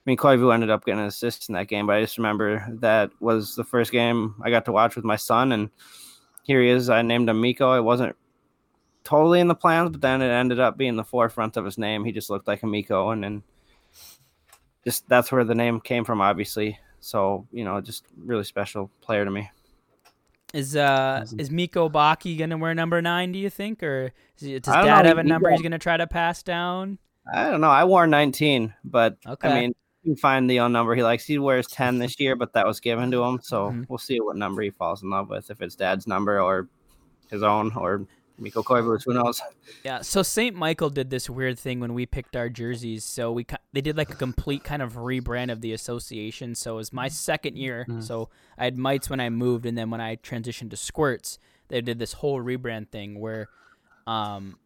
mean, 0.06 0.16
Koivu 0.16 0.54
ended 0.54 0.70
up 0.70 0.84
getting 0.84 1.00
an 1.00 1.06
assist 1.06 1.48
in 1.48 1.54
that 1.54 1.68
game, 1.68 1.86
but 1.86 1.96
I 1.96 2.00
just 2.00 2.16
remember 2.16 2.66
that 2.80 3.10
was 3.20 3.56
the 3.56 3.64
first 3.64 3.90
game 3.92 4.36
I 4.42 4.50
got 4.50 4.64
to 4.66 4.72
watch 4.72 4.94
with 4.94 5.04
my 5.04 5.16
son. 5.16 5.52
And 5.52 5.70
here 6.44 6.62
he 6.62 6.70
is. 6.70 6.88
I 6.88 7.02
named 7.02 7.28
him 7.28 7.40
Miko. 7.40 7.72
It 7.72 7.82
wasn't 7.82 8.16
totally 9.02 9.40
in 9.40 9.48
the 9.48 9.54
plans, 9.54 9.90
but 9.90 10.00
then 10.00 10.22
it 10.22 10.28
ended 10.28 10.60
up 10.60 10.76
being 10.76 10.96
the 10.96 11.04
forefront 11.04 11.56
of 11.56 11.64
his 11.64 11.76
name. 11.76 12.04
He 12.04 12.12
just 12.12 12.30
looked 12.30 12.46
like 12.46 12.62
a 12.62 12.66
Mikko. 12.66 13.10
And 13.10 13.24
then 13.24 13.42
just 14.84 15.08
that's 15.08 15.32
where 15.32 15.44
the 15.44 15.54
name 15.54 15.80
came 15.80 16.04
from, 16.04 16.20
obviously. 16.20 16.78
So 17.00 17.46
you 17.52 17.64
know, 17.64 17.80
just 17.80 18.04
really 18.16 18.44
special 18.44 18.90
player 19.00 19.24
to 19.24 19.30
me. 19.30 19.50
Is 20.54 20.76
uh 20.76 21.26
is 21.38 21.50
Miko 21.50 21.88
Baki 21.88 22.38
gonna 22.38 22.56
wear 22.56 22.74
number 22.74 23.02
nine? 23.02 23.32
Do 23.32 23.38
you 23.38 23.50
think, 23.50 23.82
or 23.82 24.12
does 24.38 24.60
Dad 24.60 25.02
know. 25.02 25.08
have 25.08 25.18
a 25.18 25.24
number 25.24 25.50
he's 25.50 25.62
gonna 25.62 25.78
try 25.78 25.96
to 25.96 26.06
pass 26.06 26.42
down? 26.42 26.98
I 27.32 27.50
don't 27.50 27.60
know. 27.60 27.70
I 27.70 27.84
wore 27.84 28.06
19, 28.06 28.72
but 28.84 29.16
okay. 29.26 29.48
I 29.48 29.60
mean, 29.60 29.74
can 30.06 30.16
find 30.16 30.48
the 30.48 30.60
own 30.60 30.72
number 30.72 30.94
he 30.94 31.02
likes. 31.02 31.24
He 31.24 31.38
wears 31.38 31.66
10 31.66 31.98
this 31.98 32.18
year, 32.18 32.36
but 32.36 32.52
that 32.54 32.66
was 32.66 32.80
given 32.80 33.10
to 33.10 33.22
him, 33.22 33.40
so 33.42 33.68
mm-hmm. 33.68 33.82
we'll 33.88 33.98
see 33.98 34.20
what 34.20 34.36
number 34.36 34.62
he 34.62 34.70
falls 34.70 35.02
in 35.02 35.10
love 35.10 35.28
with. 35.28 35.50
If 35.50 35.60
it's 35.60 35.74
Dad's 35.74 36.06
number 36.06 36.40
or 36.40 36.68
his 37.30 37.42
own, 37.42 37.72
or 37.76 38.06
Mikko 38.38 38.62
Koivu, 38.62 39.02
who 39.04 39.14
knows? 39.14 39.40
Yeah, 39.84 40.02
so 40.02 40.22
St. 40.22 40.54
Michael 40.54 40.90
did 40.90 41.10
this 41.10 41.28
weird 41.28 41.58
thing 41.58 41.80
when 41.80 41.94
we 41.94 42.06
picked 42.06 42.36
our 42.36 42.48
jerseys. 42.48 43.04
So 43.04 43.32
we 43.32 43.46
they 43.72 43.80
did 43.80 43.96
like 43.96 44.10
a 44.10 44.14
complete 44.14 44.62
kind 44.62 44.82
of 44.82 44.94
rebrand 44.94 45.50
of 45.50 45.60
the 45.60 45.72
association. 45.72 46.54
So 46.54 46.74
it 46.74 46.76
was 46.76 46.92
my 46.92 47.08
second 47.08 47.56
year. 47.56 47.86
Mhm. 47.88 48.02
So 48.02 48.28
I 48.58 48.64
had 48.64 48.76
mites 48.76 49.10
when 49.10 49.20
I 49.20 49.30
moved, 49.30 49.66
and 49.66 49.76
then 49.76 49.90
when 49.90 50.00
I 50.00 50.16
transitioned 50.16 50.70
to 50.70 50.76
squirts, 50.76 51.38
they 51.68 51.80
did 51.80 51.98
this 51.98 52.14
whole 52.14 52.40
rebrand 52.40 52.90
thing 52.90 53.18
where, 53.18 53.48
um, 54.06 54.58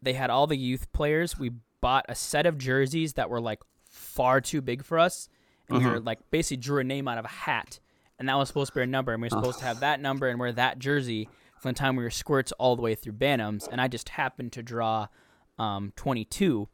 they 0.00 0.12
had 0.12 0.30
all 0.30 0.46
the 0.46 0.56
youth 0.56 0.92
players. 0.92 1.38
We 1.38 1.50
bought 1.80 2.04
a 2.08 2.14
set 2.14 2.46
of 2.46 2.58
jerseys 2.58 3.14
that 3.14 3.30
were 3.30 3.40
like 3.40 3.60
far 3.98 4.40
too 4.40 4.60
big 4.60 4.84
for 4.84 4.98
us, 4.98 5.28
and 5.68 5.78
we 5.78 5.84
were 5.86 6.00
Mhm. 6.00 6.06
like 6.06 6.30
basically 6.30 6.56
drew 6.58 6.78
a 6.80 6.84
name 6.84 7.08
out 7.08 7.18
of 7.18 7.24
a 7.24 7.28
hat, 7.28 7.80
and 8.18 8.28
that 8.28 8.34
was 8.36 8.48
supposed 8.48 8.72
to 8.72 8.74
be 8.76 8.80
our 8.80 8.86
number, 8.86 9.12
and 9.12 9.20
we 9.22 9.28
were 9.28 9.36
Oh. 9.36 9.40
supposed 9.42 9.58
to 9.60 9.64
have 9.66 9.80
that 9.80 10.00
number 10.00 10.28
and 10.28 10.38
wear 10.40 10.52
that 10.52 10.78
jersey 10.78 11.28
from 11.58 11.72
the 11.72 11.78
time 11.78 11.96
we 11.96 12.04
were 12.04 12.10
squirts 12.10 12.52
all 12.52 12.76
the 12.76 12.82
way 12.82 12.94
through 12.94 13.14
Bantams, 13.14 13.66
and 13.70 13.80
I 13.80 13.88
just 13.88 14.10
happened 14.10 14.52
to 14.52 14.62
draw 14.62 15.08
um, 15.60 15.92
22. 15.96 16.68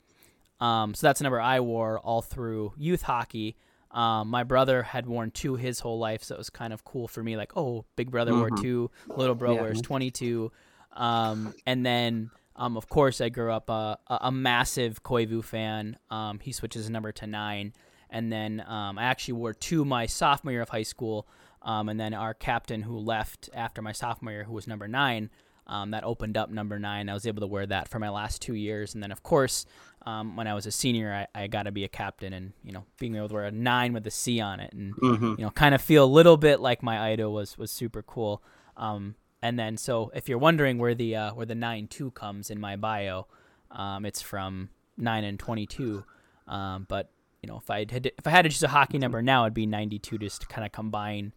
Um, 0.60 0.92
so 0.94 1.06
that's 1.06 1.18
the 1.20 1.22
number 1.24 1.40
I 1.40 1.58
wore 1.60 1.98
all 2.00 2.20
through 2.20 2.74
youth 2.76 3.00
hockey. 3.02 3.56
Um, 3.90 4.28
my 4.28 4.42
brother 4.44 4.82
had 4.82 5.06
worn 5.06 5.30
two 5.30 5.56
his 5.56 5.80
whole 5.80 5.98
life, 5.98 6.22
so 6.22 6.34
it 6.34 6.38
was 6.38 6.50
kind 6.50 6.72
of 6.74 6.84
cool 6.84 7.08
for 7.08 7.22
me. 7.22 7.36
Like, 7.36 7.56
oh, 7.56 7.86
big 7.96 8.10
brother 8.10 8.34
wore 8.34 8.50
Mhm. 8.50 8.60
two, 8.60 8.90
little 9.16 9.34
bro 9.34 9.54
Yeah. 9.54 9.62
wears 9.62 9.80
22. 9.80 10.52
Um, 10.92 11.54
and 11.66 11.84
then, 11.86 12.30
um, 12.56 12.76
of 12.76 12.88
course, 12.88 13.20
I 13.20 13.28
grew 13.28 13.52
up 13.52 13.68
a, 13.70 13.98
a, 14.08 14.18
a 14.22 14.32
massive 14.32 15.02
Koivu 15.02 15.42
fan. 15.42 15.98
Um, 16.10 16.38
he 16.40 16.52
switches 16.52 16.84
his 16.84 16.90
number 16.90 17.12
to 17.12 17.26
nine. 17.26 17.72
And 18.10 18.30
then 18.32 18.62
um, 18.66 18.98
I 18.98 19.04
actually 19.04 19.34
wore 19.34 19.52
two 19.54 19.84
my 19.84 20.06
sophomore 20.06 20.52
year 20.52 20.62
of 20.62 20.68
high 20.68 20.84
school. 20.84 21.26
Um, 21.62 21.88
and 21.88 21.98
then 21.98 22.14
our 22.14 22.34
captain 22.34 22.82
who 22.82 22.98
left 22.98 23.48
after 23.54 23.82
my 23.82 23.92
sophomore 23.92 24.32
year, 24.32 24.44
who 24.44 24.52
was 24.52 24.66
number 24.66 24.86
nine, 24.86 25.30
um, 25.66 25.92
that 25.92 26.04
opened 26.04 26.36
up 26.36 26.50
number 26.50 26.78
nine. 26.78 27.08
I 27.08 27.14
was 27.14 27.26
able 27.26 27.40
to 27.40 27.46
wear 27.46 27.64
that 27.66 27.88
for 27.88 27.98
my 27.98 28.10
last 28.10 28.42
two 28.42 28.54
years. 28.54 28.94
And 28.94 29.02
then, 29.02 29.10
of 29.10 29.22
course, 29.22 29.64
um, 30.04 30.36
when 30.36 30.46
I 30.46 30.52
was 30.52 30.66
a 30.66 30.70
senior, 30.70 31.26
I, 31.34 31.42
I 31.42 31.46
got 31.46 31.62
to 31.62 31.72
be 31.72 31.84
a 31.84 31.88
captain 31.88 32.34
and, 32.34 32.52
you 32.62 32.70
know, 32.72 32.84
being 33.00 33.16
able 33.16 33.28
to 33.28 33.34
wear 33.34 33.44
a 33.46 33.50
nine 33.50 33.94
with 33.94 34.06
a 34.06 34.10
C 34.10 34.40
on 34.40 34.60
it 34.60 34.72
and, 34.74 34.94
Mhm. 34.96 35.38
you 35.38 35.44
know, 35.44 35.50
kind 35.50 35.74
of 35.74 35.80
feel 35.80 36.04
a 36.04 36.06
little 36.06 36.36
bit 36.36 36.60
like 36.60 36.82
my 36.82 37.00
idol 37.10 37.32
was, 37.32 37.56
was 37.56 37.70
super 37.70 38.02
cool. 38.02 38.42
Um, 38.76 39.14
and 39.44 39.58
then, 39.58 39.76
so 39.76 40.10
if 40.14 40.28
you're 40.28 40.38
wondering 40.38 40.78
where 40.78 40.94
the, 40.94 41.14
uh, 41.14 41.34
where 41.34 41.46
the 41.46 41.54
nine 41.54 41.86
two 41.86 42.10
comes 42.12 42.50
in 42.50 42.58
my 42.58 42.76
bio, 42.76 43.26
um, 43.70 44.04
it's 44.06 44.22
from 44.22 44.70
nine 44.96 45.22
and 45.24 45.38
22. 45.38 46.02
Um, 46.48 46.86
but, 46.88 47.10
you 47.42 47.48
know, 47.48 47.58
if 47.58 47.68
I 47.70 47.80
had 47.80 48.06
if 48.06 48.26
I 48.26 48.30
had 48.30 48.42
to 48.42 48.48
choose 48.48 48.62
a 48.62 48.68
hockey 48.68 48.98
number 48.98 49.20
now, 49.22 49.44
it'd 49.44 49.54
be 49.54 49.66
92 49.66 50.18
just 50.18 50.40
to 50.42 50.46
kind 50.46 50.64
of 50.64 50.72
combine 50.72 51.32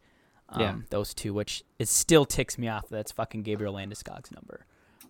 um, 0.50 0.62
Yeah. 0.62 0.76
those 0.90 1.14
two, 1.14 1.34
which 1.34 1.64
it 1.80 1.88
still 1.90 2.24
ticks 2.26 2.58
me 2.58 2.68
off. 2.70 2.88
That's 2.90 3.12
fucking 3.12 3.44
Gabriel 3.44 3.74
Landeskog's 3.74 4.32
number. 4.32 4.66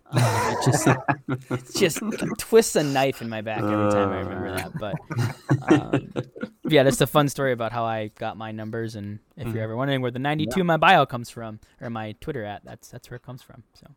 Um, 0.10 0.22
it 0.24 0.58
just 0.66 0.88
it 0.88 1.64
just 1.76 2.00
twists 2.38 2.76
a 2.76 2.84
knife 2.84 3.22
in 3.22 3.30
my 3.30 3.42
back 3.42 3.60
every 3.62 3.92
time 3.92 4.10
I 4.10 4.20
remember 4.20 4.56
that. 4.56 4.72
But 4.80 5.72
um, 5.72 6.14
yeah, 6.70 6.84
that's 6.84 7.02
a 7.02 7.08
fun 7.08 7.28
story 7.28 7.52
about 7.52 7.72
how 7.74 7.84
I 7.84 8.08
got 8.16 8.38
my 8.38 8.52
numbers. 8.52 8.96
And 8.96 9.20
if 9.36 9.54
you're 9.54 9.64
ever 9.64 9.76
wondering 9.76 10.02
where 10.02 10.12
the 10.12 10.20
92 10.20 10.54
Yeah. 10.60 10.64
my 10.64 10.78
bio 10.78 11.06
comes 11.06 11.30
from 11.30 11.60
or 11.82 11.90
my 11.90 12.14
Twitter 12.22 12.46
at, 12.46 12.64
that's 12.64 12.90
that's 12.90 13.10
where 13.10 13.18
it 13.18 13.24
comes 13.24 13.42
from. 13.42 13.64
So 13.74 13.88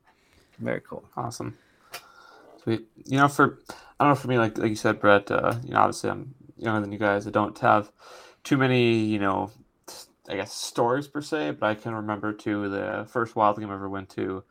Very 0.59 0.81
cool. 0.81 1.05
Awesome. 1.17 1.57
Sweet. 2.63 2.87
You 3.07 3.19
know, 3.19 3.29
for 3.29 3.59
I 3.99 4.05
don't 4.05 4.11
know 4.11 4.15
for 4.17 4.29
me, 4.29 4.39
like 4.39 4.59
like 4.59 4.71
you 4.71 4.77
said, 4.77 4.99
Brett. 5.01 5.31
Uh, 5.31 5.55
you 5.65 5.71
know, 5.73 5.79
obviously 5.81 6.11
I'm 6.11 6.35
younger 6.59 6.81
than 6.81 6.93
you 6.93 6.99
guys. 6.99 7.27
I 7.27 7.31
don't 7.31 7.59
have 7.61 7.91
too 8.43 8.57
many, 8.57 8.95
you 9.05 9.19
know, 9.19 9.51
I 10.29 10.37
guess 10.37 10.53
stories 10.53 11.07
per 11.09 11.23
se, 11.23 11.53
but 11.53 11.67
I 11.67 11.75
can 11.75 11.95
remember 11.95 12.33
too 12.33 12.69
the 12.69 13.07
first 13.09 13.37
Wild 13.37 13.59
game 13.61 13.71
I 13.71 13.75
ever 13.75 13.89
went 13.89 14.09
to. 14.11 14.43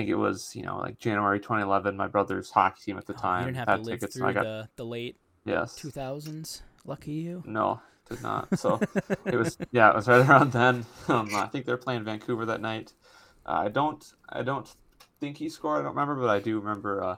I 0.00 0.02
think 0.02 0.10
it 0.10 0.16
was 0.16 0.56
you 0.56 0.62
know 0.62 0.78
like 0.78 0.98
January 0.98 1.38
2011. 1.40 1.96
My 1.96 2.06
brother's 2.06 2.50
hockey 2.50 2.80
team 2.86 2.96
at 2.98 3.06
the 3.06 3.12
Oh, 3.12 3.20
time 3.20 3.40
you 3.40 3.46
didn't 3.46 3.56
have 3.58 3.68
had 3.68 3.76
to 3.76 3.82
live 3.82 4.00
tickets, 4.00 4.16
through 4.16 4.32
got 4.32 4.44
the 4.44 4.68
the 4.76 4.84
late 4.84 5.16
yes 5.44 5.76
2000s. 5.76 6.62
Lucky 6.86 7.12
you. 7.12 7.42
no, 7.46 7.80
did 8.08 8.22
not. 8.22 8.56
So 8.58 8.80
it 9.26 9.36
was 9.36 9.58
yeah, 9.72 9.90
it 9.90 9.96
was 9.96 10.08
right 10.08 10.26
around 10.26 10.52
then. 10.52 10.86
Um, 11.08 11.34
I 11.34 11.46
think 11.48 11.66
they're 11.66 11.76
playing 11.76 12.04
Vancouver 12.04 12.46
that 12.46 12.60
night. 12.60 12.92
Uh, 13.44 13.64
I 13.64 13.68
don't 13.68 14.02
I 14.28 14.42
don't 14.42 14.68
think 15.20 15.36
he 15.36 15.48
scored. 15.48 15.80
I 15.80 15.82
don't 15.82 15.94
remember, 15.96 16.16
but 16.16 16.30
I 16.30 16.38
do 16.40 16.58
remember. 16.58 17.02
Uh, 17.04 17.16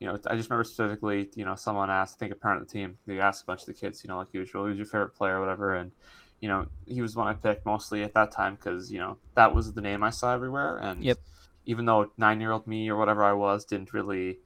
you 0.00 0.06
know, 0.06 0.18
I 0.26 0.34
just 0.36 0.50
remember 0.50 0.64
specifically. 0.64 1.28
You 1.36 1.44
know, 1.44 1.54
someone 1.54 1.90
asked. 1.90 2.16
I 2.16 2.18
think 2.18 2.32
a 2.32 2.36
parent 2.36 2.62
of 2.62 2.68
the 2.68 2.72
team. 2.72 2.98
They 3.06 3.20
asked 3.20 3.42
a 3.42 3.46
bunch 3.46 3.60
of 3.60 3.66
the 3.66 3.74
kids. 3.74 4.02
You 4.02 4.08
know, 4.08 4.18
like 4.18 4.32
usual, 4.32 4.66
who's 4.66 4.76
your 4.76 4.86
favorite 4.86 5.14
player, 5.14 5.36
or 5.36 5.40
whatever, 5.40 5.74
and. 5.74 5.92
You 6.38 6.48
know, 6.48 6.66
he 6.84 7.00
was 7.00 7.16
one 7.16 7.28
I 7.28 7.32
picked 7.32 7.64
mostly 7.64 8.02
at 8.02 8.12
that 8.12 8.30
time 8.30 8.56
because 8.56 8.92
you 8.92 8.98
know 8.98 9.16
that 9.36 9.54
was 9.54 9.72
the 9.72 9.80
name 9.80 10.02
I 10.02 10.10
saw 10.10 10.34
everywhere, 10.34 10.76
and 10.76 11.02
Yep. 11.02 11.18
Even 11.66 11.84
though 11.86 12.10
nine-year-old 12.16 12.66
me 12.66 12.88
or 12.88 12.96
whatever 12.96 13.24
I 13.24 13.32
was 13.32 13.64
didn't 13.64 13.92
really, 13.92 14.38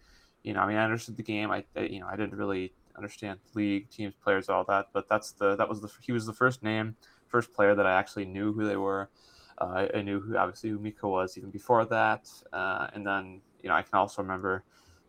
you 0.42 0.52
know, 0.54 0.60
I 0.60 0.66
mean, 0.68 0.76
I 0.76 0.84
understood 0.84 1.16
the 1.16 1.22
game. 1.22 1.50
I, 1.50 1.64
I- 1.76 1.80
you 1.82 2.00
know, 2.00 2.06
I 2.06 2.16
didn't 2.16 2.34
really 2.36 2.72
understand 2.96 3.38
league, 3.54 3.90
teams, 3.90 4.14
players, 4.22 4.48
all 4.48 4.64
that. 4.64 4.88
But 4.92 5.08
that's 5.08 5.32
the 5.32 5.56
that 5.56 5.68
was 5.68 5.80
the 5.80 5.90
he 6.02 6.12
was 6.12 6.26
the 6.26 6.32
first 6.32 6.62
name, 6.62 6.96
first 7.28 7.52
player 7.52 7.74
that 7.74 7.86
I 7.86 7.92
actually 7.98 8.24
knew 8.26 8.52
who 8.52 8.66
they 8.66 8.76
were. 8.76 9.10
Uh, 9.58 9.86
I, 9.94 10.02
knew 10.02 10.20
who 10.20 10.36
obviously 10.38 10.70
who 10.70 10.78
Miko 10.78 11.08
was 11.08 11.36
even 11.36 11.50
before 11.50 11.84
that, 11.86 12.30
uh, 12.52 12.86
and 12.94 13.06
then 13.06 13.42
you 13.62 13.68
know 13.68 13.74
I 13.74 13.82
can 13.82 13.98
also 13.98 14.22
remember, 14.22 14.64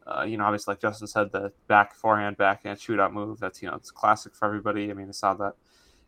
uh, 0.06 0.24
you 0.24 0.36
know, 0.36 0.44
obviously 0.44 0.74
like 0.74 0.82
Justin 0.82 1.08
said, 1.08 1.32
the 1.32 1.54
back 1.68 1.96
forehand 1.96 2.36
backhand 2.36 2.78
shootout 2.80 3.14
move. 3.14 3.40
That's 3.40 3.62
you 3.62 3.70
know 3.70 3.76
it's 3.76 3.92
classic 3.92 4.36
for 4.36 4.46
everybody. 4.46 4.92
I 4.92 4.94
mean, 4.94 5.08
I 5.08 5.12
saw 5.12 5.34
that 5.36 5.54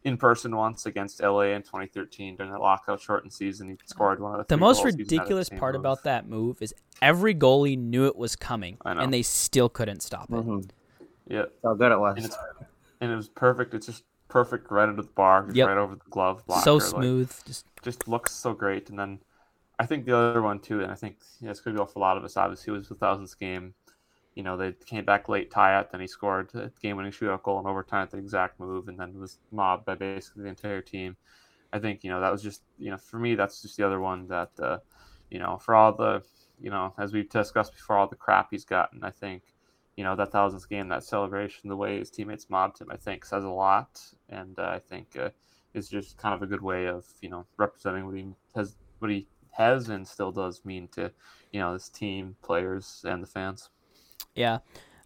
in 0.03 0.17
person 0.17 0.55
once 0.55 0.85
against 0.85 1.21
LA 1.21 1.51
in 1.53 1.61
2013 1.61 2.35
during 2.35 2.51
the 2.51 2.57
lockout 2.57 2.99
shortened 3.01 3.31
season. 3.31 3.69
He 3.69 3.77
scored 3.85 4.19
one 4.19 4.33
of 4.33 4.37
the 4.39 4.43
The 4.43 4.55
three 4.57 4.59
most 4.59 4.83
goals. 4.83 4.95
He's 4.95 5.07
the 5.07 5.15
ridiculous 5.17 5.49
part 5.49 5.75
move. 5.75 5.81
about 5.81 6.03
that 6.03 6.27
move 6.27 6.61
is 6.61 6.73
every 7.01 7.33
goalie 7.33 7.77
knew 7.77 8.05
it 8.07 8.15
was 8.17 8.35
coming, 8.35 8.77
and 8.85 9.13
they 9.13 9.21
still 9.21 9.69
couldn't 9.69 10.01
stop 10.01 10.29
it. 10.29 10.33
Mhm. 10.35 10.69
yeah, 11.27 11.45
How 11.63 11.73
good 11.73 11.87
it 11.91 11.93
and 11.93 12.01
was. 12.01 12.25
it's 12.25 12.37
and 13.01 13.11
it 13.11 13.15
was 13.15 13.29
perfect. 13.29 13.73
It's 13.73 13.85
just 13.87 14.03
perfect 14.29 14.71
right 14.71 14.89
under 14.89 15.01
the 15.01 15.07
bar, 15.09 15.47
Yep. 15.53 15.67
right 15.67 15.77
over 15.77 15.95
the 15.95 16.01
glove 16.09 16.45
blocker. 16.45 16.63
so 16.63 16.75
like, 16.75 16.83
smooth. 16.83 17.45
Just 17.45 17.65
just 17.81 18.07
looks 18.07 18.33
so 18.33 18.53
great. 18.53 18.89
And 18.89 18.97
then 18.99 19.19
I 19.79 19.85
think 19.85 20.05
the 20.05 20.15
other 20.15 20.41
one 20.41 20.59
too, 20.59 20.81
and 20.81 20.91
I 20.91 20.95
think 20.95 21.17
yeah, 21.39 21.49
this 21.49 21.61
could 21.61 21.75
go 21.75 21.85
for 21.85 21.99
a 21.99 22.01
lot 22.01 22.17
of 22.17 22.23
us. 22.23 22.35
Obviously, 22.37 22.73
was 22.73 22.89
the 22.89 22.95
thousandth 22.95 23.37
game. 23.39 23.73
You 24.35 24.43
know, 24.43 24.57
they 24.57 24.73
came 24.85 25.05
back 25.05 25.29
late, 25.29 25.51
tie 25.51 25.79
it, 25.79 25.91
then 25.91 26.01
he 26.01 26.07
scored 26.07 26.53
a 26.55 26.71
game-winning 26.81 27.11
shootout 27.11 27.43
goal 27.43 27.59
in 27.59 27.67
overtime 27.67 28.03
at 28.03 28.11
the 28.11 28.17
exact 28.17 28.59
move, 28.59 28.87
and 28.87 28.99
then 28.99 29.19
was 29.19 29.39
mobbed 29.51 29.85
by 29.85 29.95
basically 29.95 30.43
the 30.43 30.49
entire 30.49 30.81
team. 30.81 31.15
I 31.71 31.79
think 31.79 32.03
you 32.03 32.11
know 32.11 32.21
that 32.21 32.31
was 32.31 32.43
just 32.43 32.61
you 32.77 32.91
know 32.91 32.97
for 32.97 33.17
me 33.17 33.33
that's 33.35 33.61
just 33.61 33.77
the 33.77 33.85
other 33.85 33.99
one 33.99 34.27
that 34.27 34.51
uh, 34.59 34.77
you 35.31 35.39
know 35.39 35.57
for 35.57 35.73
all 35.73 35.91
the 35.91 36.21
you 36.61 36.69
know 36.69 36.93
as 36.99 37.13
we've 37.13 37.29
discussed 37.29 37.73
before 37.73 37.97
all 37.97 38.07
the 38.07 38.15
crap 38.15 38.49
he's 38.51 38.65
gotten. 38.65 39.03
I 39.03 39.09
think 39.09 39.41
you 39.97 40.03
know 40.03 40.15
that 40.15 40.31
thousands 40.31 40.65
game, 40.65 40.87
that 40.89 41.03
celebration, 41.03 41.69
the 41.69 41.75
way 41.75 41.99
his 41.99 42.11
teammates 42.11 42.49
mobbed 42.49 42.79
him, 42.79 42.91
I 42.91 42.97
think 42.97 43.25
says 43.25 43.43
a 43.43 43.49
lot, 43.49 44.01
and 44.29 44.57
uh, 44.59 44.63
I 44.63 44.79
think 44.79 45.17
uh, 45.17 45.29
is 45.73 45.89
just 45.89 46.17
kind 46.17 46.35
of 46.35 46.41
a 46.41 46.47
good 46.47 46.61
way 46.61 46.87
of 46.87 47.05
you 47.21 47.29
know 47.29 47.45
representing 47.57 48.05
what 48.05 48.15
he 48.15 48.27
has, 48.55 48.75
what 48.99 49.11
he 49.11 49.27
has 49.51 49.89
and 49.89 50.07
still 50.07 50.31
does 50.31 50.63
mean 50.65 50.87
to 50.89 51.11
you 51.51 51.59
know 51.59 51.73
this 51.73 51.89
team, 51.89 52.35
players, 52.43 53.03
and 53.07 53.23
the 53.23 53.27
fans. 53.27 53.69
Yeah. 54.35 54.59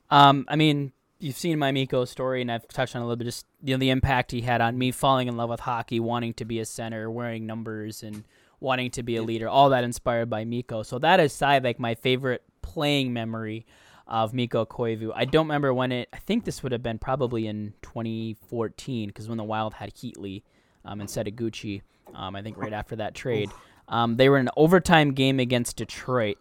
Um, 0.09 0.45
I 0.47 0.55
mean, 0.55 0.93
you've 1.19 1.35
seen 1.35 1.59
my 1.59 1.71
Miko 1.71 2.05
story, 2.05 2.41
and 2.41 2.51
I've 2.51 2.67
touched 2.67 2.95
on 2.95 3.01
a 3.01 3.05
little 3.05 3.17
bit 3.17 3.25
just 3.25 3.45
you 3.63 3.73
know 3.73 3.79
the 3.79 3.89
impact 3.89 4.31
he 4.31 4.41
had 4.41 4.61
on 4.61 4.77
me 4.77 4.91
falling 4.91 5.27
in 5.27 5.37
love 5.37 5.49
with 5.49 5.61
hockey, 5.61 5.99
wanting 5.99 6.33
to 6.35 6.45
be 6.45 6.59
a 6.59 6.65
center, 6.65 7.09
wearing 7.09 7.45
numbers, 7.45 8.03
and 8.03 8.23
wanting 8.59 8.91
to 8.91 9.03
be 9.03 9.15
a 9.17 9.23
leader. 9.23 9.47
All 9.49 9.69
that 9.69 9.83
inspired 9.83 10.29
by 10.29 10.45
Miko. 10.45 10.83
So 10.83 10.99
that 10.99 11.19
aside, 11.19 11.63
like 11.63 11.79
my 11.79 11.95
favorite 11.95 12.43
playing 12.61 13.13
memory 13.13 13.65
of 14.07 14.33
Mikko 14.33 14.65
Koivu. 14.65 15.11
I 15.15 15.25
don't 15.25 15.47
remember 15.47 15.73
when 15.73 15.91
it. 15.91 16.09
I 16.13 16.17
think 16.17 16.45
this 16.45 16.63
would 16.63 16.71
have 16.71 16.83
been 16.83 16.97
probably 16.97 17.47
in 17.47 17.73
2014 17.81 19.09
because 19.09 19.27
when 19.27 19.37
the 19.37 19.43
Wild 19.43 19.73
had 19.73 19.93
Heatley 19.93 20.43
um, 20.85 21.01
instead 21.01 21.27
of 21.27 21.35
Gucci. 21.35 21.81
Um, 22.15 22.35
I 22.35 22.41
think 22.41 22.57
right 22.57 22.73
after 22.81 22.95
that 22.97 23.15
trade, 23.15 23.51
um, 23.89 24.15
they 24.15 24.29
were 24.29 24.37
in 24.37 24.47
an 24.47 24.53
overtime 24.55 25.13
game 25.13 25.39
against 25.39 25.77
Detroit 25.77 26.37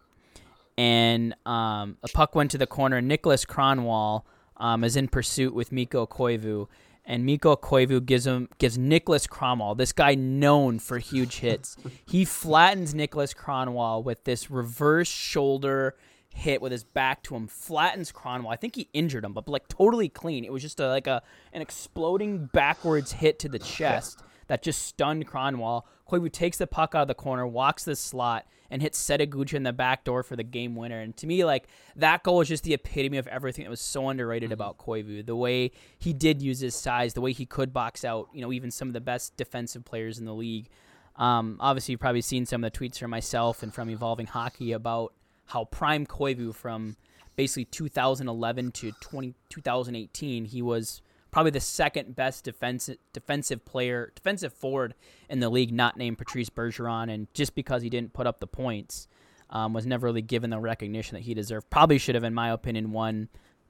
and 0.77 1.35
um, 1.45 1.97
a 2.03 2.07
puck 2.13 2.35
went 2.35 2.51
to 2.51 2.57
the 2.57 2.67
corner. 2.67 3.01
Niklas 3.01 3.45
Kronwall 3.45 4.23
um, 4.57 4.83
is 4.83 4.95
in 4.95 5.07
pursuit 5.07 5.53
with 5.53 5.71
Mikko 5.71 6.05
Koivu, 6.05 6.67
and 7.05 7.25
Mikko 7.25 7.55
Koivu 7.55 8.05
gives 8.05 8.27
him 8.27 8.49
gives 8.57 8.77
Niklas 8.77 9.27
Kronwall, 9.27 9.77
this 9.77 9.91
guy 9.91 10.15
known 10.15 10.79
for 10.79 10.99
huge 10.99 11.35
hits. 11.39 11.77
he 12.05 12.25
flattens 12.25 12.93
Niklas 12.93 13.35
Kronwall 13.35 14.03
with 14.03 14.23
this 14.25 14.51
reverse 14.51 15.07
shoulder 15.09 15.95
hit 16.37 16.61
with 16.61 16.71
his 16.71 16.83
back 16.83 17.23
to 17.23 17.35
him. 17.35 17.47
Flattens 17.47 18.11
Kronwall. 18.11 18.53
I 18.53 18.57
think 18.57 18.75
he 18.75 18.89
injured 18.93 19.25
him, 19.25 19.33
but 19.33 19.49
like 19.49 19.67
totally 19.67 20.07
clean. 20.07 20.45
It 20.45 20.53
was 20.53 20.61
just 20.61 20.79
a, 20.79 20.87
like 20.87 21.07
a 21.07 21.23
an 21.51 21.61
exploding 21.61 22.45
backwards 22.53 23.13
hit 23.13 23.39
to 23.39 23.49
the 23.49 23.59
chest 23.59 24.21
that 24.47 24.61
just 24.61 24.83
stunned 24.83 25.27
Kronwall. 25.27 25.83
Koivu 26.09 26.31
takes 26.31 26.57
the 26.57 26.67
puck 26.67 26.95
out 26.95 27.03
of 27.03 27.07
the 27.07 27.13
corner, 27.13 27.45
walks 27.45 27.83
the 27.83 27.95
slot, 27.95 28.47
and 28.69 28.81
hits 28.81 29.01
Setoguchi 29.01 29.53
in 29.53 29.63
the 29.63 29.73
back 29.73 30.03
door 30.03 30.23
for 30.23 30.35
the 30.35 30.43
game 30.43 30.75
winner. 30.75 30.99
And 30.99 31.15
to 31.17 31.27
me, 31.27 31.45
like 31.45 31.67
that 31.95 32.23
goal 32.23 32.37
was 32.37 32.47
just 32.47 32.63
the 32.63 32.73
epitome 32.73 33.17
of 33.17 33.27
everything 33.27 33.63
that 33.63 33.69
was 33.69 33.81
so 33.81 34.09
underrated 34.09 34.51
about 34.51 34.77
Koivu. 34.77 35.25
The 35.25 35.35
way 35.35 35.71
he 35.99 36.13
did 36.13 36.41
use 36.41 36.59
his 36.59 36.75
size, 36.75 37.13
the 37.13 37.21
way 37.21 37.31
he 37.31 37.45
could 37.45 37.73
box 37.73 38.03
out, 38.03 38.27
you 38.33 38.41
know, 38.41 38.51
even 38.51 38.71
some 38.71 38.87
of 38.87 38.93
the 38.93 39.01
best 39.01 39.37
defensive 39.37 39.85
players 39.85 40.19
in 40.19 40.25
the 40.25 40.33
league. 40.33 40.69
Um, 41.15 41.57
obviously, 41.59 41.93
you've 41.93 42.01
probably 42.01 42.21
seen 42.21 42.45
some 42.45 42.63
of 42.63 42.71
the 42.71 42.77
tweets 42.77 42.99
from 42.99 43.11
myself 43.11 43.63
and 43.63 43.73
from 43.73 43.89
Evolving 43.89 44.27
Hockey 44.27 44.71
about 44.71 45.13
how 45.45 45.65
prime 45.65 46.05
Koivu 46.05 46.53
from 46.53 46.95
basically 47.35 47.65
2011 47.65 48.71
to 48.71 48.91
20, 48.99 49.33
2018, 49.49 50.45
he 50.45 50.61
was 50.61 51.01
probably 51.37 51.51
the 51.51 51.59
second 51.59 52.15
best 52.15 52.43
defensive 52.45 52.97
defensive 53.13 53.63
player, 53.63 54.11
defensive 54.15 54.51
forward 54.51 54.95
in 55.29 55.39
the 55.39 55.47
league, 55.47 55.71
not 55.71 55.95
named 55.95 56.17
Patrice 56.17 56.49
Bergeron, 56.49 57.13
and 57.13 57.31
just 57.35 57.53
because 57.53 57.83
he 57.83 57.91
didn't 57.91 58.11
put 58.11 58.25
up 58.25 58.39
the 58.39 58.47
points, 58.47 59.07
um, 59.51 59.71
was 59.71 59.85
never 59.85 60.07
really 60.07 60.23
given 60.23 60.49
the 60.49 60.57
recognition 60.57 61.13
that 61.13 61.21
he 61.21 61.35
deserved. 61.35 61.69
Probably 61.69 61.99
should 61.99 62.15
have, 62.15 62.23
in 62.23 62.33
my 62.33 62.49
opinion, 62.49 62.91
won 62.91 63.29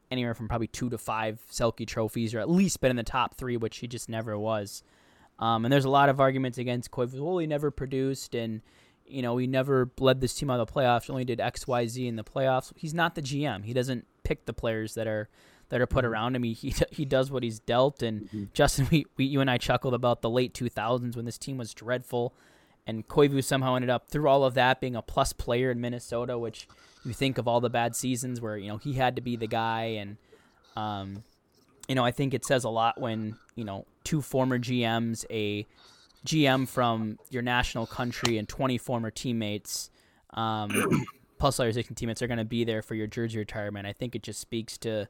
anywhere 0.10 0.34
from 0.34 0.48
probably 0.48 0.68
two 0.68 0.90
to 0.90 0.98
five 0.98 1.42
Selke 1.52 1.86
trophies, 1.86 2.34
or 2.34 2.40
at 2.40 2.50
least 2.50 2.80
been 2.80 2.90
in 2.90 2.96
the 2.96 3.04
top 3.04 3.36
three, 3.36 3.58
which 3.58 3.80
he 3.80 3.88
just 3.88 4.08
never 4.08 4.40
was. 4.40 4.82
Um, 5.38 5.66
and 5.66 5.72
there's 5.74 5.84
a 5.84 5.90
lot 5.90 6.08
of 6.08 6.22
arguments 6.22 6.58
against 6.58 6.90
Koivu. 6.90 7.20
Well, 7.20 7.40
he 7.40 7.48
never 7.48 7.70
produced, 7.70 8.34
and 8.34 8.62
you 9.06 9.22
know, 9.22 9.36
he 9.36 9.46
never 9.46 9.92
led 10.00 10.22
this 10.22 10.36
team 10.36 10.50
out 10.50 10.62
of 10.62 10.68
the 10.68 10.74
playoffs. 10.74 11.10
Only 11.10 11.26
did 11.26 11.42
X, 11.42 11.68
Y, 11.68 11.86
Z 11.86 12.08
in 12.08 12.16
the 12.16 12.24
playoffs. 12.24 12.72
He's 12.78 12.94
not 12.94 13.16
the 13.16 13.22
GM. 13.22 13.66
He 13.66 13.74
doesn't 13.74 14.08
pick 14.24 14.46
the 14.46 14.54
players 14.54 14.94
that 14.94 15.06
are 15.06 15.28
that 15.70 15.82
are 15.82 15.88
put 15.88 16.04
mm-hmm. 16.04 16.14
around 16.14 16.36
him. 16.36 16.44
He, 16.44 16.54
he 16.54 16.74
he 16.92 17.06
does 17.06 17.32
what 17.32 17.44
he's 17.44 17.60
dealt. 17.60 18.02
And 18.02 18.24
mm-hmm. 18.24 18.44
Justin, 18.54 18.88
we, 18.92 19.06
we 19.16 19.26
you 19.26 19.42
and 19.42 19.50
I 19.50 19.58
chuckled 19.58 19.94
about 19.94 20.22
the 20.22 20.30
late 20.30 20.54
2000s 20.54 21.16
when 21.16 21.26
this 21.26 21.38
team 21.38 21.58
was 21.58 21.74
dreadful, 21.74 22.34
and 22.86 23.08
Koivu 23.08 23.44
somehow 23.44 23.76
ended 23.76 23.90
up 23.90 24.08
through 24.08 24.28
all 24.28 24.44
of 24.44 24.54
that 24.56 24.80
being 24.80 24.96
a 24.96 25.02
plus 25.02 25.34
player 25.34 25.72
in 25.72 25.82
Minnesota. 25.82 26.38
Which 26.38 26.68
you 27.06 27.14
think 27.14 27.38
of 27.38 27.48
all 27.48 27.62
the 27.62 27.70
bad 27.70 27.96
seasons 27.96 28.42
where 28.42 28.58
you 28.58 28.70
know 28.70 28.78
he 28.78 28.94
had 28.94 29.16
to 29.16 29.22
be 29.22 29.36
the 29.36 29.48
guy, 29.48 29.84
and 30.00 30.18
um, 30.76 31.24
you 31.88 31.96
know 31.96 32.06
I 32.06 32.12
think 32.12 32.34
it 32.34 32.46
says 32.46 32.64
a 32.64 32.70
lot 32.70 33.00
when 33.00 33.36
you 33.56 33.64
know 33.64 33.86
two 34.04 34.22
former 34.22 34.58
GMs, 34.58 35.26
a 35.30 35.66
GM 36.26 36.68
from 36.68 37.20
your 37.30 37.42
national 37.42 37.86
country, 37.86 38.38
and 38.38 38.48
20 38.48 38.78
former 38.78 39.12
teammates. 39.12 39.90
Um, 40.34 41.06
plus 41.40 41.60
all 41.60 41.66
your 41.66 41.70
existing 41.70 41.96
teammates 41.96 42.22
are 42.22 42.28
going 42.28 42.38
to 42.40 42.46
be 42.46 42.64
there 42.64 42.82
for 42.82 42.96
your 42.96 43.08
jersey 43.08 43.38
retirement. 43.38 43.86
I 43.86 43.94
think 43.94 44.16
it 44.16 44.24
just 44.24 44.40
speaks 44.40 44.78
to 44.80 45.08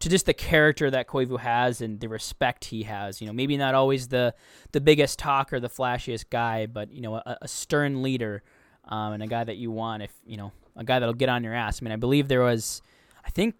to 0.00 0.08
just 0.08 0.26
the 0.26 0.34
character 0.34 0.90
that 0.90 1.08
Koivu 1.08 1.38
has 1.40 1.80
and 1.80 2.00
the 2.00 2.08
respect 2.08 2.66
he 2.66 2.84
has. 2.84 3.20
You 3.20 3.26
know, 3.26 3.32
maybe 3.32 3.56
not 3.56 3.74
always 3.74 4.08
the 4.08 4.34
the 4.72 4.80
biggest 4.80 5.18
talker, 5.18 5.60
the 5.60 5.68
flashiest 5.68 6.30
guy, 6.30 6.66
but 6.66 6.92
you 6.92 7.00
know, 7.00 7.16
a, 7.16 7.38
a 7.42 7.48
stern 7.48 8.02
leader 8.02 8.42
um, 8.84 9.12
and 9.12 9.22
a 9.22 9.26
guy 9.26 9.44
that 9.44 9.56
you 9.56 9.70
want. 9.70 10.02
If 10.02 10.12
you 10.26 10.36
know, 10.36 10.52
a 10.76 10.84
guy 10.84 10.98
that'll 10.98 11.14
get 11.14 11.28
on 11.28 11.44
your 11.44 11.54
ass. 11.54 11.80
I 11.80 11.84
mean, 11.84 11.92
I 11.92 11.96
believe 11.96 12.28
there 12.28 12.42
was, 12.42 12.82
I 13.24 13.30
think. 13.30 13.54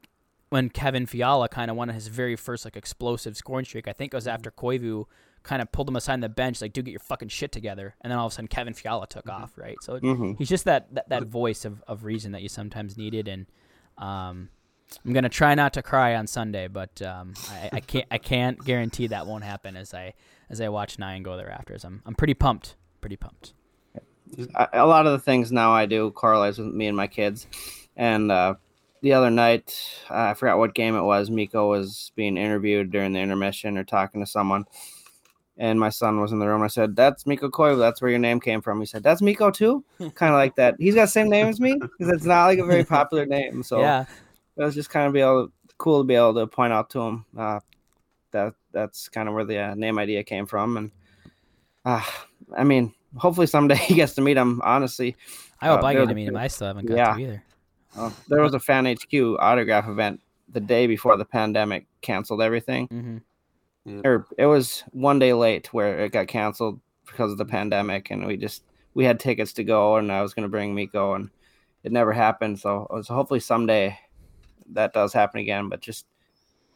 When 0.50 0.70
Kevin 0.70 1.04
Fiala 1.04 1.50
kind 1.50 1.70
of 1.70 1.76
won 1.76 1.90
his 1.90 2.08
very 2.08 2.34
first 2.34 2.64
like 2.64 2.74
explosive 2.74 3.36
scoring 3.36 3.66
streak, 3.66 3.86
I 3.86 3.92
think 3.92 4.14
it 4.14 4.16
was 4.16 4.26
after 4.26 4.50
Koivu 4.50 5.04
kind 5.42 5.60
of 5.60 5.70
pulled 5.72 5.90
him 5.90 5.96
aside 5.96 6.14
on 6.14 6.20
the 6.20 6.30
bench, 6.30 6.62
like, 6.62 6.72
dude, 6.72 6.86
get 6.86 6.90
your 6.90 7.00
fucking 7.00 7.28
shit 7.28 7.52
together. 7.52 7.94
And 8.00 8.10
then 8.10 8.18
all 8.18 8.26
of 8.26 8.32
a 8.32 8.34
sudden, 8.34 8.48
Kevin 8.48 8.72
Fiala 8.72 9.06
took 9.06 9.26
mm-hmm. 9.26 9.42
off, 9.42 9.58
right? 9.58 9.76
So 9.82 10.00
mm-hmm. 10.00 10.32
he's 10.38 10.48
just 10.48 10.64
that, 10.64 10.94
that, 10.94 11.10
that 11.10 11.24
voice 11.24 11.66
of, 11.66 11.82
of 11.86 12.04
reason 12.04 12.32
that 12.32 12.40
you 12.40 12.48
sometimes 12.48 12.96
needed. 12.96 13.28
And 13.28 13.44
um, 13.98 14.48
I'm 15.04 15.12
gonna 15.12 15.28
try 15.28 15.54
not 15.54 15.72
to 15.74 15.82
cry 15.82 16.14
on 16.14 16.26
Sunday, 16.26 16.68
but 16.68 17.00
um, 17.02 17.34
I, 17.50 17.70
I, 17.74 17.80
can't 17.86 18.06
I 18.10 18.18
can't 18.18 18.62
guarantee 18.64 19.06
that 19.08 19.26
won't 19.26 19.44
happen 19.44 19.76
as 19.76 19.94
I 19.94 20.14
as 20.50 20.60
I 20.60 20.68
watch 20.68 20.96
Nyan 20.96 21.22
go 21.22 21.36
there 21.36 21.50
after. 21.50 21.76
I'm 21.84 22.02
I'm 22.06 22.14
pretty 22.14 22.34
pumped, 22.34 22.76
pretty 23.00 23.16
pumped. 23.16 23.54
A 24.54 24.86
lot 24.86 25.06
of 25.06 25.12
the 25.12 25.18
things 25.18 25.50
now 25.50 25.72
I 25.72 25.86
do 25.86 26.10
correlates 26.10 26.58
with 26.58 26.68
me 26.68 26.86
and 26.86 26.96
my 26.96 27.06
kids, 27.06 27.46
and 27.96 28.30
uh, 28.30 28.54
the 29.00 29.14
other 29.14 29.30
night 29.30 29.74
uh, 30.10 30.14
I 30.14 30.34
forgot 30.34 30.58
what 30.58 30.74
game 30.74 30.96
it 30.96 31.02
was. 31.02 31.30
Miko 31.30 31.68
was 31.68 32.12
being 32.14 32.36
interviewed 32.36 32.90
during 32.90 33.12
the 33.12 33.20
intermission 33.20 33.78
or 33.78 33.84
talking 33.84 34.20
to 34.20 34.26
someone, 34.26 34.66
and 35.56 35.80
my 35.80 35.88
son 35.88 36.20
was 36.20 36.32
in 36.32 36.38
the 36.38 36.46
room. 36.46 36.62
I 36.62 36.68
said, 36.68 36.94
"That's 36.94 37.26
Mikko 37.26 37.50
Koivu. 37.50 37.78
That's 37.78 38.02
where 38.02 38.10
your 38.10 38.20
name 38.20 38.40
came 38.40 38.60
from." 38.60 38.80
He 38.80 38.86
said, 38.86 39.02
"That's 39.02 39.22
Miko 39.22 39.50
too." 39.50 39.84
kind 40.14 40.32
of 40.32 40.38
like 40.38 40.56
that. 40.56 40.76
He's 40.78 40.94
got 40.94 41.02
the 41.02 41.08
same 41.08 41.30
name 41.30 41.46
as 41.46 41.60
me 41.60 41.74
because 41.74 42.12
it's 42.12 42.24
not 42.24 42.46
like 42.46 42.58
a 42.58 42.66
very 42.66 42.84
popular 42.84 43.24
name. 43.24 43.62
So 43.62 43.80
yeah, 43.80 44.04
it 44.58 44.64
was 44.64 44.74
just 44.74 44.90
kind 44.90 45.06
of 45.06 45.12
be 45.12 45.20
able 45.20 45.50
cool 45.78 46.00
to 46.00 46.04
be 46.04 46.14
able 46.14 46.34
to 46.34 46.46
point 46.46 46.72
out 46.72 46.90
to 46.90 47.00
him 47.00 47.24
uh, 47.36 47.60
that 48.32 48.54
that's 48.72 49.08
kind 49.08 49.28
of 49.28 49.34
where 49.34 49.44
the 49.44 49.58
uh, 49.58 49.74
name 49.74 49.98
idea 49.98 50.22
came 50.22 50.44
from. 50.46 50.76
And 50.76 50.90
uh, 51.84 52.04
I 52.56 52.64
mean, 52.64 52.94
hopefully 53.16 53.46
someday 53.46 53.76
he 53.76 53.94
gets 53.94 54.14
to 54.14 54.20
meet 54.20 54.36
him. 54.36 54.60
Honestly, 54.64 55.16
I 55.60 55.68
hope 55.68 55.82
uh, 55.82 55.86
I 55.86 55.94
get 55.94 56.08
to 56.08 56.14
meet 56.14 56.28
him. 56.28 56.36
I 56.36 56.48
still 56.48 56.66
haven't 56.66 56.86
got 56.86 56.96
yeah. 56.96 57.14
to 57.14 57.20
either. 57.20 57.44
Uh, 57.96 58.10
there 58.28 58.42
was 58.42 58.54
a 58.54 58.60
fan 58.60 58.84
HQ 58.86 59.38
autograph 59.40 59.88
event 59.88 60.20
the 60.50 60.60
day 60.60 60.86
before 60.86 61.16
the 61.16 61.24
pandemic 61.24 61.86
canceled 62.00 62.42
everything. 62.42 62.88
Mm-hmm. 62.88 64.00
Or 64.04 64.26
it 64.36 64.44
was 64.44 64.84
one 64.90 65.18
day 65.18 65.32
late 65.32 65.72
where 65.72 66.00
it 66.00 66.12
got 66.12 66.28
canceled 66.28 66.78
because 67.06 67.32
of 67.32 67.38
the 67.38 67.46
pandemic, 67.46 68.10
and 68.10 68.26
we 68.26 68.36
just 68.36 68.62
we 68.92 69.04
had 69.04 69.18
tickets 69.18 69.54
to 69.54 69.64
go, 69.64 69.96
and 69.96 70.12
I 70.12 70.20
was 70.20 70.34
going 70.34 70.42
to 70.42 70.50
bring 70.50 70.74
Mikko, 70.74 71.14
and 71.14 71.30
it 71.84 71.92
never 71.92 72.12
happened. 72.12 72.58
So, 72.58 72.86
so 73.02 73.14
hopefully 73.14 73.40
someday 73.40 73.98
that 74.72 74.92
does 74.92 75.12
happen 75.12 75.40
again. 75.40 75.68
But 75.68 75.80
just 75.80 76.06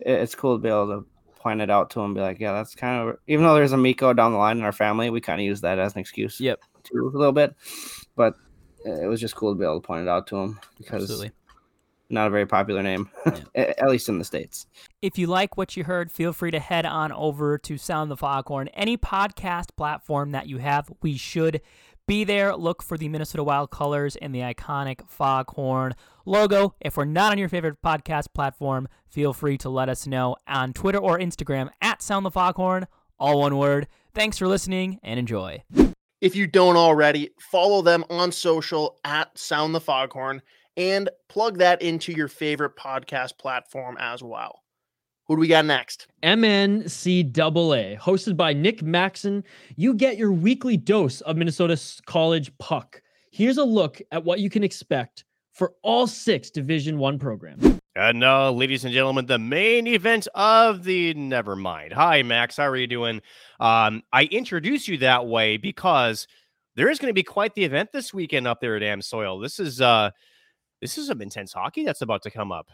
it's 0.01 0.35
cool 0.35 0.57
to 0.57 0.63
be 0.63 0.69
able 0.69 0.89
to 0.89 1.07
point 1.39 1.61
it 1.61 1.71
out 1.71 1.91
to 1.91 2.01
him, 2.01 2.15
be 2.15 2.21
like, 2.21 2.39
yeah, 2.39 2.53
that's 2.53 2.75
kind 2.75 3.09
of 3.09 3.17
even 3.27 3.45
though 3.45 3.55
there's 3.55 3.73
a 3.73 3.77
Miko 3.77 4.13
down 4.13 4.33
the 4.33 4.39
line 4.39 4.59
in 4.59 4.65
our 4.65 4.73
family, 4.73 5.11
we 5.11 5.21
kind 5.21 5.41
of 5.41 5.45
use 5.45 5.61
that 5.63 5.79
as 5.79 5.95
an 5.95 6.01
excuse. 6.01 6.41
Yep, 6.41 6.61
too, 6.85 7.11
a 7.15 7.19
little 7.19 7.33
bit, 7.33 7.55
but 8.17 8.35
it 8.85 9.09
was 9.09 9.21
just 9.21 9.37
cool 9.37 9.53
to 9.53 9.59
be 9.59 9.65
able 9.65 9.81
to 9.81 9.87
point 9.87 10.03
it 10.03 10.09
out 10.09 10.27
to 10.29 10.37
him 10.37 10.61
because. 10.79 11.03
Absolutely. 11.03 11.33
Not 12.11 12.27
a 12.27 12.31
very 12.31 12.45
popular 12.45 12.83
name, 12.83 13.09
yeah. 13.27 13.73
at 13.79 13.89
least 13.89 14.11
in 14.11 14.19
the 14.19 14.25
States. 14.25 14.67
If 15.01 15.17
you 15.17 15.27
like 15.29 15.57
what 15.57 15.79
you 15.79 15.85
heard, 15.85 16.13
feel 16.13 16.35
free 16.35 16.51
to 16.51 16.61
head 16.61 16.85
on 16.85 17.11
over 17.11 17.57
to 17.57 17.79
Sound 17.79 18.11
the 18.11 18.19
Foghorn. 18.19 18.69
Any 18.75 18.99
podcast 18.99 19.75
platform 19.79 20.33
that 20.33 20.47
you 20.47 20.59
have, 20.59 20.93
we 21.01 21.17
should 21.17 21.63
be 22.13 22.25
there. 22.25 22.55
Look 22.55 22.83
for 22.83 22.99
the 22.99 23.09
Minnesota 23.09 23.43
Wild 23.43 23.71
colors 23.71 24.17
and 24.17 24.35
the 24.35 24.41
iconic 24.41 25.09
foghorn 25.09 25.95
logo. 26.27 26.75
If 26.79 26.99
we're 26.99 27.07
not 27.07 27.33
on 27.33 27.39
your 27.39 27.49
favorite 27.49 27.81
podcast 27.83 28.35
platform, 28.35 28.87
feel 29.09 29.33
free 29.33 29.57
to 29.57 29.71
let 29.71 29.89
us 29.89 30.07
know 30.07 30.37
on 30.47 30.75
Twitter 30.75 30.99
or 30.99 31.19
Instagram 31.19 31.71
at 31.81 32.03
Sound 32.03 32.27
the 32.27 32.31
Foghorn, 32.31 32.87
all 33.19 33.39
one 33.39 33.57
word. 33.57 33.89
Thanks 34.13 34.37
for 34.37 34.47
listening 34.47 35.01
and 35.03 35.19
enjoy. 35.19 35.63
If 36.21 36.37
you 36.37 36.47
don't 36.47 36.77
already, 36.77 37.31
follow 37.51 37.81
them 37.81 38.05
on 38.11 38.31
social 38.31 38.99
at 39.07 39.39
Sound 39.39 39.75
the 39.75 39.81
Foghorn 39.81 40.43
and 40.77 41.09
plug 41.31 41.57
that 41.61 41.81
into 41.81 42.13
your 42.13 42.29
favorite 42.29 42.77
podcast 42.77 43.39
platform 43.39 43.97
as 43.99 44.23
well. 44.23 44.62
Who 45.33 45.37
do 45.37 45.41
we 45.41 45.49
got 45.49 45.65
next? 45.65 46.09
MNCAA, 46.23 47.99
hosted 47.99 48.37
by 48.37 48.53
Nick 48.53 48.83
Maxon. 48.83 49.43
You 49.77 49.95
get 49.95 50.19
your 50.19 50.31
weekly 50.31 50.77
dose 50.77 51.23
of 51.23 51.39
Minnesota 51.39 51.81
college 52.05 52.53
puck. 52.59 53.01
Here's 53.31 53.57
a 53.57 53.65
look 53.65 54.03
at 54.11 54.23
what 54.23 54.41
you 54.41 54.51
can 54.51 54.63
expect 54.63 55.25
for 55.55 55.73
all 55.83 56.07
six 56.07 56.51
Division 56.51 56.99
One 56.99 57.19
programs. 57.19 57.81
And 57.97 58.21
now, 58.21 58.51
ladies 58.51 58.85
and 58.85 58.93
gentlemen, 58.93 59.25
the 59.25 59.39
main 59.39 59.87
event 59.87 60.29
of 60.35 60.85
the 60.85 61.15
Nevermind. 61.15 61.95
Hi, 61.95 62.23
Max. 62.23 62.59
How 62.59 62.69
are 62.69 62.77
you 62.77 62.87
doing? 62.87 63.23
Um, 63.59 64.03
I 64.13 64.25
introduce 64.25 64.87
you 64.87 64.99
that 64.99 65.27
way 65.27 65.57
because 65.57 66.27
there 66.77 66.91
is 66.91 66.99
going 66.99 67.09
to 67.09 67.15
be 67.15 67.23
quite 67.23 67.55
the 67.55 67.65
event 67.65 67.89
this 67.91 68.13
weekend 68.13 68.47
up 68.47 68.61
there 68.61 68.77
at 68.77 68.83
Am 68.83 69.01
AmSoil. 69.01 69.43
This 69.43 69.59
is 69.59 69.81
uh, 69.81 70.11
this 70.83 70.99
is 70.99 71.07
some 71.07 71.23
intense 71.23 71.55
hockey 71.55 71.87
that's 71.87 72.03
about 72.03 72.21
to 72.25 72.31
come 72.31 72.53
up. 72.53 72.69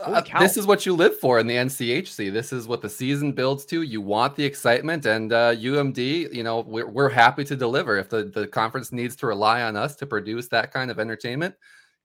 Uh, 0.00 0.22
this 0.38 0.56
is 0.56 0.66
what 0.66 0.86
you 0.86 0.94
live 0.94 1.18
for 1.18 1.38
in 1.38 1.46
the 1.46 1.54
NCHC. 1.54 2.32
This 2.32 2.52
is 2.52 2.66
what 2.66 2.80
the 2.80 2.88
season 2.88 3.32
builds 3.32 3.64
to. 3.66 3.82
You 3.82 4.00
want 4.00 4.34
the 4.36 4.44
excitement, 4.44 5.06
and 5.06 5.32
uh, 5.32 5.54
UMD, 5.54 6.32
you 6.34 6.42
know, 6.42 6.60
we're, 6.60 6.88
we're 6.88 7.08
happy 7.08 7.44
to 7.44 7.56
deliver. 7.56 7.98
If 7.98 8.08
the, 8.08 8.24
the 8.24 8.46
conference 8.46 8.92
needs 8.92 9.16
to 9.16 9.26
rely 9.26 9.62
on 9.62 9.76
us 9.76 9.96
to 9.96 10.06
produce 10.06 10.48
that 10.48 10.72
kind 10.72 10.90
of 10.90 10.98
entertainment, 10.98 11.54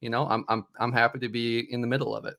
you 0.01 0.09
know, 0.09 0.27
I'm 0.27 0.45
I'm 0.49 0.65
I'm 0.79 0.91
happy 0.91 1.19
to 1.19 1.29
be 1.29 1.71
in 1.71 1.81
the 1.81 1.87
middle 1.87 2.15
of 2.15 2.25
it. 2.25 2.35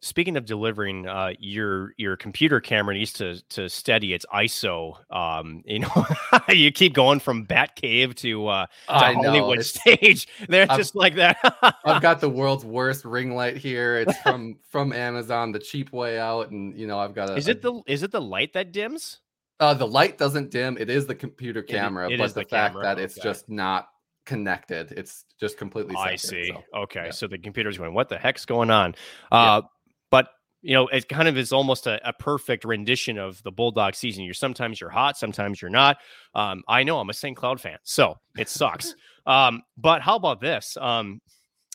Speaking 0.00 0.36
of 0.36 0.44
delivering, 0.44 1.06
uh, 1.06 1.32
your 1.38 1.94
your 1.96 2.16
computer 2.16 2.60
camera 2.60 2.94
needs 2.94 3.12
to 3.14 3.42
to 3.50 3.68
steady 3.68 4.12
its 4.12 4.26
ISO. 4.32 4.98
Um, 5.10 5.62
you 5.64 5.80
know, 5.80 6.06
you 6.48 6.70
keep 6.70 6.94
going 6.94 7.20
from 7.20 7.46
Batcave 7.46 8.14
to, 8.16 8.46
uh, 8.48 8.66
to 8.66 8.92
Hollywood 8.92 9.58
it's, 9.60 9.70
stage. 9.70 10.28
They're 10.48 10.66
I've, 10.68 10.78
just 10.78 10.94
like 10.94 11.16
that. 11.16 11.38
I've 11.84 12.02
got 12.02 12.20
the 12.20 12.28
world's 12.30 12.64
worst 12.64 13.04
ring 13.04 13.34
light 13.34 13.56
here. 13.56 13.96
It's 13.96 14.16
from 14.18 14.58
from 14.70 14.92
Amazon, 14.92 15.52
the 15.52 15.58
cheap 15.58 15.92
way 15.92 16.18
out, 16.18 16.50
and 16.50 16.78
you 16.78 16.86
know 16.86 16.98
I've 16.98 17.14
got 17.14 17.30
a. 17.30 17.36
Is 17.36 17.48
it 17.48 17.62
the 17.62 17.82
is 17.86 18.02
it 18.02 18.12
the 18.12 18.20
light 18.20 18.52
that 18.52 18.72
dims? 18.72 19.20
Uh, 19.58 19.72
the 19.72 19.86
light 19.86 20.18
doesn't 20.18 20.50
dim. 20.50 20.76
It 20.78 20.90
is 20.90 21.06
the 21.06 21.14
computer 21.14 21.62
camera, 21.62 22.10
it, 22.10 22.14
it 22.14 22.18
but 22.18 22.34
the, 22.34 22.40
the, 22.40 22.46
fact 22.46 22.74
camera. 22.74 22.82
that 22.84 22.98
it's 22.98 23.14
just 23.14 23.48
not 23.48 23.88
connected. 24.26 24.92
It's 24.92 25.24
just 25.40 25.56
completely. 25.56 25.94
Separate, 25.94 26.12
I 26.12 26.16
see. 26.16 26.48
So, 26.48 26.62
okay, 26.82 27.04
yeah. 27.06 27.10
so 27.10 27.26
the 27.26 27.38
computer's 27.38 27.78
going. 27.78 27.94
What 27.94 28.10
the 28.10 28.18
heck's 28.18 28.44
going 28.44 28.70
on? 28.70 28.94
Uh, 29.32 29.62
yeah 29.62 29.68
but 30.10 30.28
you 30.62 30.74
know, 30.74 30.88
it 30.88 31.08
kind 31.08 31.28
of 31.28 31.36
is 31.36 31.52
almost 31.52 31.86
a, 31.86 32.00
a, 32.08 32.12
perfect 32.12 32.64
rendition 32.64 33.18
of 33.18 33.40
the 33.44 33.52
Bulldog 33.52 33.94
season. 33.94 34.24
You're 34.24 34.34
sometimes 34.34 34.80
you're 34.80 34.90
hot, 34.90 35.16
sometimes 35.16 35.62
you're 35.62 35.70
not. 35.70 35.98
Um, 36.34 36.64
I 36.66 36.82
know 36.82 36.98
I'm 36.98 37.08
a 37.08 37.14
St. 37.14 37.36
Cloud 37.36 37.60
fan, 37.60 37.78
so 37.84 38.18
it 38.36 38.48
sucks. 38.48 38.96
um, 39.26 39.62
but 39.76 40.02
how 40.02 40.16
about 40.16 40.40
this? 40.40 40.76
Um, 40.80 41.20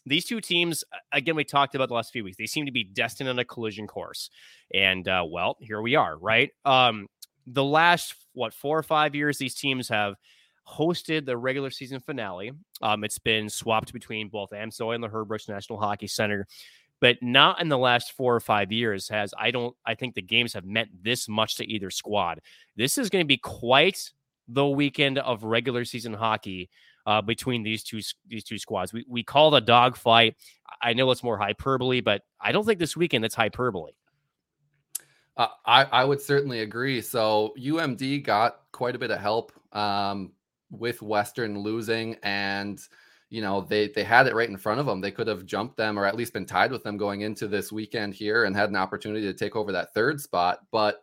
these 0.05 0.25
two 0.25 0.41
teams, 0.41 0.84
again, 1.13 1.36
we 1.36 1.45
talked 1.45 1.73
about 1.73 1.88
the 1.88 1.93
last 1.93 2.11
few 2.11 2.23
weeks. 2.23 2.38
They 2.38 2.47
seem 2.47 2.65
to 2.65 2.71
be 2.71 2.84
destined 2.84 3.29
on 3.29 3.39
a 3.39 3.45
collision 3.45 3.88
course, 3.88 4.29
and 4.73 5.07
uh, 5.07 5.25
well, 5.25 5.57
here 5.61 5.82
we 5.82 5.95
are, 5.95 6.17
right? 6.17 6.49
Um, 6.65 7.07
the 7.47 7.63
last 7.63 8.15
what 8.34 8.53
four 8.53 8.77
or 8.77 8.84
five 8.84 9.15
years, 9.15 9.38
these 9.38 9.55
teams 9.55 9.88
have 9.88 10.15
hosted 10.67 11.25
the 11.25 11.38
regular 11.38 11.69
season 11.69 11.99
finale. 11.99 12.51
Um, 12.82 13.03
it's 13.03 13.19
been 13.19 13.49
swapped 13.49 13.93
between 13.93 14.29
both 14.29 14.51
AMSO 14.51 14.93
and 14.93 15.03
the 15.03 15.07
Herb 15.07 15.27
Brooks 15.27 15.49
National 15.49 15.79
Hockey 15.79 16.07
Center, 16.07 16.47
but 17.01 17.17
not 17.21 17.59
in 17.59 17.67
the 17.67 17.77
last 17.77 18.13
four 18.13 18.33
or 18.33 18.39
five 18.39 18.71
years 18.71 19.09
has 19.09 19.33
I 19.37 19.51
don't 19.51 19.75
I 19.85 19.95
think 19.95 20.15
the 20.15 20.21
games 20.21 20.53
have 20.53 20.63
meant 20.63 20.89
this 21.03 21.27
much 21.27 21.57
to 21.57 21.65
either 21.69 21.89
squad. 21.89 22.39
This 22.77 22.97
is 22.97 23.09
going 23.09 23.23
to 23.23 23.27
be 23.27 23.37
quite 23.37 24.11
the 24.47 24.67
weekend 24.67 25.17
of 25.17 25.43
regular 25.43 25.83
season 25.83 26.13
hockey 26.13 26.69
uh, 27.05 27.21
between 27.21 27.63
these 27.63 27.83
two 27.83 28.01
these 28.27 28.43
two 28.43 28.57
squads. 28.57 28.93
We 28.93 29.03
we 29.09 29.23
call 29.23 29.53
a 29.55 29.61
dogfight. 29.61 30.35
I 30.81 30.93
know 30.93 31.09
it's 31.11 31.23
more 31.23 31.37
hyperbole, 31.37 32.01
but 32.01 32.21
I 32.39 32.51
don't 32.51 32.65
think 32.65 32.79
this 32.79 32.95
weekend 32.95 33.25
it's 33.25 33.35
hyperbole. 33.35 33.91
Uh, 35.35 35.47
I 35.65 35.83
I 35.85 36.05
would 36.05 36.21
certainly 36.21 36.59
agree. 36.59 37.01
So 37.01 37.53
UMD 37.59 38.23
got 38.23 38.61
quite 38.71 38.95
a 38.95 38.99
bit 38.99 39.11
of 39.11 39.19
help 39.19 39.51
um, 39.71 40.33
with 40.69 41.01
Western 41.01 41.59
losing, 41.59 42.15
and 42.21 42.79
you 43.32 43.41
know 43.41 43.61
they 43.61 43.88
they 43.88 44.03
had 44.03 44.27
it 44.27 44.36
right 44.36 44.49
in 44.49 44.57
front 44.57 44.82
of 44.82 44.86
them. 44.86 44.99
They 44.99 45.09
could 45.09 45.27
have 45.27 45.45
jumped 45.45 45.77
them 45.77 45.97
or 45.97 46.05
at 46.05 46.17
least 46.17 46.34
been 46.34 46.45
tied 46.45 46.69
with 46.69 46.84
them 46.84 46.97
going 46.97 47.21
into 47.21 47.47
this 47.47 47.71
weekend 47.71 48.13
here 48.13 48.43
and 48.43 48.55
had 48.55 48.69
an 48.69 48.75
opportunity 48.75 49.25
to 49.25 49.34
take 49.34 49.55
over 49.55 49.71
that 49.71 49.93
third 49.93 50.19
spot, 50.19 50.59
but 50.69 51.01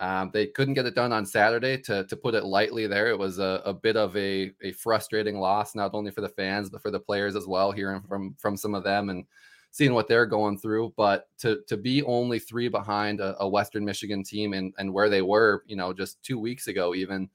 um, 0.00 0.30
they 0.32 0.48
couldn't 0.48 0.74
get 0.74 0.86
it 0.86 0.96
done 0.96 1.12
on 1.12 1.24
Saturday. 1.24 1.78
To 1.82 2.04
to 2.04 2.16
put 2.16 2.34
it 2.34 2.44
lightly, 2.44 2.88
there 2.88 3.06
it 3.06 3.18
was 3.18 3.38
a, 3.38 3.62
a 3.64 3.72
bit 3.72 3.96
of 3.96 4.16
a, 4.16 4.52
a 4.62 4.72
frustrating 4.72 5.38
loss, 5.38 5.76
not 5.76 5.94
only 5.94 6.10
for 6.10 6.22
the 6.22 6.28
fans 6.28 6.68
but 6.68 6.82
for 6.82 6.90
the 6.90 6.98
players 6.98 7.36
as 7.36 7.46
well. 7.46 7.70
Hearing 7.70 8.02
from 8.02 8.34
from 8.36 8.56
some 8.56 8.74
of 8.74 8.82
them 8.82 9.08
and 9.08 9.24
seeing 9.70 9.94
what 9.94 10.08
they're 10.08 10.26
going 10.26 10.58
through, 10.58 10.92
but 10.96 11.28
to 11.38 11.60
to 11.68 11.76
be 11.76 12.02
only 12.02 12.40
three 12.40 12.66
behind 12.66 13.20
a, 13.20 13.36
a 13.40 13.48
Western 13.48 13.84
Michigan 13.84 14.24
team 14.24 14.54
and 14.54 14.74
and 14.78 14.92
where 14.92 15.08
they 15.08 15.22
were, 15.22 15.62
you 15.66 15.76
know, 15.76 15.92
just 15.92 16.20
two 16.24 16.38
weeks 16.40 16.66
ago, 16.66 16.96
even 16.96 17.30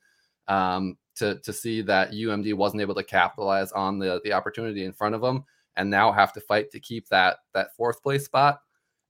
um, 0.49 0.97
to 1.15 1.39
to 1.39 1.53
see 1.53 1.81
that 1.83 2.11
UMD 2.11 2.53
wasn't 2.53 2.81
able 2.81 2.95
to 2.95 3.03
capitalize 3.03 3.71
on 3.71 3.99
the 3.99 4.21
the 4.23 4.33
opportunity 4.33 4.85
in 4.85 4.93
front 4.93 5.15
of 5.15 5.21
them, 5.21 5.45
and 5.75 5.89
now 5.89 6.11
have 6.11 6.33
to 6.33 6.41
fight 6.41 6.71
to 6.71 6.79
keep 6.79 7.07
that 7.09 7.37
that 7.53 7.75
fourth 7.75 8.01
place 8.01 8.25
spot. 8.25 8.61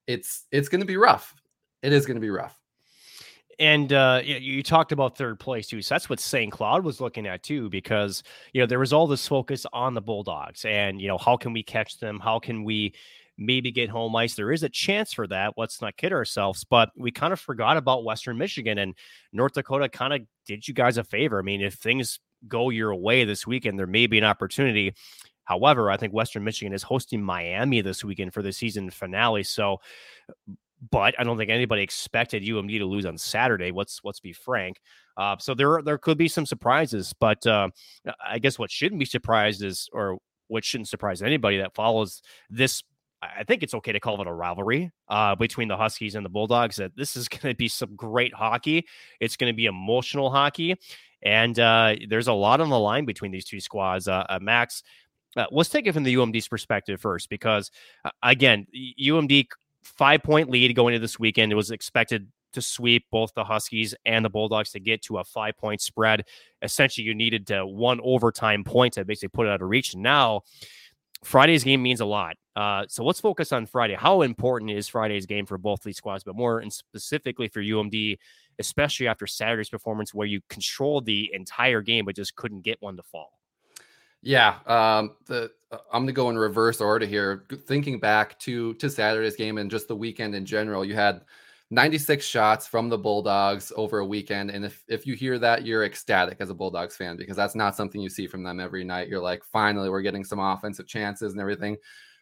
It's 0.07 0.45
it's 0.51 0.69
going 0.69 0.81
to 0.81 0.87
be 0.87 0.97
rough. 0.97 1.35
It 1.81 1.93
is 1.93 2.05
going 2.05 2.15
to 2.15 2.21
be 2.21 2.29
rough. 2.29 2.59
And 3.57 3.93
uh, 3.93 4.21
you, 4.23 4.61
talked 4.63 4.91
about 4.91 5.17
third 5.17 5.39
place 5.39 5.67
too. 5.67 5.81
So 5.81 5.95
that's 5.95 6.09
what 6.09 6.19
St. 6.19 6.51
Cloud 6.51 6.83
was 6.83 6.99
looking 6.99 7.25
at 7.25 7.41
too, 7.41 7.69
because 7.69 8.21
you 8.51 8.61
know 8.61 8.67
there 8.67 8.79
was 8.79 8.91
all 8.91 9.07
this 9.07 9.25
focus 9.25 9.65
on 9.71 9.93
the 9.93 10.01
Bulldogs, 10.01 10.65
and 10.65 10.99
you 11.01 11.07
know 11.07 11.17
how 11.17 11.37
can 11.37 11.53
we 11.53 11.63
catch 11.63 11.97
them? 11.99 12.19
How 12.19 12.37
can 12.37 12.65
we 12.65 12.93
maybe 13.37 13.71
get 13.71 13.89
home 13.89 14.15
ice? 14.15 14.35
There 14.35 14.51
is 14.51 14.63
a 14.63 14.69
chance 14.69 15.13
for 15.13 15.27
that. 15.27 15.53
Let's 15.57 15.81
not 15.81 15.97
kid 15.97 16.13
ourselves. 16.13 16.63
But 16.63 16.89
we 16.95 17.11
kind 17.11 17.33
of 17.33 17.39
forgot 17.39 17.77
about 17.77 18.03
Western 18.03 18.37
Michigan 18.37 18.77
and 18.77 18.95
North 19.33 19.53
Dakota. 19.53 19.89
Kind 19.89 20.13
of 20.13 20.21
did 20.45 20.67
you 20.67 20.73
guys 20.73 20.97
a 20.97 21.03
favor. 21.03 21.39
I 21.39 21.41
mean, 21.41 21.61
if 21.61 21.75
things 21.75 22.19
go 22.47 22.69
your 22.69 22.93
way 22.95 23.25
this 23.25 23.47
weekend, 23.47 23.79
there 23.79 23.87
may 23.87 24.07
be 24.07 24.17
an 24.17 24.23
opportunity. 24.23 24.93
However, 25.45 25.91
I 25.91 25.97
think 25.97 26.13
Western 26.13 26.43
Michigan 26.43 26.73
is 26.73 26.83
hosting 26.83 27.21
Miami 27.21 27.81
this 27.81 28.03
weekend 28.03 28.33
for 28.33 28.41
the 28.41 28.51
season 28.51 28.89
finale. 28.89 29.43
So 29.43 29.79
but 30.91 31.15
I 31.17 31.23
don't 31.23 31.37
think 31.37 31.49
anybody 31.49 31.81
expected 31.81 32.43
UMD 32.43 32.77
to 32.79 32.85
lose 32.85 33.05
on 33.05 33.17
Saturday. 33.17 33.71
Let's 33.71 34.01
let's 34.03 34.19
be 34.19 34.33
frank. 34.33 34.79
Uh, 35.17 35.37
so 35.39 35.53
there 35.53 35.81
there 35.83 35.97
could 35.97 36.17
be 36.17 36.27
some 36.27 36.45
surprises, 36.45 37.13
but 37.19 37.45
uh, 37.47 37.69
I 38.25 38.39
guess 38.39 38.59
what 38.59 38.71
shouldn't 38.71 38.99
be 38.99 39.05
surprised 39.05 39.63
is, 39.63 39.89
or 39.93 40.17
what 40.47 40.65
shouldn't 40.65 40.89
surprise 40.89 41.21
anybody 41.21 41.57
that 41.57 41.73
follows 41.73 42.21
this. 42.49 42.83
I 43.37 43.43
think 43.43 43.63
it's 43.63 43.73
okay 43.73 43.91
to 43.91 43.99
call 43.99 44.21
it 44.21 44.27
a 44.27 44.33
rivalry 44.33 44.91
uh, 45.07 45.35
between 45.35 45.67
the 45.67 45.77
Huskies 45.77 46.15
and 46.15 46.25
the 46.25 46.29
Bulldogs. 46.29 46.77
That 46.77 46.95
this 46.95 47.15
is 47.15 47.27
going 47.29 47.53
to 47.53 47.55
be 47.55 47.67
some 47.67 47.95
great 47.95 48.33
hockey. 48.33 48.85
It's 49.19 49.37
going 49.37 49.51
to 49.51 49.55
be 49.55 49.65
emotional 49.65 50.29
hockey, 50.29 50.75
and 51.21 51.59
uh, 51.59 51.95
there's 52.07 52.27
a 52.27 52.33
lot 52.33 52.61
on 52.61 52.69
the 52.69 52.79
line 52.79 53.05
between 53.05 53.31
these 53.31 53.45
two 53.45 53.59
squads. 53.59 54.07
Uh, 54.07 54.25
uh, 54.29 54.39
Max, 54.41 54.83
let's 55.51 55.69
take 55.69 55.87
it 55.87 55.93
from 55.93 56.03
the 56.03 56.15
UMD's 56.15 56.47
perspective 56.47 57.01
first, 57.01 57.29
because 57.29 57.71
again, 58.23 58.67
UMD 59.01 59.47
five 59.83 60.23
point 60.23 60.49
lead 60.49 60.75
going 60.75 60.93
into 60.93 61.03
this 61.03 61.19
weekend. 61.19 61.51
It 61.51 61.55
was 61.55 61.71
expected 61.71 62.27
to 62.53 62.61
sweep 62.61 63.05
both 63.11 63.33
the 63.35 63.43
Huskies 63.43 63.93
and 64.05 64.25
the 64.25 64.29
Bulldogs 64.29 64.71
to 64.71 64.79
get 64.79 65.01
to 65.03 65.19
a 65.19 65.23
five 65.23 65.57
point 65.57 65.81
spread. 65.81 66.25
Essentially, 66.61 67.05
you 67.05 67.13
needed 67.13 67.47
to 67.47 67.65
one 67.65 67.99
overtime 68.03 68.63
point 68.63 68.93
to 68.93 69.05
basically 69.05 69.29
put 69.29 69.45
it 69.45 69.49
out 69.51 69.61
of 69.61 69.69
reach. 69.69 69.95
Now, 69.95 70.41
Friday's 71.23 71.63
game 71.63 71.83
means 71.83 72.01
a 72.01 72.05
lot. 72.05 72.37
Uh, 72.55 72.85
so 72.87 73.03
let's 73.03 73.19
focus 73.19 73.51
on 73.51 73.65
Friday. 73.65 73.95
How 73.95 74.21
important 74.21 74.71
is 74.71 74.87
Friday's 74.87 75.25
game 75.25 75.45
for 75.45 75.57
both 75.57 75.83
these 75.83 75.97
squads, 75.97 76.23
but 76.23 76.35
more 76.35 76.59
and 76.59 76.71
specifically 76.71 77.49
for 77.49 77.61
UMD, 77.61 78.17
especially 78.59 79.07
after 79.07 79.27
Saturday's 79.27 79.69
performance 79.69 80.13
where 80.13 80.27
you 80.27 80.39
controlled 80.49 81.05
the 81.05 81.29
entire 81.33 81.81
game 81.81 82.05
but 82.05 82.15
just 82.15 82.35
couldn't 82.35 82.61
get 82.61 82.81
one 82.81 82.95
to 82.95 83.03
fall? 83.03 83.39
Yeah, 84.21 84.55
um, 84.65 85.17
the 85.27 85.51
uh, 85.71 85.77
I'm 85.93 86.01
going 86.01 86.07
to 86.07 86.13
go 86.13 86.29
in 86.31 86.37
reverse 86.37 86.81
order 86.81 87.05
here. 87.05 87.45
Thinking 87.67 87.99
back 87.99 88.39
to 88.39 88.73
to 88.75 88.89
Saturday's 88.89 89.35
game 89.35 89.59
and 89.59 89.69
just 89.69 89.87
the 89.87 89.95
weekend 89.95 90.33
in 90.33 90.47
general, 90.47 90.83
you 90.83 90.95
had 90.95 91.21
96 91.69 92.25
shots 92.25 92.65
from 92.65 92.89
the 92.89 92.97
Bulldogs 92.97 93.71
over 93.75 93.99
a 93.99 94.05
weekend, 94.05 94.49
and 94.49 94.65
if 94.65 94.83
if 94.87 95.05
you 95.05 95.13
hear 95.13 95.37
that, 95.37 95.63
you're 95.63 95.83
ecstatic 95.83 96.37
as 96.39 96.49
a 96.49 96.55
Bulldogs 96.55 96.95
fan 96.95 97.17
because 97.17 97.35
that's 97.35 97.53
not 97.53 97.75
something 97.75 98.01
you 98.01 98.09
see 98.09 98.25
from 98.25 98.41
them 98.41 98.59
every 98.59 98.83
night. 98.83 99.09
You're 99.09 99.21
like, 99.21 99.43
finally, 99.43 99.91
we're 99.91 100.01
getting 100.01 100.23
some 100.23 100.39
offensive 100.39 100.87
chances 100.87 101.33
and 101.33 101.41
everything. 101.41 101.77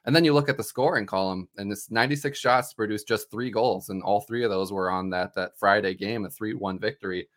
And 0.06 0.16
then 0.16 0.26
you 0.26 0.34
look 0.34 0.50
at 0.50 0.58
the 0.58 0.64
scoring 0.64 1.06
column, 1.06 1.48
and 1.58 1.72
this 1.72 1.90
96 1.90 2.38
shots 2.38 2.74
produced 2.74 3.08
just 3.08 3.32
three 3.32 3.50
goals, 3.50 3.90
and 3.90 4.04
all 4.04 4.22
three 4.22 4.44
of 4.44 4.52
those 4.52 4.72
were 4.72 4.92
on 4.92 5.10
that 5.12 5.34
that 5.36 5.58
Friday 5.58 5.94
game, 5.94 6.26
a 6.26 6.30
3-1 6.30 6.80
victory 6.80 7.28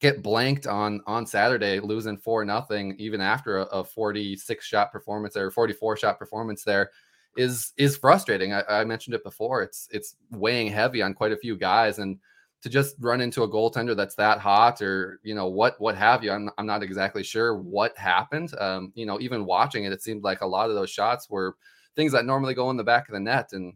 get 0.00 0.22
blanked 0.22 0.66
on 0.66 1.00
on 1.06 1.26
Saturday, 1.26 1.78
losing 1.78 2.16
four 2.16 2.44
nothing, 2.44 2.96
even 2.98 3.20
after 3.20 3.58
a, 3.58 3.64
a 3.66 3.84
46 3.84 4.64
shot 4.64 4.90
performance 4.90 5.36
or 5.36 5.50
44 5.50 5.96
shot 5.96 6.18
performance 6.18 6.64
there 6.64 6.90
is 7.36 7.72
is 7.76 7.96
frustrating. 7.96 8.52
I, 8.52 8.62
I, 8.68 8.84
mentioned 8.84 9.14
it 9.14 9.22
before. 9.22 9.62
It's 9.62 9.88
it's 9.92 10.16
weighing 10.30 10.68
heavy 10.68 11.02
on 11.02 11.14
quite 11.14 11.32
a 11.32 11.36
few 11.36 11.56
guys, 11.56 11.98
and 11.98 12.18
to 12.62 12.68
just 12.68 12.96
run 13.00 13.20
into 13.20 13.42
a 13.42 13.48
goaltender 13.48 13.96
that's 13.96 14.14
that 14.16 14.38
hot, 14.38 14.82
or 14.82 15.20
you 15.22 15.34
know 15.34 15.46
what 15.46 15.80
what 15.80 15.96
have 15.96 16.22
you. 16.22 16.30
I'm 16.30 16.50
I'm 16.58 16.66
not 16.66 16.82
exactly 16.82 17.22
sure 17.22 17.56
what 17.56 17.96
happened. 17.96 18.52
Um, 18.58 18.92
you 18.94 19.06
know, 19.06 19.20
even 19.20 19.46
watching 19.46 19.84
it, 19.84 19.92
it 19.92 20.02
seemed 20.02 20.22
like 20.22 20.40
a 20.42 20.46
lot 20.46 20.68
of 20.68 20.76
those 20.76 20.90
shots 20.90 21.30
were 21.30 21.56
things 21.96 22.12
that 22.12 22.26
normally 22.26 22.54
go 22.54 22.70
in 22.70 22.76
the 22.76 22.84
back 22.84 23.08
of 23.08 23.14
the 23.14 23.20
net, 23.20 23.52
and 23.52 23.74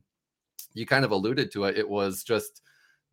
you 0.74 0.86
kind 0.86 1.04
of 1.04 1.12
alluded 1.12 1.50
to 1.52 1.64
it. 1.64 1.78
It 1.78 1.88
was 1.88 2.22
just 2.22 2.62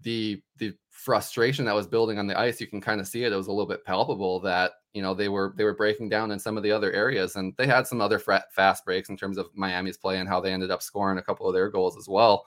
the 0.04 0.42
the 0.58 0.74
frustration 0.90 1.66
that 1.66 1.76
was 1.76 1.88
building 1.88 2.20
on 2.20 2.28
the 2.28 2.40
ice 2.40 2.60
you 2.62 2.68
can 2.68 2.82
kind 2.82 3.02
of 3.02 3.08
see 3.08 3.24
it 3.24 3.32
it 3.32 3.36
was 3.36 3.48
a 3.48 3.52
little 3.52 3.68
bit 3.68 3.84
palpable 3.86 4.40
that 4.40 4.74
you 4.94 5.02
know 5.02 5.14
they 5.14 5.30
were 5.30 5.54
they 5.58 5.64
were 5.64 5.76
breaking 5.76 6.10
down 6.10 6.32
in 6.32 6.40
some 6.40 6.58
of 6.58 6.64
the 6.64 6.72
other 6.72 6.92
areas 6.92 7.36
and 7.36 7.54
they 7.58 7.66
had 7.66 7.88
some 7.88 8.02
other 8.02 8.20
fast 8.20 8.86
breaks 8.86 9.10
in 9.10 9.18
terms 9.18 9.38
of 9.38 9.48
miami's 9.56 9.98
play 9.98 10.20
and 10.20 10.30
how 10.30 10.40
they 10.40 10.52
ended 10.52 10.70
up 10.70 10.82
scoring 10.82 11.18
a 11.18 11.24
couple 11.24 11.48
of 11.48 11.54
their 11.54 11.70
goals 11.70 11.98
as 11.98 12.08
well 12.08 12.46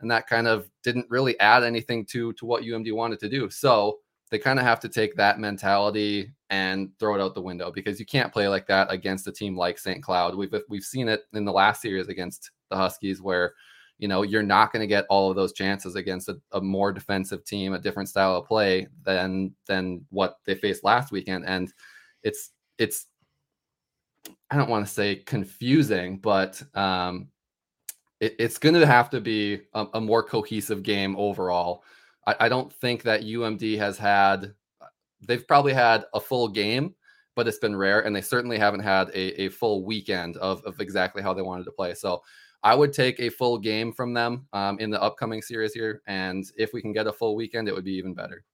and 0.00 0.10
that 0.10 0.26
kind 0.26 0.46
of 0.46 0.68
didn't 0.82 1.06
really 1.08 1.38
add 1.40 1.62
anything 1.62 2.04
to 2.04 2.32
to 2.34 2.46
what 2.46 2.62
umd 2.62 2.92
wanted 2.92 3.18
to 3.18 3.28
do 3.28 3.48
so 3.50 3.98
they 4.30 4.38
kind 4.38 4.58
of 4.58 4.64
have 4.64 4.80
to 4.80 4.88
take 4.88 5.14
that 5.16 5.40
mentality 5.40 6.32
and 6.50 6.90
throw 6.98 7.14
it 7.14 7.20
out 7.20 7.34
the 7.34 7.40
window 7.40 7.70
because 7.70 7.98
you 7.98 8.06
can't 8.06 8.32
play 8.32 8.48
like 8.48 8.66
that 8.66 8.90
against 8.92 9.26
a 9.26 9.32
team 9.32 9.56
like 9.56 9.78
st 9.78 10.02
cloud 10.02 10.34
we've 10.34 10.54
we've 10.68 10.84
seen 10.84 11.08
it 11.08 11.22
in 11.32 11.44
the 11.44 11.52
last 11.52 11.82
series 11.82 12.08
against 12.08 12.50
the 12.70 12.76
huskies 12.76 13.20
where 13.20 13.54
you 14.00 14.08
know, 14.08 14.22
you're 14.22 14.42
not 14.42 14.72
going 14.72 14.80
to 14.80 14.86
get 14.86 15.04
all 15.10 15.28
of 15.28 15.36
those 15.36 15.52
chances 15.52 15.94
against 15.94 16.30
a, 16.30 16.40
a, 16.52 16.60
more 16.60 16.90
defensive 16.90 17.44
team, 17.44 17.74
a 17.74 17.78
different 17.78 18.08
style 18.08 18.34
of 18.34 18.46
play 18.46 18.88
than 19.04 19.54
than 19.66 20.04
what 20.08 20.38
they 20.46 20.54
faced 20.54 20.82
last 20.82 21.12
weekend. 21.12 21.44
And 21.44 21.70
it's 22.22 22.50
it's 22.78 23.06
I 24.50 24.56
don't 24.56 24.70
want 24.70 24.86
to 24.86 24.92
say 24.92 25.16
confusing, 25.16 26.18
but 26.18 26.62
um, 26.74 27.28
it, 28.20 28.36
it's 28.38 28.58
going 28.58 28.74
to 28.74 28.86
have 28.86 29.10
to 29.10 29.20
be 29.20 29.62
a, 29.74 29.86
a, 29.94 30.00
more 30.00 30.22
cohesive 30.22 30.82
game 30.82 31.16
overall. 31.16 31.82
I, 32.26 32.36
I 32.40 32.48
don't 32.48 32.72
think 32.72 33.02
that 33.02 33.22
UMD 33.22 33.78
has 33.78 33.98
had. 33.98 34.54
They've 35.26 35.46
probably 35.46 35.72
had 35.72 36.04
a 36.14 36.20
full 36.20 36.48
game, 36.48 36.94
but 37.34 37.48
it's 37.48 37.58
been 37.58 37.76
rare, 37.76 38.00
and 38.00 38.14
they 38.14 38.20
certainly 38.20 38.58
haven't 38.58 38.80
had 38.80 39.08
a, 39.10 39.42
a 39.42 39.48
full 39.48 39.84
weekend 39.84 40.36
of, 40.38 40.62
of 40.64 40.80
exactly 40.80 41.22
how 41.22 41.34
they 41.34 41.42
wanted 41.42 41.64
to 41.64 41.72
play. 41.72 41.94
So 41.94 42.22
I 42.62 42.74
would 42.74 42.92
take 42.92 43.18
a 43.20 43.30
full 43.30 43.58
game 43.58 43.92
from 43.92 44.12
them 44.12 44.46
um, 44.52 44.78
in 44.78 44.90
the 44.90 45.02
upcoming 45.02 45.42
series 45.42 45.72
here, 45.72 46.02
and 46.06 46.44
if 46.56 46.72
we 46.72 46.82
can 46.82 46.92
get 46.92 47.06
a 47.06 47.12
full 47.12 47.36
weekend, 47.36 47.68
it 47.68 47.74
would 47.74 47.84
be 47.84 47.94
even 47.94 48.14
better. 48.14 48.44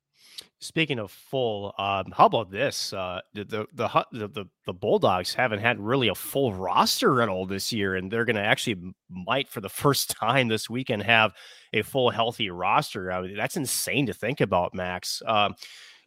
Speaking 0.59 0.98
of 0.98 1.11
full, 1.11 1.74
um, 1.78 2.07
how 2.12 2.24
about 2.26 2.50
this? 2.50 2.92
Uh, 2.92 3.20
the, 3.34 3.44
the, 3.44 3.66
the 3.74 4.07
the 4.12 4.46
the 4.64 4.72
Bulldogs 4.72 5.34
haven't 5.34 5.59
had 5.59 5.78
really 5.78 6.09
a 6.09 6.14
full 6.14 6.54
roster 6.54 7.20
at 7.20 7.28
all 7.28 7.44
this 7.44 7.74
year, 7.74 7.94
and 7.94 8.11
they're 8.11 8.24
going 8.24 8.36
to 8.36 8.42
actually 8.42 8.94
might 9.11 9.48
for 9.48 9.61
the 9.61 9.68
first 9.82 10.11
time 10.11 10.48
this 10.48 10.70
weekend 10.70 11.02
have 11.02 11.34
a 11.74 11.82
full 11.82 12.09
healthy 12.09 12.48
roster. 12.48 13.12
I 13.12 13.20
mean, 13.20 13.36
that's 13.36 13.59
insane 13.59 14.07
to 14.07 14.14
think 14.14 14.40
about, 14.40 14.74
Max. 14.74 15.22
Um, 15.26 15.57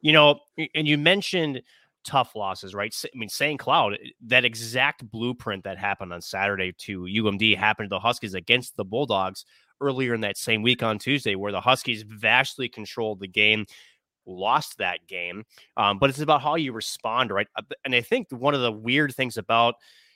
you 0.01 0.13
know, 0.13 0.39
and 0.73 0.87
you 0.87 0.97
mentioned 0.97 1.61
tough 2.03 2.35
losses, 2.35 2.73
right? 2.73 2.95
I 3.05 3.17
mean, 3.17 3.29
St. 3.29 3.59
Cloud, 3.59 3.93
eh, 3.93 4.09
that 4.27 4.45
exact 4.45 5.09
blueprint 5.09 5.63
that 5.65 5.77
happened 5.77 6.13
on 6.13 6.21
Saturday 6.21 6.73
to 6.79 7.01
UMD 7.01 7.55
happened 7.57 7.89
to 7.89 7.95
the 7.95 7.99
Huskies 7.99 8.33
against 8.33 8.75
the 8.77 8.85
Bulldogs 8.85 9.45
earlier 9.81 10.13
in 10.13 10.21
that 10.21 10.37
same 10.37 10.61
week 10.61 10.83
on 10.83 10.99
Tuesday, 10.99 11.35
where 11.35 11.51
the 11.51 11.61
Huskies 11.61 12.03
vastly 12.03 12.67
controlled 12.67 13.19
the 13.19 13.27
game. 13.27 13.65
Lost 14.29 14.77
that 14.77 15.07
game. 15.07 15.45
Um, 15.77 15.99
but 15.99 16.09
it's 16.09 16.19
about 16.19 16.41
how 16.41 16.55
you 16.55 16.71
respond, 16.71 17.31
right? 17.31 17.47
Uh, 17.55 17.63
and 17.83 17.95
I 17.95 18.01
think 18.01 18.27
one 18.31 18.53
of 18.53 18.61
the 18.61 18.71
weird 18.71 19.13
things 19.15 19.37
about 19.37 19.75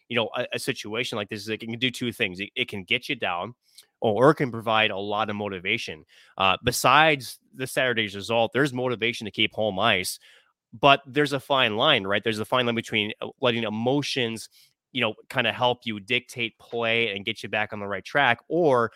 you 0.10 0.16
know 0.16 0.30
a, 0.36 0.46
a 0.54 0.60
situation 0.60 1.18
like 1.18 1.30
this 1.30 1.42
is 1.42 1.50
it 1.50 1.60
can 1.60 1.78
do 1.78 1.92
two 1.92 2.12
things. 2.12 2.40
It, 2.40 2.50
it, 2.56 2.68
can 2.68 2.84
get 2.84 3.10
you 3.10 3.16
down, 3.16 3.56
or 4.02 4.32
it 4.32 4.36
can 4.36 4.52
provide 4.52 4.92
a 4.92 4.98
lot 4.98 5.30
of 5.30 5.36
motivation. 5.36 6.06
Uh, 6.38 6.58
besides 6.64 7.40
the 7.54 7.68
Saturday's 7.68 8.16
result, 8.16 8.52
there's 8.54 8.74
motivation 8.74 9.26
to 9.26 9.32
keep 9.32 9.54
home 9.54 9.80
ice. 9.80 10.20
But 10.80 11.02
there's 11.06 11.34
a 11.34 11.40
fine 11.40 11.78
line, 11.78 12.04
right? 12.04 12.24
There's 12.24 12.40
a 12.40 12.46
fine 12.46 12.66
line 12.66 12.74
between 12.74 13.14
uh, 13.22 13.28
letting 13.42 13.64
emotions 13.64 14.50
you 14.94 15.02
know, 15.02 15.16
kind 15.28 15.48
of 15.48 15.56
help 15.56 15.80
you 15.84 16.00
dictate 16.00 16.58
play 16.60 17.14
and 17.14 17.26
get 17.26 17.44
you 17.44 17.50
back 17.50 17.74
on 17.74 17.80
the 17.80 17.88
right 17.88 18.06
track, 18.06 18.40
or 18.48 18.92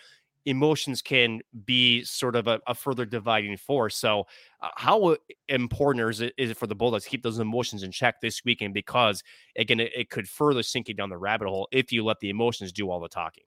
emotions 0.48 1.02
can 1.02 1.42
be 1.66 2.04
sort 2.04 2.36
of 2.36 2.48
a, 2.48 2.60
a 2.68 2.74
further 2.74 3.06
dividing 3.06 3.58
force. 3.58 3.96
So, 3.96 4.26
uh, 4.62 4.70
how 4.76 5.16
important 5.50 6.10
is 6.10 6.22
it, 6.22 6.34
is 6.38 6.50
it 6.52 6.58
for 6.58 6.66
the 6.66 6.76
Bulldogs 6.76 7.04
to 7.04 7.10
keep 7.10 7.22
those 7.22 7.40
emotions 7.40 7.84
in 7.84 7.92
check 7.92 8.22
this 8.22 8.44
weekend? 8.44 8.74
Because 8.74 9.24
again, 9.58 9.80
it, 9.80 9.92
it 9.96 10.10
could 10.10 10.28
further 10.28 10.64
sink 10.64 10.88
you 10.88 10.94
down 10.94 11.10
the 11.10 11.18
rabbit 11.18 11.48
hole 11.48 11.68
if 11.72 11.92
you 11.92 12.04
let 12.04 12.20
the 12.22 12.30
emotions 12.30 12.72
do 12.72 12.90
all 12.90 13.00
the 13.00 13.10
talking. 13.10 13.44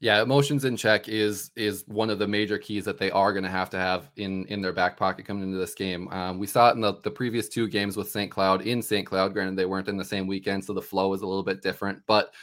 Yeah, 0.00 0.20
emotions 0.20 0.66
in 0.66 0.76
check 0.76 1.08
is 1.08 1.50
is 1.56 1.84
one 1.86 2.10
of 2.10 2.18
the 2.18 2.28
major 2.28 2.58
keys 2.58 2.84
that 2.84 2.98
they 2.98 3.10
are 3.10 3.32
going 3.32 3.44
to 3.44 3.50
have 3.50 3.70
to 3.70 3.78
have 3.78 4.10
in 4.16 4.44
in 4.46 4.60
their 4.60 4.72
back 4.72 4.98
pocket 4.98 5.24
coming 5.24 5.44
into 5.44 5.56
this 5.56 5.74
game. 5.74 6.08
Um, 6.08 6.38
we 6.38 6.46
saw 6.46 6.68
it 6.68 6.74
in 6.74 6.82
the, 6.82 7.00
the 7.02 7.10
previous 7.10 7.48
two 7.48 7.68
games 7.68 7.96
with 7.96 8.10
St. 8.10 8.30
Cloud 8.30 8.62
in 8.62 8.82
St. 8.82 9.06
Cloud. 9.06 9.32
Granted, 9.32 9.56
they 9.56 9.64
weren't 9.64 9.88
in 9.88 9.96
the 9.96 10.04
same 10.04 10.26
weekend, 10.26 10.62
so 10.62 10.74
the 10.74 10.82
flow 10.82 11.08
was 11.08 11.22
a 11.22 11.26
little 11.26 11.42
bit 11.42 11.62
different. 11.62 12.02
But 12.06 12.34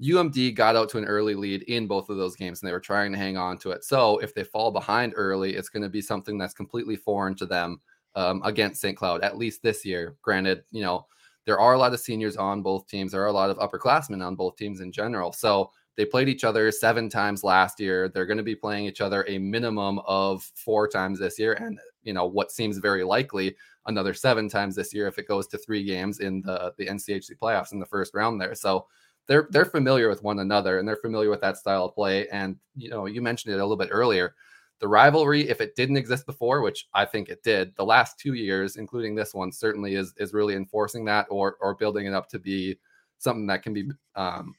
UMD 0.00 0.54
got 0.54 0.76
out 0.76 0.88
to 0.90 0.98
an 0.98 1.04
early 1.04 1.34
lead 1.34 1.62
in 1.62 1.86
both 1.86 2.08
of 2.08 2.16
those 2.16 2.36
games, 2.36 2.60
and 2.60 2.68
they 2.68 2.72
were 2.72 2.80
trying 2.80 3.12
to 3.12 3.18
hang 3.18 3.36
on 3.36 3.58
to 3.58 3.70
it. 3.70 3.84
So 3.84 4.18
if 4.18 4.34
they 4.34 4.44
fall 4.44 4.70
behind 4.70 5.12
early, 5.16 5.54
it's 5.54 5.68
going 5.68 5.82
to 5.82 5.88
be 5.88 6.02
something 6.02 6.38
that's 6.38 6.54
completely 6.54 6.96
foreign 6.96 7.34
to 7.36 7.46
them 7.46 7.80
um, 8.14 8.42
against 8.44 8.80
St. 8.80 8.96
Cloud, 8.96 9.22
at 9.22 9.38
least 9.38 9.62
this 9.62 9.84
year. 9.84 10.16
Granted, 10.22 10.64
you 10.70 10.82
know 10.82 11.06
there 11.44 11.58
are 11.58 11.74
a 11.74 11.78
lot 11.78 11.92
of 11.92 12.00
seniors 12.00 12.36
on 12.36 12.62
both 12.62 12.86
teams. 12.86 13.12
There 13.12 13.22
are 13.22 13.26
a 13.26 13.32
lot 13.32 13.50
of 13.50 13.58
upperclassmen 13.58 14.24
on 14.24 14.36
both 14.36 14.56
teams 14.56 14.80
in 14.80 14.92
general. 14.92 15.32
So 15.32 15.70
they 15.96 16.04
played 16.04 16.28
each 16.28 16.44
other 16.44 16.70
seven 16.70 17.08
times 17.08 17.44
last 17.44 17.80
year. 17.80 18.08
They're 18.08 18.26
going 18.26 18.38
to 18.38 18.42
be 18.42 18.54
playing 18.54 18.86
each 18.86 19.00
other 19.00 19.24
a 19.28 19.38
minimum 19.38 19.98
of 20.00 20.42
four 20.54 20.88
times 20.88 21.18
this 21.18 21.38
year. 21.38 21.54
And, 21.54 21.78
you 22.02 22.12
know, 22.12 22.26
what 22.26 22.52
seems 22.52 22.78
very 22.78 23.04
likely 23.04 23.56
another 23.86 24.14
seven 24.14 24.48
times 24.48 24.76
this 24.76 24.94
year 24.94 25.08
if 25.08 25.18
it 25.18 25.28
goes 25.28 25.48
to 25.48 25.58
three 25.58 25.84
games 25.84 26.20
in 26.20 26.40
the, 26.42 26.72
the 26.78 26.86
NCHC 26.86 27.32
playoffs 27.42 27.72
in 27.72 27.80
the 27.80 27.86
first 27.86 28.14
round 28.14 28.40
there. 28.40 28.54
So 28.54 28.86
they're 29.28 29.48
they're 29.50 29.64
familiar 29.64 30.08
with 30.08 30.22
one 30.22 30.40
another 30.40 30.78
and 30.78 30.86
they're 30.86 30.96
familiar 30.96 31.30
with 31.30 31.40
that 31.40 31.56
style 31.56 31.86
of 31.86 31.94
play. 31.94 32.28
And, 32.28 32.56
you 32.76 32.90
know, 32.90 33.06
you 33.06 33.22
mentioned 33.22 33.54
it 33.54 33.58
a 33.58 33.64
little 33.64 33.76
bit 33.76 33.90
earlier. 33.92 34.34
The 34.80 34.88
rivalry, 34.88 35.48
if 35.48 35.60
it 35.60 35.76
didn't 35.76 35.96
exist 35.96 36.26
before, 36.26 36.60
which 36.60 36.88
I 36.92 37.04
think 37.04 37.28
it 37.28 37.44
did, 37.44 37.74
the 37.76 37.84
last 37.84 38.18
two 38.18 38.34
years, 38.34 38.76
including 38.76 39.14
this 39.14 39.32
one, 39.32 39.52
certainly 39.52 39.94
is 39.94 40.12
is 40.16 40.34
really 40.34 40.54
enforcing 40.54 41.04
that 41.04 41.26
or 41.30 41.56
or 41.60 41.74
building 41.74 42.06
it 42.06 42.14
up 42.14 42.28
to 42.30 42.38
be 42.38 42.78
something 43.18 43.46
that 43.46 43.62
can 43.62 43.72
be 43.72 43.88
um, 44.16 44.54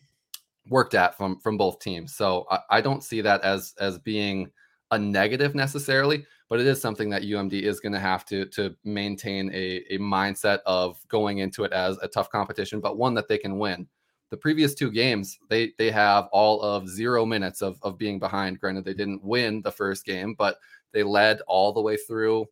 worked 0.70 0.94
at 0.94 1.18
from 1.18 1.40
from 1.40 1.58
both 1.58 1.80
teams. 1.80 2.16
So 2.16 2.46
I, 2.50 2.60
I, 2.70 2.82
don't 2.82 3.04
see 3.04 3.20
that 3.22 3.42
as 3.42 3.74
as 3.80 4.00
being 4.00 4.50
a 4.92 4.98
negative 4.98 5.56
necessarily, 5.56 6.26
but 6.50 6.62
it 6.62 6.68
is 6.68 6.82
something 6.82 7.10
that 7.10 7.24
UMD 7.24 7.62
is 7.62 7.82
going 7.82 7.94
to 7.94 8.00
have 8.00 8.26
to 8.26 8.46
to 8.46 8.76
maintain 8.86 9.52
a, 9.54 9.84
a 9.90 9.98
mindset 9.98 10.60
of 10.66 10.98
going 11.10 11.40
into 11.40 11.66
it 11.66 11.74
as 11.74 11.98
a 12.02 12.08
tough 12.08 12.30
competition, 12.30 12.80
but 12.80 12.98
one 12.98 13.14
that 13.16 13.28
they 13.28 13.38
can 13.38 13.58
win. 13.60 13.88
The 14.34 14.38
previous 14.38 14.74
two 14.74 14.90
games, 14.90 15.38
they 15.48 15.74
they 15.78 15.92
have 15.92 16.28
all 16.32 16.60
of 16.64 16.90
zero 16.90 17.24
minutes 17.24 17.62
of 17.62 17.78
of 17.84 18.00
being 18.00 18.18
behind. 18.18 18.60
Granted, 18.60 18.84
they 18.84 18.96
didn't 18.96 19.24
win 19.24 19.62
the 19.62 19.72
first 19.72 20.06
game, 20.06 20.34
but 20.36 20.58
they 20.92 21.04
led 21.04 21.42
all 21.42 21.72
the 21.72 21.84
way 21.84 21.98
through 21.98 22.48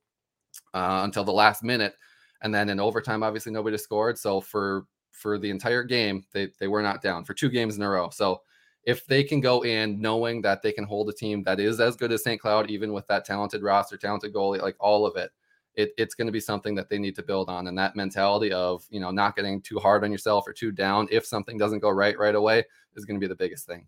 uh, 0.76 1.02
until 1.04 1.24
the 1.24 1.32
last 1.32 1.64
minute. 1.64 1.96
And 2.44 2.54
then 2.54 2.70
in 2.70 2.80
overtime, 2.80 3.24
obviously 3.24 3.52
nobody 3.52 3.80
scored. 3.80 4.20
So 4.20 4.42
for 4.42 4.86
for 5.10 5.40
the 5.40 5.50
entire 5.50 5.82
game, 5.82 6.24
they 6.34 6.50
they 6.60 6.68
were 6.68 6.84
not 6.84 7.02
down 7.02 7.26
for 7.26 7.34
two 7.34 7.50
games 7.50 7.78
in 7.78 7.82
a 7.82 7.90
row. 7.90 8.12
So 8.12 8.44
if 8.84 9.04
they 9.08 9.24
can 9.24 9.42
go 9.42 9.64
in 9.64 10.00
knowing 10.00 10.44
that 10.44 10.62
they 10.62 10.72
can 10.72 10.84
hold 10.84 11.10
a 11.10 11.14
team 11.14 11.42
that 11.46 11.60
is 11.60 11.80
as 11.80 11.96
good 11.96 12.12
as 12.12 12.24
St. 12.24 12.40
Cloud, 12.40 12.70
even 12.70 12.94
with 12.94 13.08
that 13.08 13.26
talented 13.26 13.64
roster, 13.64 13.98
talented 13.98 14.36
goalie, 14.36 14.62
like 14.62 14.76
all 14.80 15.08
of 15.08 15.16
it, 15.16 15.32
it 15.76 15.94
it's 15.98 16.16
going 16.16 16.28
to 16.28 16.32
be 16.32 16.40
something 16.40 16.76
that 16.76 16.90
they 16.90 17.00
need 17.00 17.16
to 17.16 17.24
build 17.24 17.50
on. 17.50 17.68
And 17.68 17.78
that 17.78 17.96
mentality 17.96 18.52
of 18.52 18.86
you 18.90 19.00
know 19.00 19.12
not 19.12 19.36
getting 19.36 19.62
too 19.62 19.80
hard 19.80 20.04
on 20.04 20.12
yourself 20.12 20.48
or 20.48 20.54
too 20.54 20.72
down 20.72 21.08
if 21.12 21.26
something 21.26 21.58
doesn't 21.58 21.80
go 21.80 21.90
right 21.90 22.18
right 22.18 22.36
away 22.36 22.64
is 22.96 23.06
going 23.06 23.20
to 23.20 23.24
be 23.24 23.28
the 23.28 23.36
biggest 23.36 23.66
thing. 23.66 23.88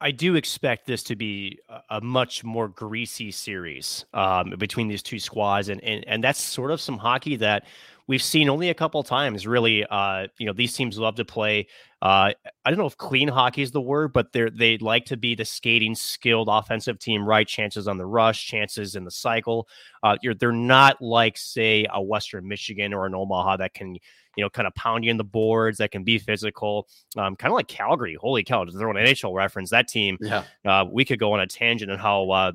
I 0.00 0.10
do 0.12 0.36
expect 0.36 0.86
this 0.86 1.02
to 1.04 1.16
be 1.16 1.58
a 1.90 2.00
much 2.00 2.44
more 2.44 2.68
greasy 2.68 3.30
series 3.32 4.04
um, 4.14 4.54
between 4.58 4.86
these 4.88 5.02
two 5.02 5.18
squads, 5.18 5.68
and, 5.68 5.82
and 5.82 6.04
and 6.06 6.22
that's 6.22 6.40
sort 6.40 6.70
of 6.70 6.80
some 6.80 6.98
hockey 6.98 7.36
that 7.36 7.64
we've 8.08 8.22
seen 8.22 8.48
only 8.48 8.70
a 8.70 8.74
couple 8.74 9.00
times 9.04 9.46
really 9.46 9.84
uh, 9.84 10.26
you 10.38 10.46
know 10.46 10.52
these 10.52 10.72
teams 10.72 10.98
love 10.98 11.14
to 11.14 11.24
play 11.24 11.68
uh, 12.02 12.32
i 12.64 12.70
don't 12.70 12.78
know 12.78 12.86
if 12.86 12.96
clean 12.96 13.28
hockey 13.28 13.62
is 13.62 13.70
the 13.70 13.80
word 13.80 14.12
but 14.12 14.32
they're 14.32 14.50
they 14.50 14.78
like 14.78 15.04
to 15.04 15.16
be 15.16 15.34
the 15.34 15.44
skating 15.44 15.94
skilled 15.94 16.48
offensive 16.50 16.98
team 16.98 17.24
right? 17.24 17.46
Chances 17.46 17.86
on 17.86 17.98
the 17.98 18.06
rush 18.06 18.46
chances 18.46 18.96
in 18.96 19.04
the 19.04 19.10
cycle 19.10 19.68
uh, 20.02 20.16
they're 20.40 20.52
not 20.52 21.00
like 21.00 21.36
say 21.36 21.86
a 21.92 22.02
western 22.02 22.48
michigan 22.48 22.92
or 22.92 23.06
an 23.06 23.14
omaha 23.14 23.56
that 23.56 23.74
can 23.74 23.96
you 24.36 24.44
know 24.44 24.50
kind 24.50 24.68
of 24.68 24.74
pound 24.74 25.04
you 25.04 25.10
in 25.10 25.16
the 25.16 25.24
boards 25.24 25.78
that 25.78 25.90
can 25.90 26.04
be 26.04 26.18
physical 26.18 26.86
um, 27.16 27.34
kind 27.36 27.50
of 27.50 27.56
like 27.56 27.66
calgary 27.66 28.16
holy 28.20 28.44
cow 28.44 28.64
to 28.64 28.70
throw 28.70 28.90
an 28.90 28.96
nhl 28.96 29.34
reference 29.34 29.70
that 29.70 29.88
team 29.88 30.16
yeah. 30.20 30.44
uh, 30.64 30.84
we 30.90 31.04
could 31.04 31.18
go 31.18 31.32
on 31.32 31.40
a 31.40 31.46
tangent 31.46 31.90
on 31.90 31.98
how 31.98 32.30
uh, 32.30 32.52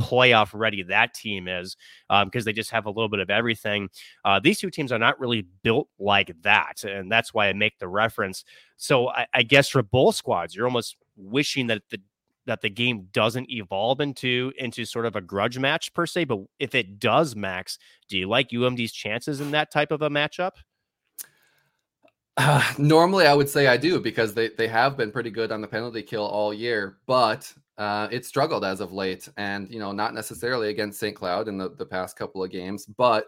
playoff 0.00 0.50
ready 0.52 0.82
that 0.84 1.14
team 1.14 1.48
is 1.48 1.76
because 2.08 2.42
um, 2.42 2.44
they 2.44 2.52
just 2.52 2.70
have 2.70 2.86
a 2.86 2.90
little 2.90 3.08
bit 3.08 3.20
of 3.20 3.30
everything. 3.30 3.88
Uh, 4.24 4.40
these 4.40 4.58
two 4.58 4.70
teams 4.70 4.92
are 4.92 4.98
not 4.98 5.18
really 5.18 5.46
built 5.62 5.88
like 5.98 6.34
that. 6.42 6.84
And 6.84 7.10
that's 7.10 7.32
why 7.32 7.48
I 7.48 7.52
make 7.52 7.78
the 7.78 7.88
reference. 7.88 8.44
So 8.76 9.08
I, 9.08 9.26
I 9.34 9.42
guess 9.42 9.68
for 9.68 9.82
both 9.82 10.16
squads, 10.16 10.54
you're 10.54 10.66
almost 10.66 10.96
wishing 11.16 11.66
that 11.68 11.82
the 11.90 12.00
that 12.46 12.60
the 12.60 12.70
game 12.70 13.08
doesn't 13.12 13.50
evolve 13.50 14.00
into 14.00 14.52
into 14.56 14.84
sort 14.84 15.04
of 15.04 15.16
a 15.16 15.20
grudge 15.20 15.58
match 15.58 15.92
per 15.94 16.06
se. 16.06 16.24
But 16.24 16.40
if 16.58 16.74
it 16.74 16.98
does, 16.98 17.34
Max, 17.34 17.78
do 18.08 18.16
you 18.16 18.28
like 18.28 18.50
UMD's 18.50 18.92
chances 18.92 19.40
in 19.40 19.50
that 19.50 19.72
type 19.72 19.90
of 19.90 20.02
a 20.02 20.08
matchup? 20.08 20.52
Uh, 22.36 22.62
normally, 22.78 23.26
I 23.26 23.34
would 23.34 23.48
say 23.48 23.66
I 23.66 23.76
do 23.76 23.98
because 23.98 24.34
they, 24.34 24.48
they 24.48 24.68
have 24.68 24.96
been 24.96 25.10
pretty 25.10 25.30
good 25.30 25.50
on 25.50 25.60
the 25.60 25.66
penalty 25.66 26.02
kill 26.02 26.24
all 26.24 26.52
year, 26.52 26.98
but 27.06 27.52
uh, 27.78 28.08
it 28.10 28.24
struggled 28.24 28.64
as 28.64 28.80
of 28.80 28.92
late. 28.92 29.28
And, 29.36 29.70
you 29.70 29.78
know, 29.78 29.92
not 29.92 30.14
necessarily 30.14 30.68
against 30.68 30.98
St. 30.98 31.14
Cloud 31.14 31.48
in 31.48 31.58
the, 31.58 31.70
the 31.70 31.86
past 31.86 32.16
couple 32.16 32.42
of 32.42 32.50
games, 32.50 32.86
but 32.86 33.26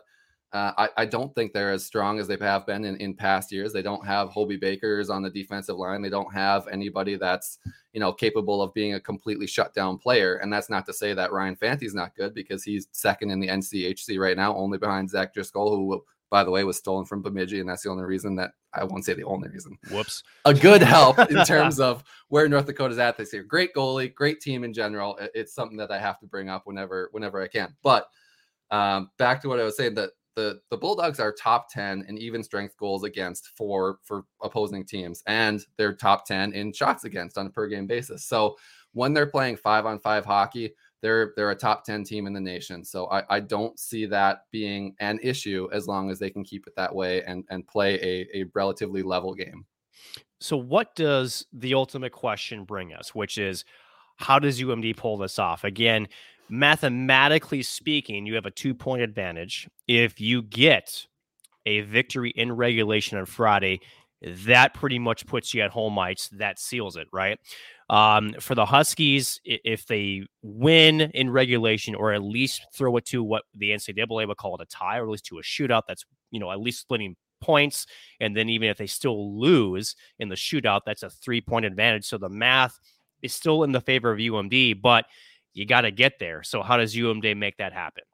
uh, 0.53 0.73
I, 0.79 0.89
I 0.97 1.05
don't 1.05 1.35
think 1.35 1.53
they're 1.53 1.73
as 1.73 1.85
strong 1.85 2.19
as 2.19 2.27
they 2.27 2.39
have 2.41 2.65
been 2.65 2.87
in, 2.87 2.97
in 2.97 3.13
past 3.13 3.53
years. 3.53 3.71
They 3.71 3.83
don't 3.83 4.07
have 4.07 4.31
Hobey 4.31 4.57
Bakers 4.57 5.11
on 5.11 5.23
the 5.23 5.29
defensive 5.29 5.77
line. 5.77 6.01
They 6.01 6.09
don't 6.09 6.33
have 6.33 6.67
anybody 6.69 7.17
that's, 7.17 7.59
you 7.93 8.01
know, 8.01 8.15
capable 8.15 8.63
of 8.63 8.73
being 8.73 8.95
a 8.95 9.01
completely 9.01 9.47
shut 9.47 9.75
down 9.75 9.99
player. 9.99 10.37
And 10.37 10.51
that's 10.51 10.71
not 10.71 10.87
to 10.87 10.95
say 10.95 11.13
that 11.13 11.33
Ryan 11.33 11.55
Fanti's 11.55 11.95
not 11.95 12.17
good 12.17 12.33
because 12.33 12.65
he's 12.65 12.89
second 12.93 13.31
in 13.31 13.41
the 13.41 13.49
NCHC 13.49 14.19
right 14.19 14.39
now, 14.39 14.57
only 14.57 14.79
behind 14.79 15.11
Zach 15.11 15.35
Driscoll, 15.35 15.77
who 15.77 16.03
by 16.31 16.45
the 16.45 16.51
way, 16.51 16.65
was 16.65 16.77
stolen 16.77 17.05
from 17.05 17.23
Bemidji, 17.23 17.61
and 17.61 17.69
that's 17.69 17.83
the 17.83 17.91
only 17.91 18.05
reason 18.05 18.37
that 18.37 18.53
I 18.75 18.85
won't 18.85 19.05
say 19.05 19.15
the 19.15 19.25
only 19.25 19.49
reason. 19.49 19.79
Whoops. 19.91 20.23
A 20.45 20.55
good 20.55 20.83
help 20.97 21.19
in 21.19 21.45
terms 21.45 21.81
of 21.81 22.05
where 22.29 22.49
North 22.49 22.67
Dakota's 22.67 22.99
at 22.99 23.17
this 23.17 23.33
year. 23.33 23.43
Great 23.43 23.75
goalie, 23.75 24.15
great 24.15 24.41
team 24.41 24.65
in 24.65 24.73
general. 24.73 25.19
It's 25.35 25.55
something 25.55 25.79
that 25.79 25.91
I 25.91 25.99
have 25.99 26.19
to 26.21 26.27
bring 26.27 26.49
up 26.49 26.67
whenever 26.67 27.09
whenever 27.13 27.43
I 27.43 27.49
can. 27.49 27.75
But 27.83 28.09
um, 28.71 29.11
back 29.19 29.41
to 29.43 29.49
what 29.49 29.61
I 29.61 29.65
was 29.65 29.77
saying 29.77 29.95
that 29.95 30.11
the 30.39 30.61
the 30.71 30.77
Bulldogs 30.77 31.19
are 31.19 31.33
top 31.33 31.69
10 31.73 32.05
in 32.09 32.17
even 32.17 32.45
strength 32.45 32.77
goals 32.77 33.03
against 33.03 33.49
for 33.57 33.99
for 34.05 34.25
opposing 34.41 34.85
teams 34.85 35.21
and 35.27 35.65
they're 35.77 35.95
top 35.95 36.27
10 36.27 36.53
in 36.53 36.73
shots 36.73 37.03
against 37.05 37.37
on 37.37 37.47
a 37.47 37.51
per 37.51 37.67
game 37.67 37.89
basis. 37.89 38.25
So 38.25 38.57
when 38.93 39.13
they're 39.13 39.27
playing 39.27 39.57
5 39.57 39.87
on 39.87 39.99
5 39.99 40.25
hockey, 40.25 40.75
they're 41.01 41.33
they're 41.37 41.51
a 41.51 41.57
top 41.57 41.85
10 41.85 42.05
team 42.05 42.27
in 42.27 42.33
the 42.33 42.41
nation. 42.41 42.85
So 42.85 43.07
I, 43.07 43.23
I 43.37 43.41
don't 43.41 43.79
see 43.79 44.07
that 44.07 44.45
being 44.51 44.95
an 45.01 45.19
issue 45.23 45.69
as 45.73 45.87
long 45.87 46.11
as 46.11 46.19
they 46.19 46.31
can 46.31 46.45
keep 46.45 46.67
it 46.67 46.75
that 46.77 46.95
way 46.95 47.23
and 47.25 47.45
and 47.51 47.67
play 47.67 47.95
a, 47.97 48.41
a 48.41 48.45
relatively 48.55 49.03
level 49.03 49.35
game. 49.35 49.65
So 50.41 50.57
what 50.57 50.95
does 50.95 51.47
the 51.53 51.75
ultimate 51.75 52.13
question 52.13 52.65
bring 52.65 52.93
us, 52.93 53.15
which 53.15 53.39
is 53.39 53.65
how 54.17 54.39
does 54.39 54.61
UMD 54.61 54.97
pull 54.97 55.17
this 55.17 55.39
off? 55.39 55.65
Again, 55.65 56.09
mathematically 56.49 57.63
speaking, 57.63 58.27
you 58.27 58.35
have 58.35 58.47
a 58.47 58.51
two 58.51 58.75
point 58.75 59.03
advantage. 59.03 59.69
If 59.87 60.21
you 60.21 60.43
get 60.43 61.07
a 61.67 61.81
victory 61.83 62.31
in 62.31 62.53
regulation 62.53 63.19
on 63.19 63.27
Friday, 63.27 63.81
that 64.23 64.75
pretty 64.75 64.99
much 64.99 65.27
puts 65.27 65.55
you 65.55 65.63
at 65.63 65.71
home 65.71 65.99
ice. 65.99 66.29
That 66.33 66.59
seals 66.59 66.97
it, 66.97 67.09
right? 67.13 67.39
Um, 67.91 68.35
for 68.39 68.55
the 68.55 68.67
Huskies, 68.67 69.41
if 69.45 69.87
they 69.87 70.27
win 70.43 71.01
in 71.01 71.31
regulation 71.31 71.95
or 71.95 72.13
at 72.13 72.23
least 72.23 72.67
throw 72.75 72.97
it 72.99 73.07
to 73.07 73.25
what 73.25 73.45
the 73.55 73.71
NCAA 73.71 74.29
would 74.29 74.37
call 74.37 74.57
it 74.57 74.63
a 74.63 74.67
tie 74.67 74.99
or 74.99 75.05
at 75.05 75.09
least 75.09 75.27
to 75.27 75.39
a 75.39 75.43
shootout, 75.43 75.83
that's, 75.89 76.05
you 76.31 76.39
know, 76.39 76.51
at 76.51 76.61
least 76.61 76.81
splitting 76.81 77.17
points. 77.41 77.87
And 78.21 78.37
then 78.37 78.49
even 78.51 78.69
if 78.69 78.77
they 78.77 78.87
still 78.87 79.39
lose 79.41 79.97
in 80.19 80.29
the 80.29 80.35
shootout, 80.35 80.83
that's 80.85 81.03
a 81.03 81.09
three 81.11 81.41
point 81.41 81.65
advantage. 81.65 82.05
So 82.05 82.19
the 82.19 82.29
math 82.29 82.79
is 83.23 83.35
still 83.35 83.63
in 83.63 83.73
the 83.73 83.81
favor 83.81 84.11
of 84.11 84.19
UMD, 84.19 84.83
but 84.83 85.07
you 85.55 85.65
got 85.65 85.83
to 85.83 85.91
get 85.91 86.19
there. 86.19 86.43
So 86.43 86.63
how 86.63 86.77
does 86.77 86.95
UMD 86.95 87.37
make 87.37 87.57
that 87.57 87.73
happen? 87.73 88.05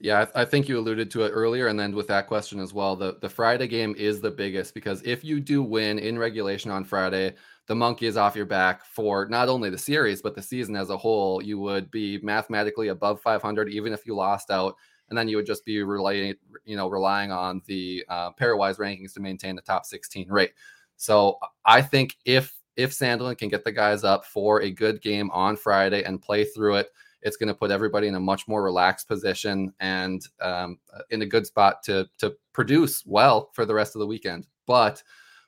Yeah, 0.00 0.26
I, 0.34 0.42
I 0.42 0.44
think 0.44 0.68
you 0.68 0.78
alluded 0.78 1.10
to 1.12 1.24
it 1.24 1.30
earlier, 1.30 1.66
and 1.66 1.78
then 1.78 1.94
with 1.94 2.06
that 2.06 2.28
question 2.28 2.60
as 2.60 2.72
well. 2.72 2.94
The 2.94 3.16
the 3.20 3.28
Friday 3.28 3.66
game 3.66 3.96
is 3.98 4.20
the 4.20 4.30
biggest 4.30 4.72
because 4.74 5.02
if 5.02 5.24
you 5.24 5.40
do 5.40 5.60
win 5.60 5.98
in 5.98 6.16
regulation 6.16 6.70
on 6.70 6.84
Friday, 6.84 7.34
the 7.68 7.74
monkey 7.74 8.06
is 8.06 8.16
off 8.16 8.34
your 8.34 8.46
back 8.46 8.84
for 8.84 9.26
not 9.26 9.48
only 9.48 9.70
the 9.70 9.78
series 9.78 10.20
but 10.20 10.34
the 10.34 10.42
season 10.42 10.74
as 10.74 10.90
a 10.90 10.96
whole. 10.96 11.42
You 11.42 11.58
would 11.60 11.90
be 11.90 12.18
mathematically 12.22 12.88
above 12.88 13.20
500 13.20 13.68
even 13.68 13.92
if 13.92 14.06
you 14.06 14.16
lost 14.16 14.50
out, 14.50 14.74
and 15.08 15.16
then 15.16 15.28
you 15.28 15.36
would 15.36 15.46
just 15.46 15.64
be 15.64 15.82
relying, 15.82 16.34
you 16.64 16.76
know, 16.76 16.88
relying 16.88 17.30
on 17.30 17.62
the 17.66 18.04
uh, 18.08 18.32
pairwise 18.32 18.78
rankings 18.78 19.12
to 19.14 19.20
maintain 19.20 19.54
the 19.54 19.62
top 19.62 19.84
16 19.84 20.28
rate. 20.30 20.52
So 20.96 21.38
I 21.64 21.82
think 21.82 22.16
if 22.24 22.54
if 22.76 22.92
Sandelin 22.92 23.36
can 23.36 23.48
get 23.48 23.64
the 23.64 23.72
guys 23.72 24.02
up 24.02 24.24
for 24.24 24.62
a 24.62 24.70
good 24.70 25.00
game 25.02 25.30
on 25.30 25.56
Friday 25.56 26.02
and 26.04 26.22
play 26.22 26.44
through 26.44 26.76
it 26.76 26.90
it's 27.22 27.36
going 27.36 27.48
to 27.48 27.54
put 27.54 27.70
everybody 27.70 28.06
in 28.06 28.14
a 28.14 28.20
much 28.20 28.46
more 28.46 28.62
relaxed 28.62 29.08
position 29.08 29.72
and 29.80 30.26
um, 30.40 30.78
in 31.10 31.22
a 31.22 31.26
good 31.26 31.46
spot 31.46 31.82
to 31.82 32.08
to 32.18 32.34
produce 32.52 33.04
well 33.06 33.50
for 33.52 33.66
the 33.66 33.74
rest 33.74 33.94
of 33.96 34.00
the 34.00 34.06
weekend. 34.06 34.46
But 34.66 35.02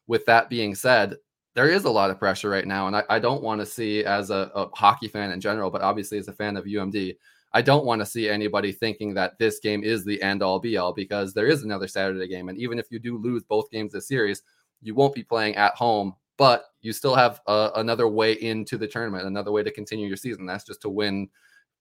with 0.07 0.27
that 0.27 0.51
being 0.51 0.75
said, 0.75 1.17
there 1.55 1.69
is 1.69 1.85
a 1.85 1.91
lot 1.91 2.11
of 2.11 2.19
pressure 2.19 2.49
right 2.49 2.67
now, 2.67 2.87
and 2.87 2.97
I, 2.97 3.03
I 3.09 3.19
don't 3.19 3.43
want 3.43 3.61
to 3.61 3.67
see 3.67 4.05
as 4.05 4.31
a, 4.31 4.51
a 4.55 4.69
hockey 4.75 5.09
fan 5.09 5.31
in 5.31 5.41
general, 5.41 5.71
but 5.71 5.83
obviously 5.83 6.19
as 6.19 6.29
a 6.29 6.33
fan 6.33 6.57
of 6.57 6.65
UMD, 6.65 7.17
I 7.53 7.63
don't 7.63 7.85
want 7.85 8.01
to 8.01 8.07
see 8.07 8.29
anybody 8.29 8.71
thinking 8.71 9.15
that 9.15 9.39
this 9.39 9.59
game 9.59 9.83
is 9.83 10.05
the 10.05 10.23
end 10.23 10.43
all 10.43 10.61
be 10.61 10.77
all 10.77 10.93
because 10.93 11.35
there 11.35 11.49
is 11.49 11.65
another 11.65 11.89
Saturday 11.89 12.29
game. 12.29 12.49
And 12.49 12.59
even 12.59 12.79
if 12.79 12.87
you 12.91 13.01
do 13.01 13.19
lose 13.19 13.43
both 13.43 13.71
games 13.71 13.93
this 13.93 14.07
series, 14.07 14.43
you 14.83 14.95
won't 14.95 15.15
be 15.15 15.25
playing 15.25 15.57
at 15.57 15.75
home, 15.75 16.15
but 16.37 16.67
you 16.81 16.93
still 16.93 17.17
have 17.17 17.41
uh, 17.49 17.71
another 17.75 18.07
way 18.07 18.35
into 18.35 18.79
the 18.79 18.87
tournament, 18.87 19.27
another 19.27 19.51
way 19.51 19.65
to 19.65 19.71
continue 19.73 20.07
your 20.07 20.17
season. 20.17 20.47
That's 20.47 20.65
just 20.65 20.83
to 20.83 20.89
win 20.89 21.29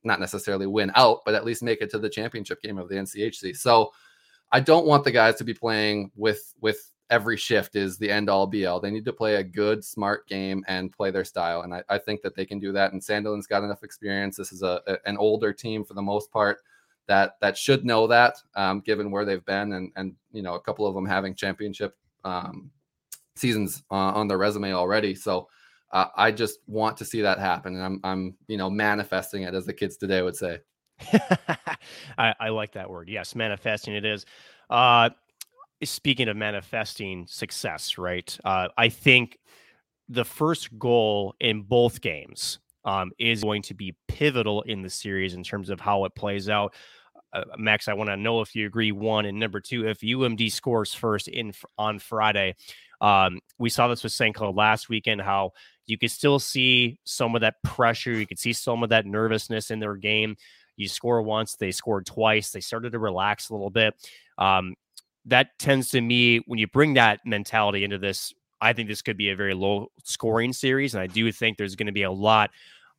not 0.03 0.20
necessarily 0.20 0.65
win 0.65 0.91
out, 0.95 1.20
but 1.26 1.36
at 1.36 1.45
least 1.45 1.61
make 1.61 1.82
it 1.82 1.89
to 1.91 1.99
the 1.99 2.09
championship 2.09 2.61
game 2.61 2.78
of 2.78 2.89
the 2.89 2.95
NCHC. 2.95 3.55
So 3.55 3.91
I 4.51 4.59
don't 4.59 4.86
want 4.86 5.03
the 5.03 5.11
guys 5.11 5.36
to 5.36 5.43
be 5.43 5.53
playing 5.53 6.11
with 6.15 6.53
with 6.59 6.91
every 7.10 7.38
shift 7.38 7.76
is 7.76 7.97
the 7.97 8.10
end 8.10 8.30
all 8.30 8.45
be 8.45 8.66
all. 8.66 8.80
They 8.80 8.91
need 8.91 9.05
to 9.05 9.14
play 9.14 9.36
a 9.36 9.43
good, 9.43 9.84
smart 9.84 10.28
game 10.28 10.64
and 10.68 10.91
play 10.91 11.12
their 11.12 11.26
style. 11.26 11.62
And 11.62 11.74
I, 11.74 11.84
I 11.89 11.97
think 11.97 12.22
that 12.22 12.36
they 12.36 12.45
can 12.45 12.60
do 12.60 12.72
that. 12.74 12.93
And 12.93 13.01
Sandelin's 13.01 13.47
got 13.47 13.64
enough 13.64 13.84
experience. 13.84 14.38
This 14.38 14.51
is 14.51 14.62
a, 14.62 14.82
a, 14.88 14.97
an 15.05 15.18
older 15.18 15.51
team 15.51 15.84
for 15.84 15.95
the 15.95 16.01
most 16.01 16.32
part 16.32 16.60
that 17.07 17.38
that 17.41 17.57
should 17.57 17.84
know 17.84 18.05
that, 18.07 18.36
um, 18.55 18.82
given 18.82 19.10
where 19.10 19.26
they've 19.26 19.45
been 19.45 19.74
and 19.74 19.91
and 19.95 20.16
you 20.32 20.43
know 20.43 20.53
a 20.53 20.62
couple 20.62 20.86
of 20.86 20.93
them 20.93 21.05
having 21.05 21.34
championship 21.34 21.97
um, 22.24 22.70
seasons 23.36 23.84
uh, 23.91 23.95
on 23.95 24.28
their 24.28 24.38
resume 24.38 24.74
already. 24.74 25.16
So 25.16 25.49
uh, 25.91 26.05
I 26.16 26.32
just 26.32 26.60
want 26.68 26.97
to 26.97 27.05
see 27.05 27.22
that 27.22 27.39
happen, 27.39 27.76
and 27.76 27.84
I'm 27.84 27.99
I'm 28.03 28.36
you 28.47 28.57
know 28.57 28.70
manifesting 28.70 29.43
it 29.43 29.55
as 29.55 29.66
the 29.66 29.74
kids 29.74 29.97
today 29.97 30.22
would 30.22 30.36
say. 30.36 30.60
I, 32.18 32.36
I, 32.39 32.49
like 32.49 32.74
that 32.74 32.89
word. 32.89 33.07
Yes, 33.07 33.34
manifesting 33.34 33.95
it 33.95 34.03
is. 34.03 34.26
Uh, 34.70 35.10
speaking 35.84 36.27
of 36.27 36.38
manifesting 36.38 37.25
success, 37.27 37.97
right? 37.97 38.38
Uh, 38.43 38.67
I 38.77 38.89
think 38.89 39.38
the 40.07 40.25
first 40.25 40.77
goal 40.77 41.36
in 41.39 41.61
both 41.61 42.01
games 42.01 42.59
um, 42.86 43.11
is 43.19 43.43
going 43.43 43.61
to 43.63 43.73
be 43.73 43.95
pivotal 44.07 44.63
in 44.63 44.82
the 44.82 44.89
series 44.89 45.34
in 45.34 45.43
terms 45.43 45.69
of 45.69 45.80
how 45.80 46.05
it 46.05 46.15
plays 46.15 46.49
out. 46.49 46.73
Uh, 47.32 47.43
Max, 47.57 47.88
I 47.88 47.93
want 47.93 48.09
to 48.09 48.17
know 48.17 48.41
if 48.41 48.55
you 48.55 48.65
agree. 48.65 48.91
One 48.91 49.25
and 49.25 49.39
number 49.39 49.59
two, 49.59 49.88
if 49.88 49.99
UMD 49.99 50.51
scores 50.51 50.93
first 50.93 51.27
in 51.27 51.53
on 51.77 51.99
Friday, 51.99 52.55
um, 53.01 53.39
we 53.59 53.69
saw 53.69 53.88
this 53.88 54.03
with. 54.03 54.34
Cloud 54.34 54.55
last 54.55 54.89
weekend. 54.89 55.21
How 55.21 55.51
you 55.86 55.97
could 55.97 56.11
still 56.11 56.39
see 56.39 56.99
some 57.03 57.36
of 57.36 57.41
that 57.41 57.61
pressure. 57.63 58.11
You 58.11 58.25
could 58.25 58.39
see 58.39 58.53
some 58.53 58.84
of 58.84 58.89
that 58.89 59.05
nervousness 59.05 59.69
in 59.69 59.80
their 59.80 59.95
game. 59.95 60.36
You 60.75 60.88
score 60.88 61.21
once, 61.21 61.55
they 61.55 61.71
scored 61.71 62.05
twice. 62.05 62.51
They 62.51 62.61
started 62.61 62.93
to 62.93 62.99
relax 62.99 63.49
a 63.49 63.53
little 63.53 63.69
bit. 63.69 63.93
Um, 64.38 64.75
that 65.26 65.57
tends 65.59 65.89
to 65.89 66.01
me 66.01 66.38
when 66.47 66.59
you 66.59 66.67
bring 66.67 66.93
that 66.95 67.20
mentality 67.26 67.84
into 67.84 67.97
this. 67.97 68.34
I 68.61 68.74
think 68.74 68.89
this 68.89 69.01
could 69.01 69.17
be 69.17 69.30
a 69.30 69.36
very 69.36 69.53
low 69.53 69.88
scoring 70.03 70.53
series, 70.53 70.93
and 70.93 71.01
I 71.01 71.07
do 71.07 71.32
think 71.32 71.57
there's 71.57 71.76
going 71.76 71.88
to 71.88 71.93
be 71.93 72.03
a 72.03 72.11
lot 72.11 72.51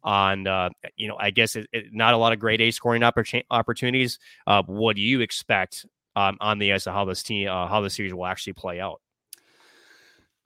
on 0.02 0.46
uh, 0.46 0.70
you 0.96 1.08
know 1.08 1.16
I 1.18 1.30
guess 1.30 1.56
it, 1.56 1.66
it, 1.72 1.86
not 1.92 2.14
a 2.14 2.16
lot 2.16 2.32
of 2.32 2.38
grade 2.38 2.60
A 2.60 2.70
scoring 2.70 3.02
oppor- 3.02 3.44
opportunities. 3.50 4.18
Uh, 4.46 4.62
what 4.66 4.96
do 4.96 5.02
you 5.02 5.20
expect 5.20 5.84
um, 6.16 6.38
on 6.40 6.58
the 6.58 6.72
ice 6.72 6.86
of 6.86 6.94
how 6.94 7.04
this 7.04 7.22
team 7.22 7.48
uh, 7.48 7.66
how 7.66 7.80
the 7.80 7.90
series 7.90 8.14
will 8.14 8.26
actually 8.26 8.54
play 8.54 8.80
out? 8.80 9.00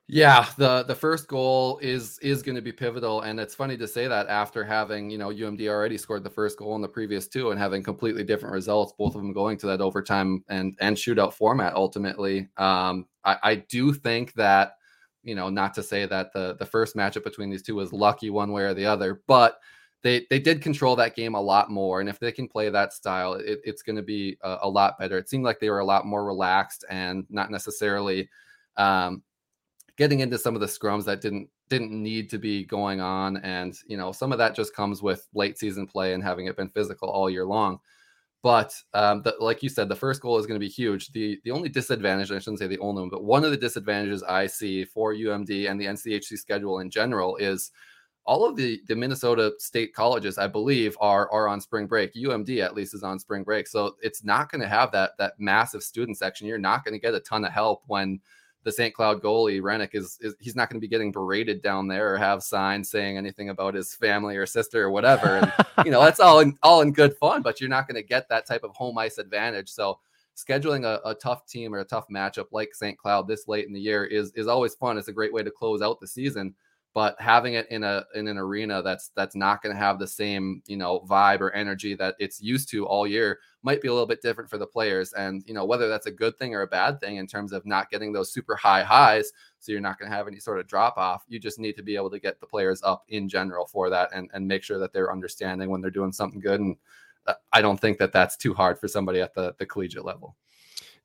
Yeah, 0.06 0.46
the 0.58 0.82
the 0.82 0.94
first 0.94 1.28
goal 1.28 1.78
is 1.78 2.18
is 2.18 2.42
going 2.42 2.56
to 2.56 2.62
be 2.62 2.72
pivotal, 2.72 3.22
and 3.22 3.40
it's 3.40 3.54
funny 3.54 3.78
to 3.78 3.88
say 3.88 4.06
that 4.06 4.26
after 4.28 4.62
having 4.62 5.08
you 5.08 5.16
know 5.16 5.30
UMD 5.30 5.66
already 5.66 5.96
scored 5.96 6.24
the 6.24 6.30
first 6.30 6.58
goal 6.58 6.76
in 6.76 6.82
the 6.82 6.88
previous 6.88 7.26
two 7.26 7.50
and 7.50 7.58
having 7.58 7.82
completely 7.82 8.22
different 8.22 8.52
results, 8.52 8.92
both 8.98 9.14
of 9.14 9.22
them 9.22 9.32
going 9.32 9.56
to 9.58 9.66
that 9.66 9.80
overtime 9.80 10.44
and 10.48 10.76
and 10.80 10.96
shootout 10.96 11.32
format. 11.32 11.74
Ultimately, 11.74 12.50
um, 12.58 13.06
I, 13.24 13.38
I 13.42 13.54
do 13.54 13.94
think 13.94 14.34
that 14.34 14.76
you 15.22 15.34
know 15.34 15.48
not 15.48 15.72
to 15.74 15.82
say 15.82 16.04
that 16.04 16.34
the 16.34 16.54
the 16.58 16.66
first 16.66 16.96
matchup 16.96 17.24
between 17.24 17.48
these 17.48 17.62
two 17.62 17.76
was 17.76 17.92
lucky 17.94 18.28
one 18.28 18.52
way 18.52 18.64
or 18.64 18.74
the 18.74 18.84
other, 18.84 19.22
but 19.26 19.58
they 20.02 20.26
they 20.28 20.38
did 20.38 20.60
control 20.60 20.96
that 20.96 21.16
game 21.16 21.34
a 21.34 21.40
lot 21.40 21.70
more, 21.70 22.00
and 22.00 22.10
if 22.10 22.18
they 22.18 22.30
can 22.30 22.46
play 22.46 22.68
that 22.68 22.92
style, 22.92 23.34
it, 23.34 23.60
it's 23.64 23.82
going 23.82 23.96
to 23.96 24.02
be 24.02 24.36
a, 24.42 24.58
a, 24.64 24.68
lot 24.68 24.98
better. 24.98 25.16
It 25.16 25.30
seemed 25.30 25.44
like 25.44 25.60
they 25.60 25.70
were 25.70 25.78
a 25.78 25.84
lot 25.84 26.04
more 26.04 26.26
relaxed 26.26 26.84
and 26.90 27.24
not 27.30 27.50
necessarily. 27.50 28.28
Um, 28.76 29.22
getting 29.96 30.20
into 30.20 30.38
some 30.38 30.54
of 30.54 30.60
the 30.60 30.66
scrums 30.66 31.04
that 31.04 31.20
didn't 31.20 31.48
didn't 31.68 31.90
need 31.90 32.28
to 32.30 32.38
be 32.38 32.64
going 32.64 33.00
on 33.00 33.38
and 33.38 33.78
you 33.86 33.96
know 33.96 34.12
some 34.12 34.32
of 34.32 34.38
that 34.38 34.54
just 34.54 34.74
comes 34.74 35.02
with 35.02 35.28
late 35.34 35.58
season 35.58 35.86
play 35.86 36.14
and 36.14 36.22
having 36.22 36.46
it 36.46 36.56
been 36.56 36.68
physical 36.68 37.08
all 37.08 37.30
year 37.30 37.46
long. 37.46 37.78
But 38.42 38.74
um, 38.92 39.22
the, 39.22 39.34
like 39.40 39.62
you 39.62 39.70
said 39.70 39.88
the 39.88 39.96
first 39.96 40.20
goal 40.20 40.38
is 40.38 40.46
going 40.46 40.60
to 40.60 40.64
be 40.64 40.70
huge. 40.70 41.12
The 41.12 41.40
the 41.44 41.50
only 41.50 41.68
disadvantage 41.68 42.30
i 42.30 42.38
shouldn't 42.38 42.58
say 42.58 42.66
the 42.66 42.78
only 42.78 43.02
one 43.02 43.10
but 43.10 43.24
one 43.24 43.44
of 43.44 43.50
the 43.50 43.56
disadvantages 43.56 44.22
i 44.22 44.46
see 44.46 44.84
for 44.84 45.14
umd 45.14 45.70
and 45.70 45.80
the 45.80 45.86
nchc 45.86 46.38
schedule 46.38 46.80
in 46.80 46.90
general 46.90 47.36
is 47.36 47.70
all 48.26 48.46
of 48.46 48.56
the 48.56 48.80
the 48.88 48.96
minnesota 48.96 49.52
state 49.58 49.94
colleges 49.94 50.38
i 50.38 50.46
believe 50.46 50.96
are 51.00 51.30
are 51.30 51.48
on 51.48 51.60
spring 51.60 51.86
break. 51.86 52.12
Umd 52.14 52.62
at 52.62 52.74
least 52.74 52.94
is 52.94 53.02
on 53.02 53.18
spring 53.18 53.44
break. 53.44 53.66
So 53.66 53.96
it's 54.02 54.24
not 54.24 54.50
going 54.50 54.60
to 54.62 54.68
have 54.68 54.90
that 54.92 55.12
that 55.18 55.34
massive 55.38 55.82
student 55.82 56.18
section. 56.18 56.46
You're 56.46 56.58
not 56.58 56.84
going 56.84 56.94
to 56.94 57.00
get 57.00 57.14
a 57.14 57.20
ton 57.20 57.44
of 57.44 57.52
help 57.52 57.82
when 57.86 58.20
the 58.64 58.72
St. 58.72 58.94
Cloud 58.94 59.22
goalie 59.22 59.60
Hrenak 59.60 59.90
is, 59.92 60.18
is 60.20 60.34
he's 60.40 60.56
not 60.56 60.70
going 60.70 60.78
to 60.78 60.84
be 60.84 60.88
getting 60.88 61.12
berated 61.12 61.62
down 61.62 61.86
there 61.86 62.12
or 62.12 62.16
have 62.16 62.42
signs 62.42 62.90
saying 62.90 63.16
anything 63.16 63.50
about 63.50 63.74
his 63.74 63.94
family 63.94 64.36
or 64.36 64.46
sister 64.46 64.82
or 64.82 64.90
whatever. 64.90 65.36
And 65.36 65.52
you 65.84 65.90
know 65.92 66.00
that's 66.00 66.20
all 66.20 66.40
in 66.40 66.58
all 66.62 66.80
in 66.80 66.92
good 66.92 67.16
fun, 67.18 67.42
but 67.42 67.60
you're 67.60 67.70
not 67.70 67.86
going 67.86 68.00
to 68.00 68.06
get 68.06 68.28
that 68.30 68.46
type 68.46 68.64
of 68.64 68.74
home 68.74 68.98
ice 68.98 69.18
advantage. 69.18 69.68
So 69.68 70.00
scheduling 70.34 70.84
a, 70.84 71.00
a 71.08 71.14
tough 71.14 71.46
team 71.46 71.74
or 71.74 71.78
a 71.78 71.84
tough 71.84 72.06
matchup 72.08 72.46
like 72.50 72.74
St. 72.74 72.98
Cloud 72.98 73.28
this 73.28 73.46
late 73.46 73.66
in 73.66 73.72
the 73.72 73.80
year 73.80 74.04
is 74.04 74.32
is 74.32 74.48
always 74.48 74.74
fun. 74.74 74.98
It's 74.98 75.08
a 75.08 75.12
great 75.12 75.32
way 75.32 75.42
to 75.42 75.50
close 75.50 75.82
out 75.82 76.00
the 76.00 76.08
season 76.08 76.54
but 76.94 77.20
having 77.20 77.54
it 77.54 77.66
in 77.70 77.82
a 77.82 78.04
in 78.14 78.28
an 78.28 78.38
arena 78.38 78.80
that's 78.80 79.10
that's 79.16 79.34
not 79.34 79.60
going 79.60 79.74
to 79.74 79.78
have 79.78 79.98
the 79.98 80.06
same 80.06 80.62
you 80.66 80.76
know 80.76 81.00
vibe 81.00 81.40
or 81.40 81.50
energy 81.52 81.94
that 81.94 82.14
it's 82.20 82.40
used 82.40 82.70
to 82.70 82.86
all 82.86 83.06
year 83.06 83.40
might 83.64 83.82
be 83.82 83.88
a 83.88 83.92
little 83.92 84.06
bit 84.06 84.22
different 84.22 84.48
for 84.48 84.58
the 84.58 84.66
players. 84.66 85.12
And 85.14 85.42
you 85.46 85.54
know 85.54 85.64
whether 85.64 85.88
that's 85.88 86.06
a 86.06 86.12
good 86.12 86.38
thing 86.38 86.54
or 86.54 86.62
a 86.62 86.66
bad 86.66 87.00
thing 87.00 87.16
in 87.16 87.26
terms 87.26 87.52
of 87.52 87.66
not 87.66 87.90
getting 87.90 88.12
those 88.12 88.32
super 88.32 88.54
high 88.54 88.84
highs 88.84 89.32
so 89.58 89.72
you're 89.72 89.80
not 89.80 89.98
going 89.98 90.10
to 90.10 90.16
have 90.16 90.28
any 90.28 90.38
sort 90.38 90.60
of 90.60 90.66
drop 90.68 90.96
off 90.96 91.24
you 91.26 91.40
just 91.40 91.58
need 91.58 91.76
to 91.76 91.82
be 91.82 91.96
able 91.96 92.10
to 92.10 92.20
get 92.20 92.38
the 92.40 92.46
players 92.46 92.80
up 92.84 93.04
in 93.08 93.28
general 93.28 93.66
for 93.66 93.90
that 93.90 94.10
and 94.14 94.30
and 94.32 94.46
make 94.46 94.62
sure 94.62 94.78
that 94.78 94.92
they're 94.92 95.12
understanding 95.12 95.70
when 95.70 95.80
they're 95.80 95.90
doing 95.90 96.12
something 96.12 96.40
good. 96.40 96.60
And 96.60 96.76
uh, 97.26 97.34
i 97.52 97.60
don't 97.60 97.80
think 97.80 97.98
that 97.98 98.12
that's 98.12 98.36
too 98.36 98.54
hard 98.54 98.78
for 98.78 98.86
somebody 98.86 99.20
at 99.20 99.34
the 99.34 99.54
the 99.58 99.66
collegiate 99.66 100.04
level 100.04 100.36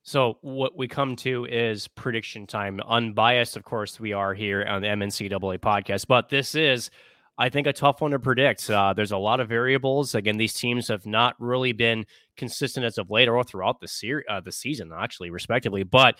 so 0.09 0.39
what 0.41 0.75
we 0.75 0.87
come 0.87 1.15
to 1.17 1.45
is 1.45 1.87
prediction 1.87 2.47
time. 2.47 2.81
Unbiased, 2.87 3.55
of 3.55 3.63
course, 3.63 3.99
we 3.99 4.11
are 4.11 4.33
here 4.33 4.65
on 4.65 4.81
the 4.81 4.87
MNCAA 4.87 5.59
podcast, 5.59 6.07
but 6.07 6.29
this 6.29 6.55
is, 6.55 6.89
I 7.37 7.49
think, 7.49 7.67
a 7.67 7.73
tough 7.73 8.01
one 8.01 8.09
to 8.09 8.17
predict. 8.17 8.67
Uh, 8.71 8.91
there's 8.93 9.11
a 9.11 9.17
lot 9.17 9.39
of 9.39 9.47
variables. 9.47 10.15
Again, 10.15 10.37
these 10.37 10.55
teams 10.55 10.87
have 10.87 11.05
not 11.05 11.35
really 11.37 11.73
been 11.73 12.07
consistent 12.37 12.87
as 12.87 12.97
of 12.97 13.11
late 13.11 13.27
or 13.27 13.43
throughout 13.43 13.79
the 13.79 13.87
series, 13.87 14.25
uh, 14.27 14.39
the 14.39 14.51
season, 14.51 14.91
actually, 14.91 15.29
respectively. 15.29 15.83
But 15.83 16.17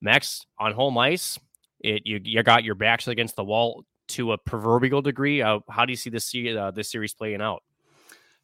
Max 0.00 0.46
on 0.58 0.72
home 0.72 0.96
ice, 0.96 1.38
it 1.80 2.06
you, 2.06 2.20
you 2.24 2.42
got 2.42 2.64
your 2.64 2.76
backs 2.76 3.08
against 3.08 3.36
the 3.36 3.44
wall 3.44 3.84
to 4.08 4.32
a 4.32 4.38
proverbial 4.38 5.02
degree. 5.02 5.42
Uh, 5.42 5.58
how 5.68 5.84
do 5.84 5.92
you 5.92 5.98
see 5.98 6.08
this 6.08 6.34
uh, 6.34 6.70
this 6.70 6.90
series 6.90 7.12
playing 7.12 7.42
out? 7.42 7.62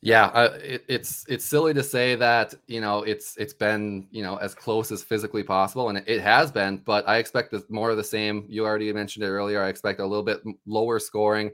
Yeah, 0.04 0.26
uh, 0.26 0.58
it, 0.62 0.84
it's 0.86 1.24
it's 1.28 1.46
silly 1.46 1.72
to 1.72 1.82
say 1.82 2.14
that 2.16 2.54
you 2.66 2.82
know 2.82 3.04
it's 3.04 3.38
it's 3.38 3.54
been 3.54 4.06
you 4.10 4.22
know 4.22 4.36
as 4.36 4.54
close 4.54 4.92
as 4.92 5.02
physically 5.02 5.42
possible, 5.42 5.88
and 5.88 5.96
it, 5.96 6.04
it 6.06 6.20
has 6.20 6.52
been. 6.52 6.76
But 6.84 7.08
I 7.08 7.16
expect 7.16 7.54
more 7.70 7.90
of 7.90 7.96
the 7.96 8.04
same. 8.04 8.44
You 8.46 8.66
already 8.66 8.92
mentioned 8.92 9.24
it 9.24 9.28
earlier. 9.30 9.62
I 9.62 9.68
expect 9.68 10.00
a 10.00 10.06
little 10.06 10.22
bit 10.24 10.40
lower 10.66 10.98
scoring. 10.98 11.52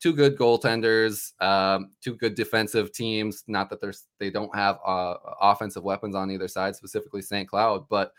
Two 0.00 0.12
good 0.14 0.36
goaltenders, 0.36 1.40
um, 1.40 1.92
two 2.00 2.16
good 2.16 2.34
defensive 2.34 2.90
teams. 2.92 3.44
Not 3.46 3.70
that 3.70 3.80
there's 3.80 4.08
they 4.18 4.30
don't 4.30 4.52
have 4.56 4.78
uh, 4.84 5.14
offensive 5.40 5.84
weapons 5.84 6.16
on 6.16 6.28
either 6.32 6.48
side, 6.48 6.74
specifically 6.74 7.22
St. 7.22 7.48
Cloud, 7.48 7.86
but 7.88 8.10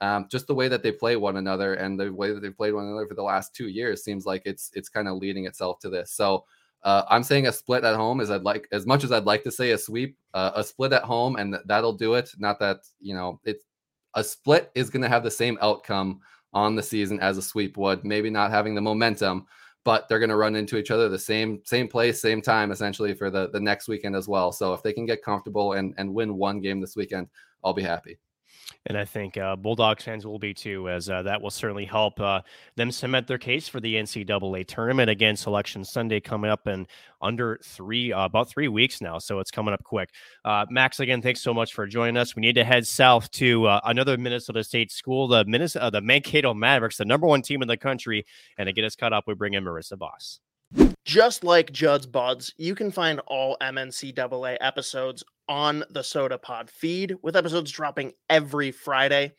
um, 0.00 0.26
just 0.30 0.46
the 0.46 0.54
way 0.54 0.68
that 0.68 0.82
they 0.82 0.92
play 0.92 1.16
one 1.16 1.36
another 1.36 1.74
and 1.74 1.98
the 1.98 2.12
way 2.12 2.32
that 2.32 2.40
they 2.40 2.50
played 2.50 2.74
one 2.74 2.86
another 2.86 3.06
for 3.08 3.14
the 3.14 3.22
last 3.22 3.54
two 3.54 3.68
years 3.68 4.04
seems 4.04 4.26
like 4.26 4.42
it's 4.44 4.70
it's 4.74 4.88
kind 4.88 5.08
of 5.08 5.16
leading 5.16 5.46
itself 5.46 5.78
to 5.80 5.88
this. 5.90 6.12
So 6.12 6.44
Uh, 6.84 7.02
I'm 7.08 7.22
saying 7.22 7.46
a 7.46 7.52
split 7.52 7.82
at 7.82 7.96
home 7.96 8.20
is 8.20 8.30
I'd 8.30 8.42
like 8.42 8.68
as 8.70 8.86
much 8.86 9.04
as 9.04 9.12
I'd 9.12 9.24
like 9.24 9.42
to 9.44 9.50
say 9.50 9.70
a 9.70 9.78
sweep, 9.78 10.18
uh, 10.34 10.52
a 10.54 10.62
split 10.62 10.92
at 10.92 11.02
home, 11.02 11.36
and 11.36 11.54
th- 11.54 11.64
that'll 11.66 11.94
do 11.94 12.14
it. 12.14 12.30
Not 12.38 12.60
that 12.60 12.80
you 13.00 13.14
know 13.14 13.40
it's 13.44 13.64
a 14.14 14.22
split 14.22 14.70
is 14.74 14.90
going 14.90 15.02
to 15.02 15.08
have 15.08 15.24
the 15.24 15.30
same 15.30 15.58
outcome 15.62 16.20
on 16.52 16.76
the 16.76 16.82
season 16.82 17.18
as 17.20 17.38
a 17.38 17.42
sweep 17.42 17.76
would. 17.78 18.04
Maybe 18.04 18.28
not 18.30 18.50
having 18.50 18.74
the 18.74 18.82
momentum, 18.82 19.46
but 19.84 20.08
they're 20.08 20.18
going 20.18 20.30
to 20.30 20.36
run 20.36 20.56
into 20.56 20.76
each 20.76 20.90
other 20.90 21.08
the 21.08 21.18
same 21.18 21.62
same 21.64 21.88
place, 21.88 22.20
same 22.20 22.42
time, 22.42 22.70
essentially 22.70 23.14
for 23.14 23.30
the 23.30 23.48
the 23.50 23.60
next 23.60 23.88
weekend 23.88 24.14
as 24.14 24.28
well. 24.28 24.52
So 24.52 24.74
if 24.74 24.82
they 24.82 24.92
can 24.92 25.06
get 25.06 25.22
comfortable 25.22 25.72
and 25.72 25.94
and 25.96 26.12
win 26.12 26.36
one 26.36 26.60
game 26.60 26.80
this 26.82 26.96
weekend, 26.96 27.28
I'll 27.64 27.74
be 27.74 27.82
happy. 27.82 28.18
And 28.86 28.98
I 28.98 29.04
think 29.04 29.36
uh, 29.36 29.56
Bulldogs 29.56 30.04
fans 30.04 30.26
will 30.26 30.38
be 30.38 30.54
too, 30.54 30.88
as 30.88 31.08
uh, 31.08 31.22
that 31.22 31.40
will 31.40 31.50
certainly 31.50 31.84
help 31.84 32.20
uh, 32.20 32.42
them 32.76 32.90
cement 32.90 33.26
their 33.26 33.38
case 33.38 33.68
for 33.68 33.80
the 33.80 33.94
NCAA 33.94 34.66
tournament. 34.66 35.10
Again, 35.10 35.36
Selection 35.36 35.84
Sunday 35.84 36.20
coming 36.20 36.50
up 36.50 36.66
in 36.66 36.86
under 37.20 37.58
three, 37.64 38.12
uh, 38.12 38.26
about 38.26 38.48
three 38.48 38.68
weeks 38.68 39.00
now. 39.00 39.18
So 39.18 39.38
it's 39.38 39.50
coming 39.50 39.72
up 39.72 39.82
quick. 39.82 40.10
Uh, 40.44 40.66
Max, 40.70 41.00
again, 41.00 41.22
thanks 41.22 41.40
so 41.40 41.54
much 41.54 41.72
for 41.72 41.86
joining 41.86 42.16
us. 42.16 42.36
We 42.36 42.42
need 42.42 42.54
to 42.54 42.64
head 42.64 42.86
south 42.86 43.30
to 43.32 43.66
uh, 43.66 43.80
another 43.84 44.18
Minnesota 44.18 44.62
State 44.62 44.92
school, 44.92 45.28
the 45.28 45.44
Minnesota, 45.46 45.90
the 45.90 46.00
Mankato 46.00 46.52
Mavericks, 46.52 46.98
the 46.98 47.04
number 47.04 47.26
one 47.26 47.42
team 47.42 47.62
in 47.62 47.68
the 47.68 47.76
country. 47.76 48.26
And 48.58 48.66
to 48.66 48.72
get 48.72 48.84
us 48.84 48.96
caught 48.96 49.12
up, 49.12 49.24
we 49.26 49.34
bring 49.34 49.54
in 49.54 49.64
Marissa 49.64 49.96
Voss. 49.98 50.40
Just 51.04 51.44
like 51.44 51.70
Judd's 51.70 52.06
Buds, 52.06 52.52
you 52.56 52.74
can 52.74 52.90
find 52.90 53.20
all 53.26 53.56
MNCAA 53.60 54.56
episodes 54.60 55.22
on 55.48 55.84
the 55.90 56.02
Soda 56.02 56.38
Pod 56.38 56.70
feed 56.70 57.14
with 57.22 57.36
episodes 57.36 57.70
dropping 57.70 58.12
every 58.30 58.70
Friday. 58.70 59.32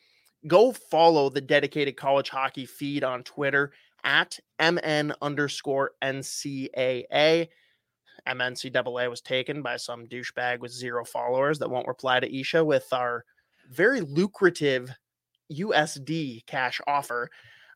Go 0.48 0.72
follow 0.72 1.30
the 1.30 1.42
dedicated 1.42 1.98
college 1.98 2.30
hockey 2.30 2.66
feed 2.66 3.04
on 3.04 3.24
Twitter 3.24 3.72
at 4.04 4.40
MN 4.60 5.14
underscore 5.22 5.92
NCAA. 6.04 7.50
MNCAA 8.28 9.10
was 9.10 9.22
taken 9.22 9.62
by 9.62 9.78
some 9.78 10.06
douchebag 10.08 10.60
with 10.60 10.72
zero 10.72 11.04
followers 11.04 11.60
that 11.60 11.70
won't 11.70 11.88
reply 11.88 12.20
to 12.20 12.40
Isha 12.40 12.64
with 12.64 12.88
our 12.94 13.26
very 13.72 14.02
lucrative 14.02 14.92
USD 15.52 16.46
cash 16.46 16.80
offer. 16.88 17.30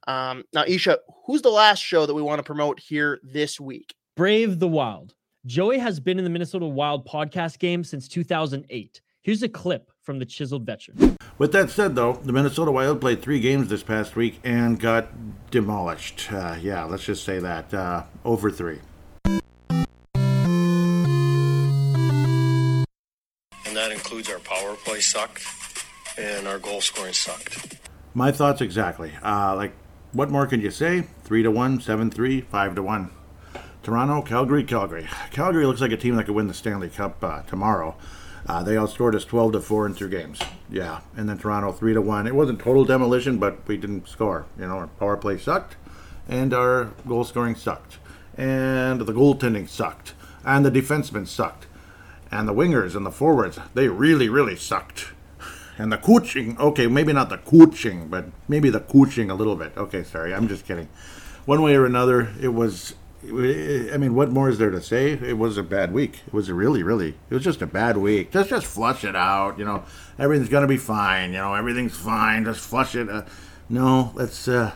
Um, 0.08 0.44
now, 0.54 0.64
Isha, 0.68 1.00
who's 1.26 1.42
the 1.42 1.50
last 1.50 1.80
show 1.80 2.06
that 2.06 2.14
we 2.14 2.22
want 2.22 2.40
to 2.40 2.44
promote 2.44 2.80
here 2.80 3.20
this 3.24 3.60
week? 3.60 3.96
Brave 4.16 4.60
the 4.60 4.68
Wild. 4.68 5.14
Joey 5.46 5.80
has 5.80 6.00
been 6.00 6.18
in 6.18 6.24
the 6.24 6.30
Minnesota 6.30 6.66
Wild 6.66 7.08
podcast 7.08 7.60
game 7.60 7.84
since 7.84 8.08
2008. 8.08 9.02
Here's 9.22 9.44
a 9.44 9.50
clip 9.50 9.92
from 10.02 10.20
the 10.20 10.26
chiseled 10.26 10.66
veteran. 10.66 11.18
With 11.38 11.52
that 11.52 11.70
said, 11.70 11.96
though, 11.96 12.14
the 12.14 12.34
Minnesota 12.34 12.72
Wild 12.72 13.00
played 13.00 13.22
three 13.22 13.40
games 13.40 13.70
this 13.70 13.84
past 13.84 14.16
week 14.16 14.40
and 14.44 14.80
got 14.80 15.08
demolished. 15.52 16.32
Uh, 16.32 16.58
yeah, 16.60 16.84
let's 16.86 17.04
just 17.04 17.24
say 17.24 17.40
that. 17.40 17.74
Uh, 17.74 18.04
over 18.26 18.50
three. 18.50 18.80
And 23.66 23.78
that 23.78 23.92
includes 23.92 24.30
our 24.30 24.40
power 24.40 24.76
play 24.76 25.00
sucked 25.00 25.46
and 26.18 26.48
our 26.48 26.60
goal 26.60 26.82
scoring 26.82 27.14
sucked. 27.14 27.78
My 28.14 28.32
thoughts 28.32 28.62
exactly. 28.62 29.12
Uh, 29.24 29.56
like, 29.56 29.74
what 30.12 30.30
more 30.30 30.48
can 30.48 30.62
you 30.62 30.72
say? 30.72 31.02
Three 31.24 31.44
to 31.44 31.52
one, 31.52 31.80
seven 31.80 32.10
three, 32.10 32.42
five 32.42 32.76
to 32.76 32.84
one. 32.84 33.12
Toronto, 33.84 34.22
Calgary, 34.22 34.64
Calgary. 34.64 35.08
Calgary 35.32 35.66
looks 35.66 35.82
like 35.82 35.92
a 35.92 35.98
team 35.98 36.16
that 36.16 36.26
could 36.26 36.36
win 36.36 36.48
the 36.48 36.54
Stanley 36.54 36.90
Cup 36.90 37.24
uh, 37.24 37.42
tomorrow. 37.44 37.96
Uh, 38.46 38.64
they 38.64 38.76
outscored 38.76 39.16
us 39.16 39.26
12 39.26 39.54
to 39.54 39.62
4 39.62 39.86
in 39.88 39.96
two 39.96 40.10
games. 40.10 40.40
Yeah, 40.70 41.02
and 41.16 41.30
then 41.30 41.38
Toronto 41.38 41.72
3 41.72 41.94
to 41.94 42.02
1. 42.02 42.28
It 42.28 42.36
wasn't 42.36 42.60
total 42.60 42.84
demolition, 42.84 43.38
but 43.38 43.68
we 43.68 43.78
didn't 43.78 44.08
score. 44.08 44.46
You 44.58 44.68
know, 44.68 44.78
our 44.78 44.88
power 44.88 45.18
play 45.18 45.38
sucked, 45.38 45.76
and 46.28 46.54
our 46.54 46.86
goal 47.08 47.24
scoring 47.24 47.56
sucked, 47.56 47.98
and 48.38 49.02
the 49.02 49.14
goaltending 49.14 49.70
sucked, 49.70 50.14
and 50.44 50.66
the 50.66 50.72
defensemen 50.72 51.28
sucked, 51.28 51.68
and 52.32 52.48
the 52.48 52.54
wingers 52.54 52.96
and 52.96 53.06
the 53.06 53.12
forwards 53.12 53.60
they 53.74 53.88
really, 53.88 54.30
really 54.30 54.56
sucked. 54.56 55.14
And 55.80 55.92
the 55.94 55.98
coaching, 55.98 56.58
okay, 56.60 56.88
maybe 56.88 57.14
not 57.14 57.30
the 57.30 57.38
coaching, 57.38 58.10
but 58.10 58.26
maybe 58.50 58.70
the 58.70 58.82
coaching 58.82 59.32
a 59.32 59.36
little 59.36 59.56
bit. 59.56 59.72
Okay, 59.78 60.04
sorry, 60.04 60.34
I'm 60.34 60.50
just 60.50 60.66
kidding. 60.66 60.90
One 61.46 61.62
way 61.62 61.76
or 61.76 61.86
another, 61.86 62.34
it 62.42 62.50
was 62.50 62.96
I 63.24 63.98
mean, 63.98 64.16
what 64.16 64.30
more 64.32 64.50
is 64.50 64.60
there 64.60 64.70
to 64.70 64.82
say? 64.82 65.12
It 65.12 65.38
was 65.38 65.58
a 65.58 65.64
bad 65.64 65.94
week. 65.94 66.22
It 66.26 66.34
was 66.34 66.48
a 66.48 66.54
really, 66.54 66.84
really, 66.84 67.16
it 67.30 67.34
was 67.34 67.44
just 67.44 67.62
a 67.62 67.68
bad 67.68 67.98
week. 67.98 68.32
Just, 68.32 68.50
just 68.50 68.66
flush 68.66 69.04
it 69.04 69.16
out. 69.16 69.60
You 69.60 69.66
know, 69.66 69.84
everything's 70.18 70.50
gonna 70.50 70.68
be 70.68 70.78
fine. 70.78 71.32
You 71.32 71.40
know, 71.40 71.54
everything's 71.54 71.98
fine. 71.98 72.46
Just 72.46 72.62
flush 72.62 72.96
it. 72.96 73.10
Uh, 73.10 73.24
no, 73.68 74.12
let's. 74.16 74.48
Uh, 74.48 74.72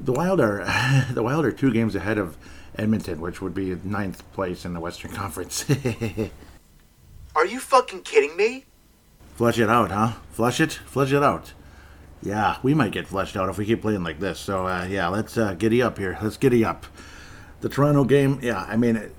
the 0.00 0.12
Wild 0.12 0.40
are, 0.40 0.64
the 1.12 1.22
Wild 1.22 1.44
are 1.44 1.52
two 1.52 1.72
games 1.72 1.94
ahead 1.94 2.18
of 2.18 2.36
Edmonton, 2.76 3.20
which 3.20 3.40
would 3.40 3.54
be 3.54 3.76
ninth 3.84 4.30
place 4.32 4.64
in 4.64 4.74
the 4.74 4.80
Western 4.80 5.12
Conference. 5.22 5.64
are 7.36 7.46
you 7.46 7.60
fucking 7.60 8.02
kidding 8.02 8.36
me? 8.36 8.64
Flush 9.34 9.58
it 9.58 9.68
out, 9.68 9.90
huh? 9.90 10.12
Flush 10.30 10.60
it. 10.60 10.72
Flush 10.72 11.12
it 11.12 11.22
out. 11.22 11.52
Yeah, 12.22 12.56
we 12.62 12.72
might 12.72 12.92
get 12.92 13.06
flushed 13.06 13.36
out 13.36 13.48
if 13.48 13.58
we 13.58 13.66
keep 13.66 13.82
playing 13.82 14.02
like 14.02 14.18
this. 14.18 14.38
So 14.38 14.66
uh, 14.66 14.86
yeah, 14.88 15.08
let's 15.08 15.36
uh, 15.36 15.54
giddy 15.54 15.82
up 15.82 15.98
here. 15.98 16.16
Let's 16.22 16.36
giddy 16.36 16.64
up. 16.64 16.86
The 17.60 17.68
Toronto 17.68 18.04
game, 18.04 18.38
yeah, 18.42 18.64
I 18.68 18.76
mean, 18.76 18.96
it, 18.96 19.14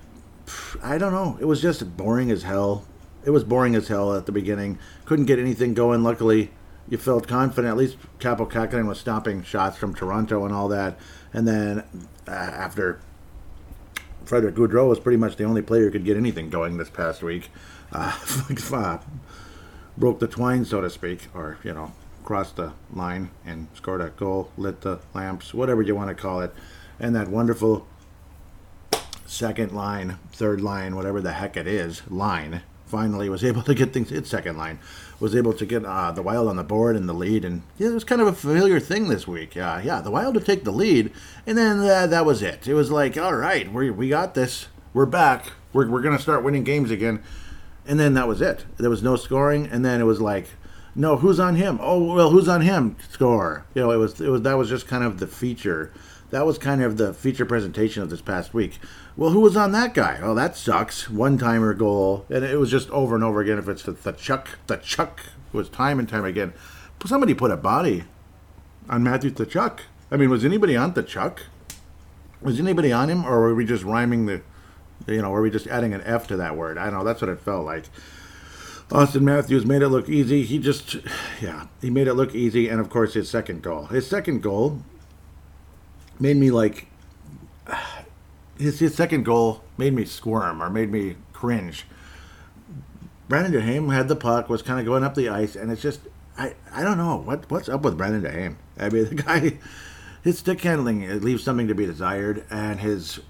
I 0.82 0.98
don't 0.98 1.12
know. 1.12 1.36
It 1.40 1.44
was 1.44 1.60
just 1.60 1.96
boring 1.96 2.30
as 2.30 2.42
hell. 2.42 2.84
It 3.24 3.30
was 3.30 3.44
boring 3.44 3.74
as 3.74 3.88
hell 3.88 4.14
at 4.14 4.26
the 4.26 4.32
beginning. 4.32 4.78
Couldn't 5.04 5.26
get 5.26 5.38
anything 5.38 5.74
going. 5.74 6.02
Luckily, 6.02 6.50
you 6.88 6.98
felt 6.98 7.26
confident. 7.28 7.70
At 7.70 7.76
least 7.76 7.96
Kaapo 8.18 8.50
Kähkönen 8.50 8.86
was 8.86 9.00
stopping 9.00 9.42
shots 9.42 9.76
from 9.76 9.94
Toronto 9.94 10.44
and 10.44 10.54
all 10.54 10.68
that. 10.68 10.98
And 11.32 11.46
then 11.46 11.84
uh, 12.26 12.30
after 12.30 13.00
Frederick 14.24 14.54
Gaudreau 14.54 14.88
was 14.88 15.00
pretty 15.00 15.16
much 15.16 15.36
the 15.36 15.44
only 15.44 15.62
player 15.62 15.84
who 15.84 15.90
could 15.90 16.04
get 16.04 16.16
anything 16.16 16.50
going 16.50 16.76
this 16.76 16.90
past 16.90 17.22
week. 17.22 17.50
Uh, 17.92 18.10
broke 19.96 20.18
the 20.18 20.26
twine, 20.26 20.64
so 20.64 20.80
to 20.80 20.90
speak, 20.90 21.28
or, 21.34 21.58
you 21.64 21.72
know, 21.72 21.92
crossed 22.24 22.56
the 22.56 22.72
line 22.92 23.30
and 23.44 23.68
scored 23.74 24.00
a 24.00 24.10
goal, 24.10 24.50
lit 24.56 24.80
the 24.82 25.00
lamps, 25.14 25.54
whatever 25.54 25.82
you 25.82 25.94
want 25.94 26.08
to 26.08 26.14
call 26.14 26.40
it. 26.40 26.52
And 26.98 27.14
that 27.14 27.28
wonderful 27.28 27.86
second 29.26 29.72
line, 29.72 30.18
third 30.32 30.60
line, 30.60 30.96
whatever 30.96 31.20
the 31.20 31.32
heck 31.32 31.56
it 31.56 31.66
is, 31.66 32.02
line, 32.10 32.62
finally 32.86 33.28
was 33.28 33.44
able 33.44 33.62
to 33.62 33.74
get 33.74 33.92
things, 33.92 34.12
its 34.12 34.30
second 34.30 34.56
line, 34.56 34.78
was 35.18 35.34
able 35.34 35.52
to 35.52 35.66
get 35.66 35.84
uh, 35.84 36.12
the 36.12 36.22
Wild 36.22 36.48
on 36.48 36.56
the 36.56 36.64
board 36.64 36.96
and 36.96 37.08
the 37.08 37.12
lead. 37.14 37.44
And 37.44 37.62
yeah, 37.78 37.88
it 37.88 37.94
was 37.94 38.04
kind 38.04 38.20
of 38.20 38.28
a 38.28 38.32
familiar 38.32 38.80
thing 38.80 39.08
this 39.08 39.26
week. 39.26 39.54
Yeah, 39.54 39.80
yeah, 39.80 40.00
the 40.00 40.10
Wild 40.10 40.34
would 40.34 40.46
take 40.46 40.64
the 40.64 40.72
lead, 40.72 41.12
and 41.46 41.56
then 41.56 41.78
uh, 41.80 42.06
that 42.06 42.24
was 42.24 42.42
it. 42.42 42.68
It 42.68 42.74
was 42.74 42.90
like, 42.90 43.16
all 43.16 43.34
right, 43.34 43.72
we, 43.72 43.90
we 43.90 44.08
got 44.08 44.34
this. 44.34 44.68
We're 44.92 45.06
back. 45.06 45.52
We're, 45.72 45.88
we're 45.88 46.02
to 46.02 46.18
start 46.18 46.42
winning 46.42 46.64
games 46.64 46.90
again. 46.90 47.22
And 47.86 48.00
then 48.00 48.14
that 48.14 48.28
was 48.28 48.40
it. 48.40 48.64
There 48.76 48.90
was 48.90 49.02
no 49.02 49.16
scoring, 49.16 49.66
and 49.66 49.84
then 49.84 50.00
it 50.00 50.04
was 50.04 50.20
like, 50.20 50.48
no, 50.94 51.16
who's 51.16 51.38
on 51.38 51.56
him? 51.56 51.78
Oh, 51.80 52.14
well, 52.14 52.30
who's 52.30 52.48
on 52.48 52.62
him? 52.62 52.96
Score. 53.10 53.66
You 53.74 53.82
know, 53.82 53.90
it 53.90 53.96
was 53.96 54.20
it 54.20 54.28
was 54.28 54.42
that 54.42 54.54
was 54.54 54.68
just 54.68 54.86
kind 54.88 55.04
of 55.04 55.18
the 55.18 55.26
feature. 55.26 55.92
That 56.30 56.44
was 56.44 56.58
kind 56.58 56.82
of 56.82 56.96
the 56.96 57.14
feature 57.14 57.46
presentation 57.46 58.02
of 58.02 58.10
this 58.10 58.20
past 58.20 58.52
week 58.52 58.80
well, 59.16 59.30
who 59.30 59.40
was 59.40 59.56
on 59.56 59.72
that 59.72 59.94
guy? 59.94 60.18
Oh, 60.20 60.34
that 60.34 60.56
sucks. 60.56 61.08
One 61.08 61.38
timer 61.38 61.72
goal. 61.72 62.26
And 62.28 62.44
it 62.44 62.58
was 62.58 62.70
just 62.70 62.90
over 62.90 63.14
and 63.14 63.24
over 63.24 63.40
again. 63.40 63.58
If 63.58 63.68
it's 63.68 63.82
the, 63.82 63.92
the 63.92 64.12
Chuck, 64.12 64.58
Tkachuk 64.68 65.18
was 65.52 65.68
time 65.70 65.98
and 65.98 66.08
time 66.08 66.24
again. 66.24 66.52
Somebody 67.04 67.32
put 67.32 67.50
a 67.50 67.56
body 67.56 68.04
on 68.90 69.02
Matthew 69.02 69.30
Tkachuk. 69.30 69.80
I 70.10 70.16
mean, 70.16 70.28
was 70.28 70.44
anybody 70.44 70.76
on 70.76 70.92
Tkachuk? 70.92 71.38
Was 72.42 72.60
anybody 72.60 72.92
on 72.92 73.08
him, 73.08 73.24
or 73.24 73.40
were 73.40 73.54
we 73.54 73.64
just 73.64 73.84
rhyming 73.84 74.26
the, 74.26 74.42
you 75.06 75.22
know, 75.22 75.34
are 75.34 75.42
we 75.42 75.50
just 75.50 75.66
adding 75.66 75.94
an 75.94 76.02
F 76.04 76.26
to 76.28 76.36
that 76.36 76.56
word? 76.56 76.78
I 76.78 76.90
know. 76.90 77.04
That's 77.04 77.20
what 77.20 77.30
it 77.30 77.40
felt 77.40 77.64
like. 77.64 77.84
Auston 78.90 79.22
Matthews 79.22 79.66
made 79.66 79.82
it 79.82 79.88
look 79.88 80.08
easy. 80.08 80.44
He 80.44 80.58
just, 80.58 80.96
yeah, 81.40 81.66
he 81.80 81.90
made 81.90 82.06
it 82.06 82.14
look 82.14 82.34
easy. 82.34 82.68
And 82.68 82.80
of 82.80 82.88
course, 82.88 83.14
his 83.14 83.28
second 83.28 83.62
goal. 83.62 83.86
His 83.86 84.06
second 84.06 84.42
goal 84.42 84.82
made 86.20 86.36
me 86.36 86.50
like, 86.50 86.86
his, 88.58 88.78
his 88.78 88.94
second 88.94 89.24
goal 89.24 89.62
made 89.76 89.92
me 89.92 90.04
squirm 90.04 90.62
or 90.62 90.70
made 90.70 90.90
me 90.90 91.16
cringe. 91.32 91.84
Brandon 93.28 93.60
Duhaime 93.60 93.92
had 93.92 94.08
the 94.08 94.16
puck, 94.16 94.48
was 94.48 94.62
kind 94.62 94.78
of 94.78 94.86
going 94.86 95.02
up 95.02 95.16
the 95.16 95.28
ice, 95.28 95.56
and 95.56 95.72
it's 95.72 95.82
just 95.82 96.00
I, 96.38 96.54
I 96.72 96.82
don't 96.82 96.98
know 96.98 97.16
what 97.16 97.50
what's 97.50 97.68
up 97.68 97.82
with 97.82 97.96
Brandon 97.96 98.22
Duhaime. 98.22 98.56
I 98.78 98.88
mean, 98.88 99.04
the 99.08 99.14
guy, 99.14 99.58
his 100.22 100.38
stick 100.38 100.60
handling 100.60 101.20
leaves 101.20 101.42
something 101.42 101.68
to 101.68 101.74
be 101.74 101.86
desired, 101.86 102.44
and 102.50 102.80
his 102.80 103.20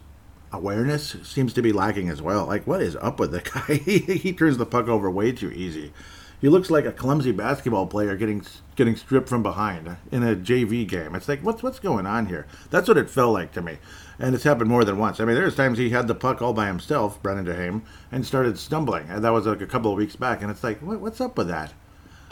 awareness 0.57 1.16
seems 1.22 1.52
to 1.54 1.62
be 1.62 1.72
lacking 1.72 2.09
as 2.09 2.20
well. 2.20 2.46
Like, 2.46 2.66
what 2.66 2.82
is 2.82 2.96
up 2.96 3.20
with 3.20 3.32
the 3.32 3.40
guy? 3.54 3.76
he, 3.76 3.98
he 3.98 4.32
turns 4.32 4.59
the 4.59 4.66
puck 4.66 4.88
over 4.88 5.11
way 5.11 5.32
too 5.32 5.50
easy. 5.52 5.92
He 6.40 6.48
looks 6.48 6.70
like 6.70 6.84
a 6.84 6.92
clumsy 6.92 7.32
basketball 7.32 7.86
player 7.86 8.14
getting 8.14 8.44
getting 8.74 8.96
stripped 8.96 9.28
from 9.28 9.42
behind 9.42 9.96
in 10.12 10.22
a 10.22 10.36
JV 10.36 10.86
game. 10.86 11.14
It's 11.14 11.28
like, 11.28 11.40
what's 11.40 11.62
what's 11.62 11.78
going 11.78 12.07
on 12.07 12.26
here? 12.26 12.46
That's 12.70 12.88
what 12.88 12.98
it 12.98 13.09
felt 13.09 13.32
like 13.32 13.52
to 13.52 13.62
me 13.62 13.78
and 14.18 14.34
it's 14.34 14.44
happened 14.44 14.70
more 14.70 14.84
than 14.84 14.98
once. 14.98 15.20
I 15.20 15.24
mean, 15.24 15.34
there's 15.34 15.57
times 15.57 15.78
he 15.78 15.90
had 15.90 16.09
the 16.09 16.14
puck 16.14 16.40
all 16.40 16.52
by 16.52 16.66
himself, 16.66 17.22
Brandon 17.22 17.46
Duhaime, 17.46 17.82
and 18.11 18.26
started 18.26 18.59
stumbling, 18.59 19.09
and 19.09 19.22
that 19.24 19.32
was 19.32 19.46
like 19.46 19.61
a 19.61 19.66
couple 19.66 19.90
of 19.90 19.98
weeks 19.98 20.16
back. 20.16 20.42
And 20.42 20.50
it's 20.50 20.64
like, 20.64 20.80
what, 20.80 21.00
what's 21.00 21.20
up 21.20 21.36
with 21.36 21.48
that? 21.48 21.72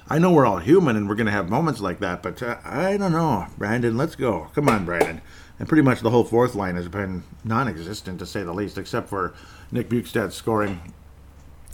I 0.09 0.19
know 0.19 0.31
we're 0.31 0.47
all 0.47 0.59
human 0.59 0.97
and 0.97 1.09
we're 1.09 1.15
going 1.15 1.27
to 1.27 1.33
have 1.33 1.49
moments 1.49 1.81
like 1.81 2.01
that, 2.01 2.23
but 2.23 2.43
uh, 2.43 2.59
I 2.63 2.97
don't 2.99 3.13
know, 3.13 3.47
Brandon. 3.57 3.97
Let's 3.97 4.17
go. 4.17 4.49
Come 4.55 4.69
on, 4.69 4.85
Brandon. 4.85 5.23
And 5.59 5.67
pretty 5.67 5.83
much 5.83 6.01
the 6.01 6.11
whole 6.11 6.25
fourth 6.25 6.55
line 6.55 6.77
has 6.77 6.89
been 6.89 7.23
non-existent 7.43 8.19
to 8.19 8.27
say 8.27 8.43
the 8.43 8.53
least, 8.53 8.77
except 8.77 9.09
for 9.09 9.35
Nick 9.71 9.89
Bjugstad 9.89 10.33
scoring 10.33 10.93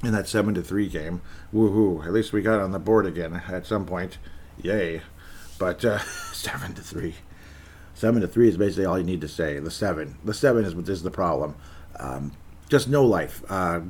in 0.04 0.12
that 0.12 0.28
seven 0.28 0.54
to 0.54 0.62
three 0.62 0.88
game. 0.88 1.22
Woohoo! 1.52 2.04
At 2.06 2.12
least 2.12 2.32
we 2.32 2.40
got 2.40 2.60
on 2.60 2.70
the 2.70 2.78
board 2.78 3.04
again 3.04 3.42
at 3.48 3.66
some 3.66 3.84
point. 3.84 4.18
Yay! 4.62 5.02
But 5.58 5.84
uh, 5.84 5.98
seven 6.32 6.74
to 6.74 6.82
three. 6.82 7.16
Seven 7.94 8.20
to 8.22 8.28
three 8.28 8.48
is 8.48 8.56
basically 8.56 8.86
all 8.86 8.98
you 8.98 9.04
need 9.04 9.20
to 9.22 9.28
say. 9.28 9.58
The 9.58 9.70
seven. 9.70 10.18
The 10.24 10.34
seven 10.34 10.64
is 10.64 10.74
what 10.74 10.88
is 10.88 11.02
the 11.02 11.10
problem. 11.10 11.56
Um, 11.98 12.32
just 12.68 12.88
no 12.88 13.04
life. 13.04 13.42
Uh, 13.48 13.80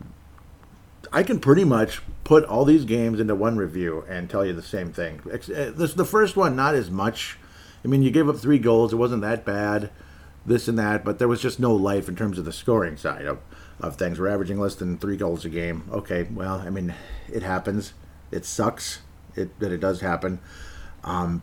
I 1.12 1.22
can 1.22 1.40
pretty 1.40 1.64
much 1.64 2.00
put 2.24 2.44
all 2.44 2.64
these 2.64 2.84
games 2.84 3.18
into 3.18 3.34
one 3.34 3.56
review 3.56 4.04
and 4.08 4.30
tell 4.30 4.44
you 4.44 4.52
the 4.52 4.62
same 4.62 4.92
thing. 4.92 5.20
Uh, 5.26 5.70
this 5.70 5.94
the 5.94 6.04
first 6.04 6.36
one, 6.36 6.54
not 6.54 6.74
as 6.74 6.90
much. 6.90 7.38
I 7.84 7.88
mean, 7.88 8.02
you 8.02 8.10
gave 8.10 8.28
up 8.28 8.36
three 8.36 8.58
goals. 8.58 8.92
It 8.92 8.96
wasn't 8.96 9.22
that 9.22 9.44
bad, 9.44 9.90
this 10.46 10.68
and 10.68 10.78
that, 10.78 11.04
but 11.04 11.18
there 11.18 11.28
was 11.28 11.42
just 11.42 11.58
no 11.58 11.74
life 11.74 12.08
in 12.08 12.16
terms 12.16 12.38
of 12.38 12.44
the 12.44 12.52
scoring 12.52 12.96
side 12.96 13.26
of, 13.26 13.38
of 13.80 13.96
things. 13.96 14.20
We're 14.20 14.28
averaging 14.28 14.60
less 14.60 14.74
than 14.74 14.98
three 14.98 15.16
goals 15.16 15.44
a 15.44 15.48
game. 15.48 15.88
Okay, 15.90 16.24
well, 16.24 16.60
I 16.60 16.70
mean, 16.70 16.94
it 17.32 17.42
happens. 17.42 17.94
It 18.30 18.44
sucks 18.44 19.00
it, 19.34 19.58
that 19.58 19.72
it 19.72 19.80
does 19.80 20.00
happen. 20.00 20.38
Um, 21.02 21.42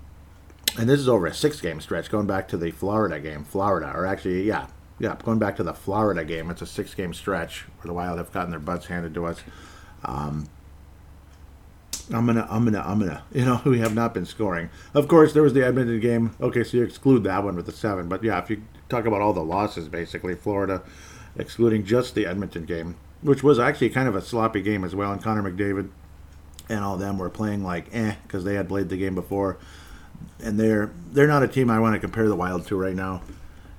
and 0.77 0.87
this 0.87 0.99
is 0.99 1.09
over 1.09 1.25
a 1.25 1.33
six 1.33 1.59
game 1.59 1.81
stretch, 1.81 2.09
going 2.09 2.27
back 2.27 2.47
to 2.49 2.57
the 2.57 2.71
Florida 2.71 3.19
game. 3.19 3.43
Florida, 3.43 3.91
or 3.93 4.05
actually, 4.05 4.43
yeah, 4.43 4.67
yeah, 4.99 5.15
going 5.23 5.39
back 5.39 5.55
to 5.57 5.63
the 5.63 5.73
Florida 5.73 6.25
game, 6.25 6.49
it's 6.49 6.61
a 6.61 6.65
six 6.65 6.93
game 6.93 7.13
stretch 7.13 7.65
where 7.77 7.87
the 7.87 7.93
Wild 7.93 8.17
have 8.17 8.31
gotten 8.31 8.51
their 8.51 8.59
butts 8.59 8.87
handed 8.87 9.13
to 9.13 9.25
us. 9.25 9.43
Um, 10.03 10.47
I'm 12.11 12.25
gonna, 12.25 12.47
I'm 12.49 12.63
gonna, 12.63 12.83
I'm 12.85 12.99
gonna. 12.99 13.23
You 13.31 13.45
know, 13.45 13.61
we 13.65 13.79
have 13.79 13.93
not 13.93 14.13
been 14.13 14.25
scoring. 14.25 14.69
Of 14.93 15.07
course, 15.07 15.33
there 15.33 15.43
was 15.43 15.53
the 15.53 15.65
Edmonton 15.65 15.99
game. 15.99 16.35
Okay, 16.41 16.63
so 16.63 16.77
you 16.77 16.83
exclude 16.83 17.23
that 17.25 17.43
one 17.43 17.55
with 17.55 17.65
the 17.65 17.71
seven. 17.71 18.07
But 18.07 18.23
yeah, 18.23 18.39
if 18.39 18.49
you 18.49 18.63
talk 18.89 19.05
about 19.05 19.21
all 19.21 19.33
the 19.33 19.43
losses, 19.43 19.87
basically 19.87 20.33
Florida, 20.33 20.81
excluding 21.35 21.85
just 21.85 22.15
the 22.15 22.25
Edmonton 22.25 22.65
game, 22.65 22.95
which 23.21 23.43
was 23.43 23.59
actually 23.59 23.89
kind 23.89 24.07
of 24.07 24.15
a 24.15 24.21
sloppy 24.21 24.61
game 24.61 24.83
as 24.83 24.95
well. 24.95 25.11
And 25.11 25.21
Connor 25.21 25.43
McDavid 25.43 25.89
and 26.69 26.83
all 26.83 26.97
them 26.97 27.17
were 27.17 27.29
playing 27.29 27.63
like 27.63 27.93
eh 27.93 28.15
because 28.23 28.43
they 28.43 28.55
had 28.55 28.67
played 28.67 28.89
the 28.89 28.97
game 28.97 29.13
before, 29.13 29.57
and 30.43 30.59
they're 30.59 30.91
they're 31.11 31.27
not 31.27 31.43
a 31.43 31.47
team 31.47 31.69
I 31.69 31.79
want 31.79 31.93
to 31.93 31.99
compare 31.99 32.27
the 32.27 32.35
Wild 32.35 32.65
to 32.67 32.75
right 32.77 32.95
now 32.95 33.21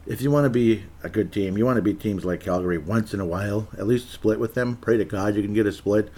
if 0.09 0.23
you 0.23 0.31
want 0.31 0.47
to 0.47 0.51
be 0.51 0.85
a 1.03 1.09
good 1.09 1.31
team, 1.31 1.59
you 1.59 1.67
want 1.67 1.77
to 1.77 1.83
beat 1.83 2.01
teams 2.01 2.25
like 2.25 2.41
Calgary 2.41 2.79
once 2.79 3.13
in 3.13 3.21
a 3.21 3.27
while, 3.27 3.69
at 3.77 3.87
least 3.87 4.11
split 4.11 4.41
with 4.41 4.55
them. 4.55 4.77
Pray 4.77 4.97
to 4.97 5.05
God 5.05 5.37
you 5.37 5.43
can 5.43 5.53
get 5.53 5.67
a 5.67 5.73
split 5.73 6.11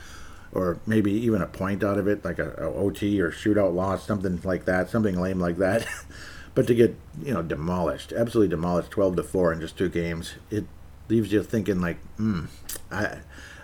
or 0.53 0.79
maybe 0.87 1.13
even 1.13 1.43
a 1.43 1.47
point 1.47 1.83
out 1.83 1.99
of 1.99 2.07
it, 2.07 2.25
like 2.25 2.39
a, 2.39 2.51
a 2.53 2.73
OT 2.73 3.21
or 3.21 3.31
shootout 3.31 3.75
loss, 3.75 4.07
something 4.07 4.41
like 4.45 4.65
that, 4.65 4.89
something 4.89 5.21
lame 5.21 5.41
like 5.41 5.59
that. 5.59 5.87
but 6.55 6.69
to 6.69 6.75
get, 6.75 6.97
you 7.23 7.35
know, 7.35 7.43
demolished, 7.43 8.13
absolutely 8.13 8.49
demolished 8.49 8.91
12 8.93 9.17
to 9.17 9.23
4 9.25 9.53
in 9.53 9.61
just 9.61 9.77
two 9.77 9.89
games, 9.89 10.35
it 10.51 10.67
leaves 11.09 11.33
you 11.33 11.43
thinking 11.43 11.81
like, 11.81 11.99
hmm, 12.17 12.45
I 12.91 13.19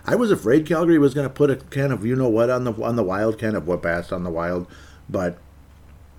I 0.05 0.15
was 0.15 0.31
afraid 0.31 0.65
Calgary 0.65 0.97
was 0.99 1.13
going 1.13 1.27
to 1.27 1.33
put 1.33 1.49
a 1.49 1.57
kind 1.57 1.91
of 1.91 2.05
you 2.05 2.15
know 2.15 2.29
what 2.29 2.49
on 2.49 2.63
the 2.63 2.71
on 2.83 2.95
the 2.95 3.03
Wild, 3.03 3.39
kind 3.39 3.55
of 3.55 3.67
whoop 3.67 3.85
ass 3.85 4.11
on 4.11 4.23
the 4.23 4.29
Wild, 4.29 4.67
but 5.09 5.37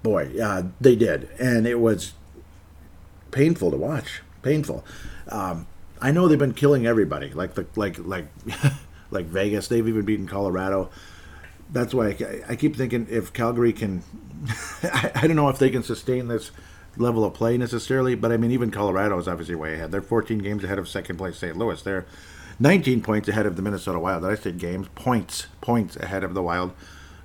boy, 0.02 0.30
yeah, 0.32 0.62
they 0.80 0.94
did, 0.94 1.30
and 1.38 1.66
it 1.66 1.80
was 1.80 2.12
painful 3.30 3.70
to 3.70 3.76
watch. 3.76 4.22
Painful. 4.42 4.84
Um, 5.28 5.66
I 6.00 6.10
know 6.10 6.28
they've 6.28 6.38
been 6.38 6.54
killing 6.54 6.86
everybody, 6.86 7.30
like 7.30 7.54
the 7.54 7.66
like 7.76 7.98
like 7.98 8.26
like 9.10 9.26
Vegas. 9.26 9.68
They've 9.68 9.86
even 9.86 10.04
beaten 10.04 10.26
Colorado. 10.26 10.90
That's 11.70 11.92
why 11.92 12.08
I, 12.08 12.40
I 12.50 12.56
keep 12.56 12.76
thinking 12.76 13.06
if 13.10 13.32
Calgary 13.32 13.72
can, 13.72 14.02
I, 14.82 15.10
I, 15.14 15.26
don't 15.26 15.36
know 15.36 15.50
if 15.50 15.58
they 15.58 15.68
can 15.68 15.82
sustain 15.82 16.28
this 16.28 16.50
level 16.96 17.24
of 17.24 17.34
play 17.34 17.58
necessarily. 17.58 18.14
But 18.14 18.32
I 18.32 18.36
mean, 18.36 18.52
even 18.52 18.70
Colorado 18.70 19.18
is 19.18 19.28
obviously 19.28 19.54
way 19.54 19.74
ahead. 19.74 19.92
They're 19.92 20.00
14 20.00 20.38
games 20.38 20.64
ahead 20.64 20.78
of 20.78 20.88
second 20.88 21.18
place 21.18 21.36
St. 21.36 21.56
Louis. 21.56 21.82
They're 21.82 22.06
19 22.60 23.02
points 23.02 23.28
ahead 23.28 23.46
of 23.46 23.56
the 23.56 23.62
Minnesota 23.62 23.98
Wild. 23.98 24.22
Did 24.22 24.30
I 24.30 24.34
say 24.36 24.52
games? 24.52 24.88
Points, 24.94 25.46
points 25.60 25.96
ahead 25.96 26.24
of 26.24 26.34
the 26.34 26.42
Wild. 26.42 26.72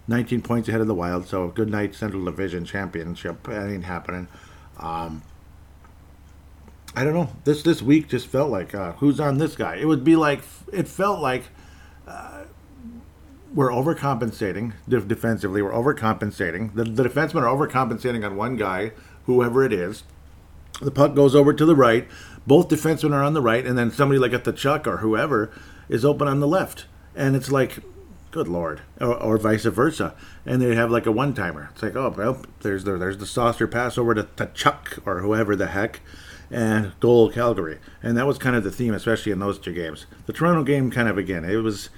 19 0.08 0.42
points 0.42 0.68
ahead 0.68 0.82
of 0.82 0.88
the 0.88 0.96
Wild. 0.96 1.28
So 1.28 1.48
good 1.48 1.70
night 1.70 1.96
Central 1.96 2.26
Division 2.26 2.66
Championship. 2.66 3.44
That 3.44 3.70
ain't 3.70 3.86
happening. 3.86 4.28
Um, 4.78 5.24
I 6.96 7.04
don't 7.04 7.14
know. 7.14 7.30
This 7.44 7.64
this 7.64 7.82
week 7.82 8.08
just 8.08 8.28
felt 8.28 8.52
like 8.52 8.76
uh, 8.76 8.94
who's 8.94 9.20
on 9.20 9.38
this 9.38 9.56
guy. 9.56 9.76
It 9.76 9.86
would 9.86 10.04
be 10.04 10.16
like 10.16 10.42
it 10.72 10.88
felt 10.88 11.20
like 11.20 11.44
uh, 12.08 12.44
we're 13.54 13.70
overcompensating 13.70 14.74
defensively. 14.88 15.62
We're 15.62 15.72
overcompensating. 15.72 16.76
The, 16.76 16.84
the 16.84 17.04
defensemen 17.04 17.44
are 17.44 17.68
overcompensating 17.68 18.26
on 18.26 18.36
one 18.36 18.58
guy, 18.58 18.92
whoever 19.26 19.64
it 19.64 19.74
is. 19.74 20.04
The 20.82 20.92
puck 20.92 21.16
goes 21.16 21.36
over 21.36 21.54
to 21.54 21.66
the 21.66 21.76
right. 21.76 22.08
Both 22.46 22.70
defensemen 22.70 23.14
are 23.14 23.24
on 23.24 23.34
the 23.34 23.42
right, 23.42 23.66
and 23.66 23.78
then 23.78 23.92
somebody 23.92 24.20
like 24.20 24.34
at 24.34 24.44
the 24.44 24.54
Chuck 24.54 24.86
or 24.86 24.98
whoever 24.98 25.52
is 25.88 26.04
open 26.04 26.28
on 26.28 26.40
the 26.40 26.48
left. 26.48 26.86
And 27.16 27.36
it's 27.36 27.52
like, 27.52 27.80
good 28.32 28.48
lord, 28.48 28.82
or, 29.00 29.16
or 29.16 29.38
vice 29.38 29.66
versa. 29.66 30.16
And 30.46 30.62
they 30.62 30.76
have 30.76 30.92
like 30.92 31.06
a 31.06 31.12
one 31.12 31.34
timer. 31.34 31.70
It's 31.74 31.84
like, 31.84 31.96
oh 31.96 32.14
well, 32.16 32.44
there's 32.62 32.84
the 32.84 32.98
there's 32.98 33.20
the 33.20 33.28
saucer 33.28 33.68
pass 33.68 33.98
over 33.98 34.14
to, 34.14 34.28
to 34.36 34.48
Chuck 34.48 35.00
or 35.06 35.22
whoever 35.22 35.56
the 35.56 35.68
heck 35.68 36.02
and 36.52 36.94
goal 37.00 37.32
Calgary. 37.32 37.80
And 38.02 38.18
that 38.18 38.28
was 38.28 38.38
kind 38.38 38.56
of 38.56 38.64
the 38.64 38.72
theme, 38.72 38.94
especially 38.94 39.32
in 39.32 39.40
those 39.40 39.60
two 39.60 39.74
games. 39.74 40.06
The 40.26 40.34
Toronto 40.34 40.64
game, 40.64 40.92
kind 40.92 41.08
of 41.08 41.18
again, 41.18 41.46
it 41.46 41.58
was 41.58 41.90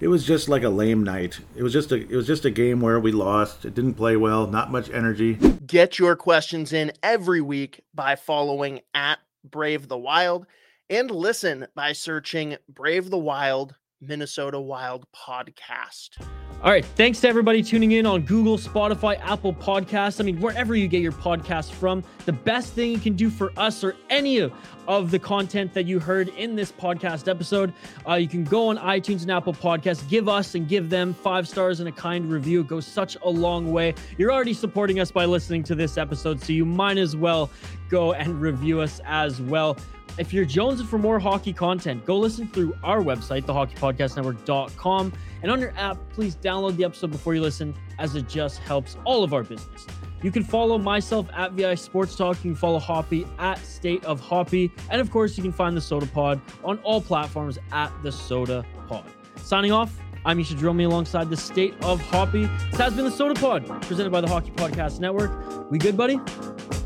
it 0.00 0.08
was 0.08 0.24
just 0.24 0.48
like 0.48 0.62
a 0.62 0.70
lame 0.70 1.04
night. 1.04 1.40
It 1.54 1.62
was 1.62 1.72
just 1.72 1.92
a 1.92 1.96
it 1.96 2.16
was 2.16 2.26
just 2.26 2.44
a 2.44 2.50
game 2.50 2.80
where 2.80 2.98
we 2.98 3.12
lost. 3.12 3.64
It 3.64 3.74
didn't 3.74 3.94
play 3.94 4.16
well, 4.16 4.46
not 4.46 4.72
much 4.72 4.90
energy. 4.90 5.34
Get 5.66 5.98
your 5.98 6.16
questions 6.16 6.72
in 6.72 6.92
every 7.02 7.40
week 7.40 7.82
by 7.94 8.16
following 8.16 8.80
at 8.94 9.18
Brave 9.44 9.88
the 9.88 9.98
Wild 9.98 10.46
and 10.88 11.10
listen 11.10 11.66
by 11.74 11.92
searching 11.92 12.56
Brave 12.68 13.10
the 13.10 13.18
Wild 13.18 13.74
Minnesota 14.00 14.58
Wild 14.60 15.06
podcast. 15.12 16.16
All 16.62 16.70
right. 16.70 16.84
Thanks 16.84 17.20
to 17.20 17.28
everybody 17.28 17.62
tuning 17.62 17.92
in 17.92 18.04
on 18.04 18.20
Google, 18.20 18.58
Spotify, 18.58 19.18
Apple 19.20 19.54
Podcasts. 19.54 20.20
I 20.20 20.24
mean, 20.24 20.38
wherever 20.42 20.76
you 20.76 20.88
get 20.88 21.00
your 21.00 21.10
podcast 21.10 21.72
from, 21.72 22.04
the 22.26 22.34
best 22.34 22.74
thing 22.74 22.90
you 22.92 22.98
can 22.98 23.14
do 23.14 23.30
for 23.30 23.50
us 23.56 23.82
or 23.82 23.96
any 24.10 24.40
of, 24.40 24.52
of 24.86 25.10
the 25.10 25.18
content 25.18 25.72
that 25.72 25.86
you 25.86 25.98
heard 25.98 26.28
in 26.28 26.54
this 26.54 26.70
podcast 26.70 27.28
episode, 27.28 27.72
uh, 28.06 28.16
you 28.16 28.28
can 28.28 28.44
go 28.44 28.68
on 28.68 28.76
iTunes 28.76 29.22
and 29.22 29.30
Apple 29.30 29.54
Podcasts, 29.54 30.06
give 30.10 30.28
us 30.28 30.54
and 30.54 30.68
give 30.68 30.90
them 30.90 31.14
five 31.14 31.48
stars 31.48 31.80
and 31.80 31.88
a 31.88 31.92
kind 31.92 32.30
review. 32.30 32.60
It 32.60 32.66
goes 32.66 32.86
such 32.86 33.16
a 33.22 33.30
long 33.30 33.72
way. 33.72 33.94
You're 34.18 34.30
already 34.30 34.52
supporting 34.52 35.00
us 35.00 35.10
by 35.10 35.24
listening 35.24 35.62
to 35.62 35.74
this 35.74 35.96
episode, 35.96 36.42
so 36.42 36.52
you 36.52 36.66
might 36.66 36.98
as 36.98 37.16
well 37.16 37.48
go 37.88 38.12
and 38.12 38.38
review 38.38 38.82
us 38.82 39.00
as 39.06 39.40
well. 39.40 39.78
If 40.18 40.34
you're 40.34 40.44
jonesing 40.44 40.86
for 40.86 40.98
more 40.98 41.18
hockey 41.18 41.54
content, 41.54 42.04
go 42.04 42.18
listen 42.18 42.48
through 42.48 42.76
our 42.84 43.00
website, 43.00 43.44
thehockeypodcastnetwork.com. 43.44 45.12
And 45.42 45.50
on 45.50 45.60
your 45.60 45.72
app, 45.76 45.98
please 46.10 46.36
download 46.36 46.76
the 46.76 46.84
episode 46.84 47.10
before 47.10 47.34
you 47.34 47.40
listen, 47.40 47.74
as 47.98 48.14
it 48.14 48.28
just 48.28 48.58
helps 48.58 48.96
all 49.04 49.24
of 49.24 49.32
our 49.32 49.42
business. 49.42 49.86
You 50.22 50.30
can 50.30 50.44
follow 50.44 50.76
myself 50.76 51.28
at 51.34 51.52
VI 51.52 51.74
Sports 51.76 52.14
Talk. 52.14 52.36
You 52.44 52.50
can 52.50 52.54
follow 52.54 52.78
Hoppy 52.78 53.26
at 53.38 53.58
State 53.58 54.04
of 54.04 54.20
Hoppy. 54.20 54.70
And 54.90 55.00
of 55.00 55.10
course, 55.10 55.36
you 55.36 55.42
can 55.42 55.52
find 55.52 55.76
the 55.76 55.80
Soda 55.80 56.06
Pod 56.06 56.40
on 56.62 56.78
all 56.80 57.00
platforms 57.00 57.58
at 57.72 57.90
the 58.02 58.12
Soda 58.12 58.64
Pod. 58.86 59.04
Signing 59.36 59.72
off, 59.72 59.98
I'm 60.26 60.36
Misha 60.36 60.54
Dromey 60.54 60.84
alongside 60.84 61.30
the 61.30 61.36
State 61.36 61.74
of 61.82 62.00
Hoppy. 62.02 62.44
This 62.70 62.80
has 62.80 62.92
been 62.92 63.06
the 63.06 63.10
Soda 63.10 63.38
Pod, 63.40 63.66
presented 63.82 64.10
by 64.10 64.20
the 64.20 64.28
Hockey 64.28 64.50
Podcast 64.50 65.00
Network. 65.00 65.70
We 65.70 65.78
good, 65.78 65.96
buddy? 65.96 66.20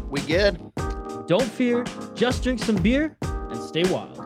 We 0.09 0.20
good. 0.20 0.60
Don't 1.26 1.43
fear, 1.43 1.85
just 2.14 2.44
drink 2.44 2.62
some 2.62 2.76
beer 2.76 3.16
and 3.22 3.60
stay 3.60 3.82
wild. 3.90 4.20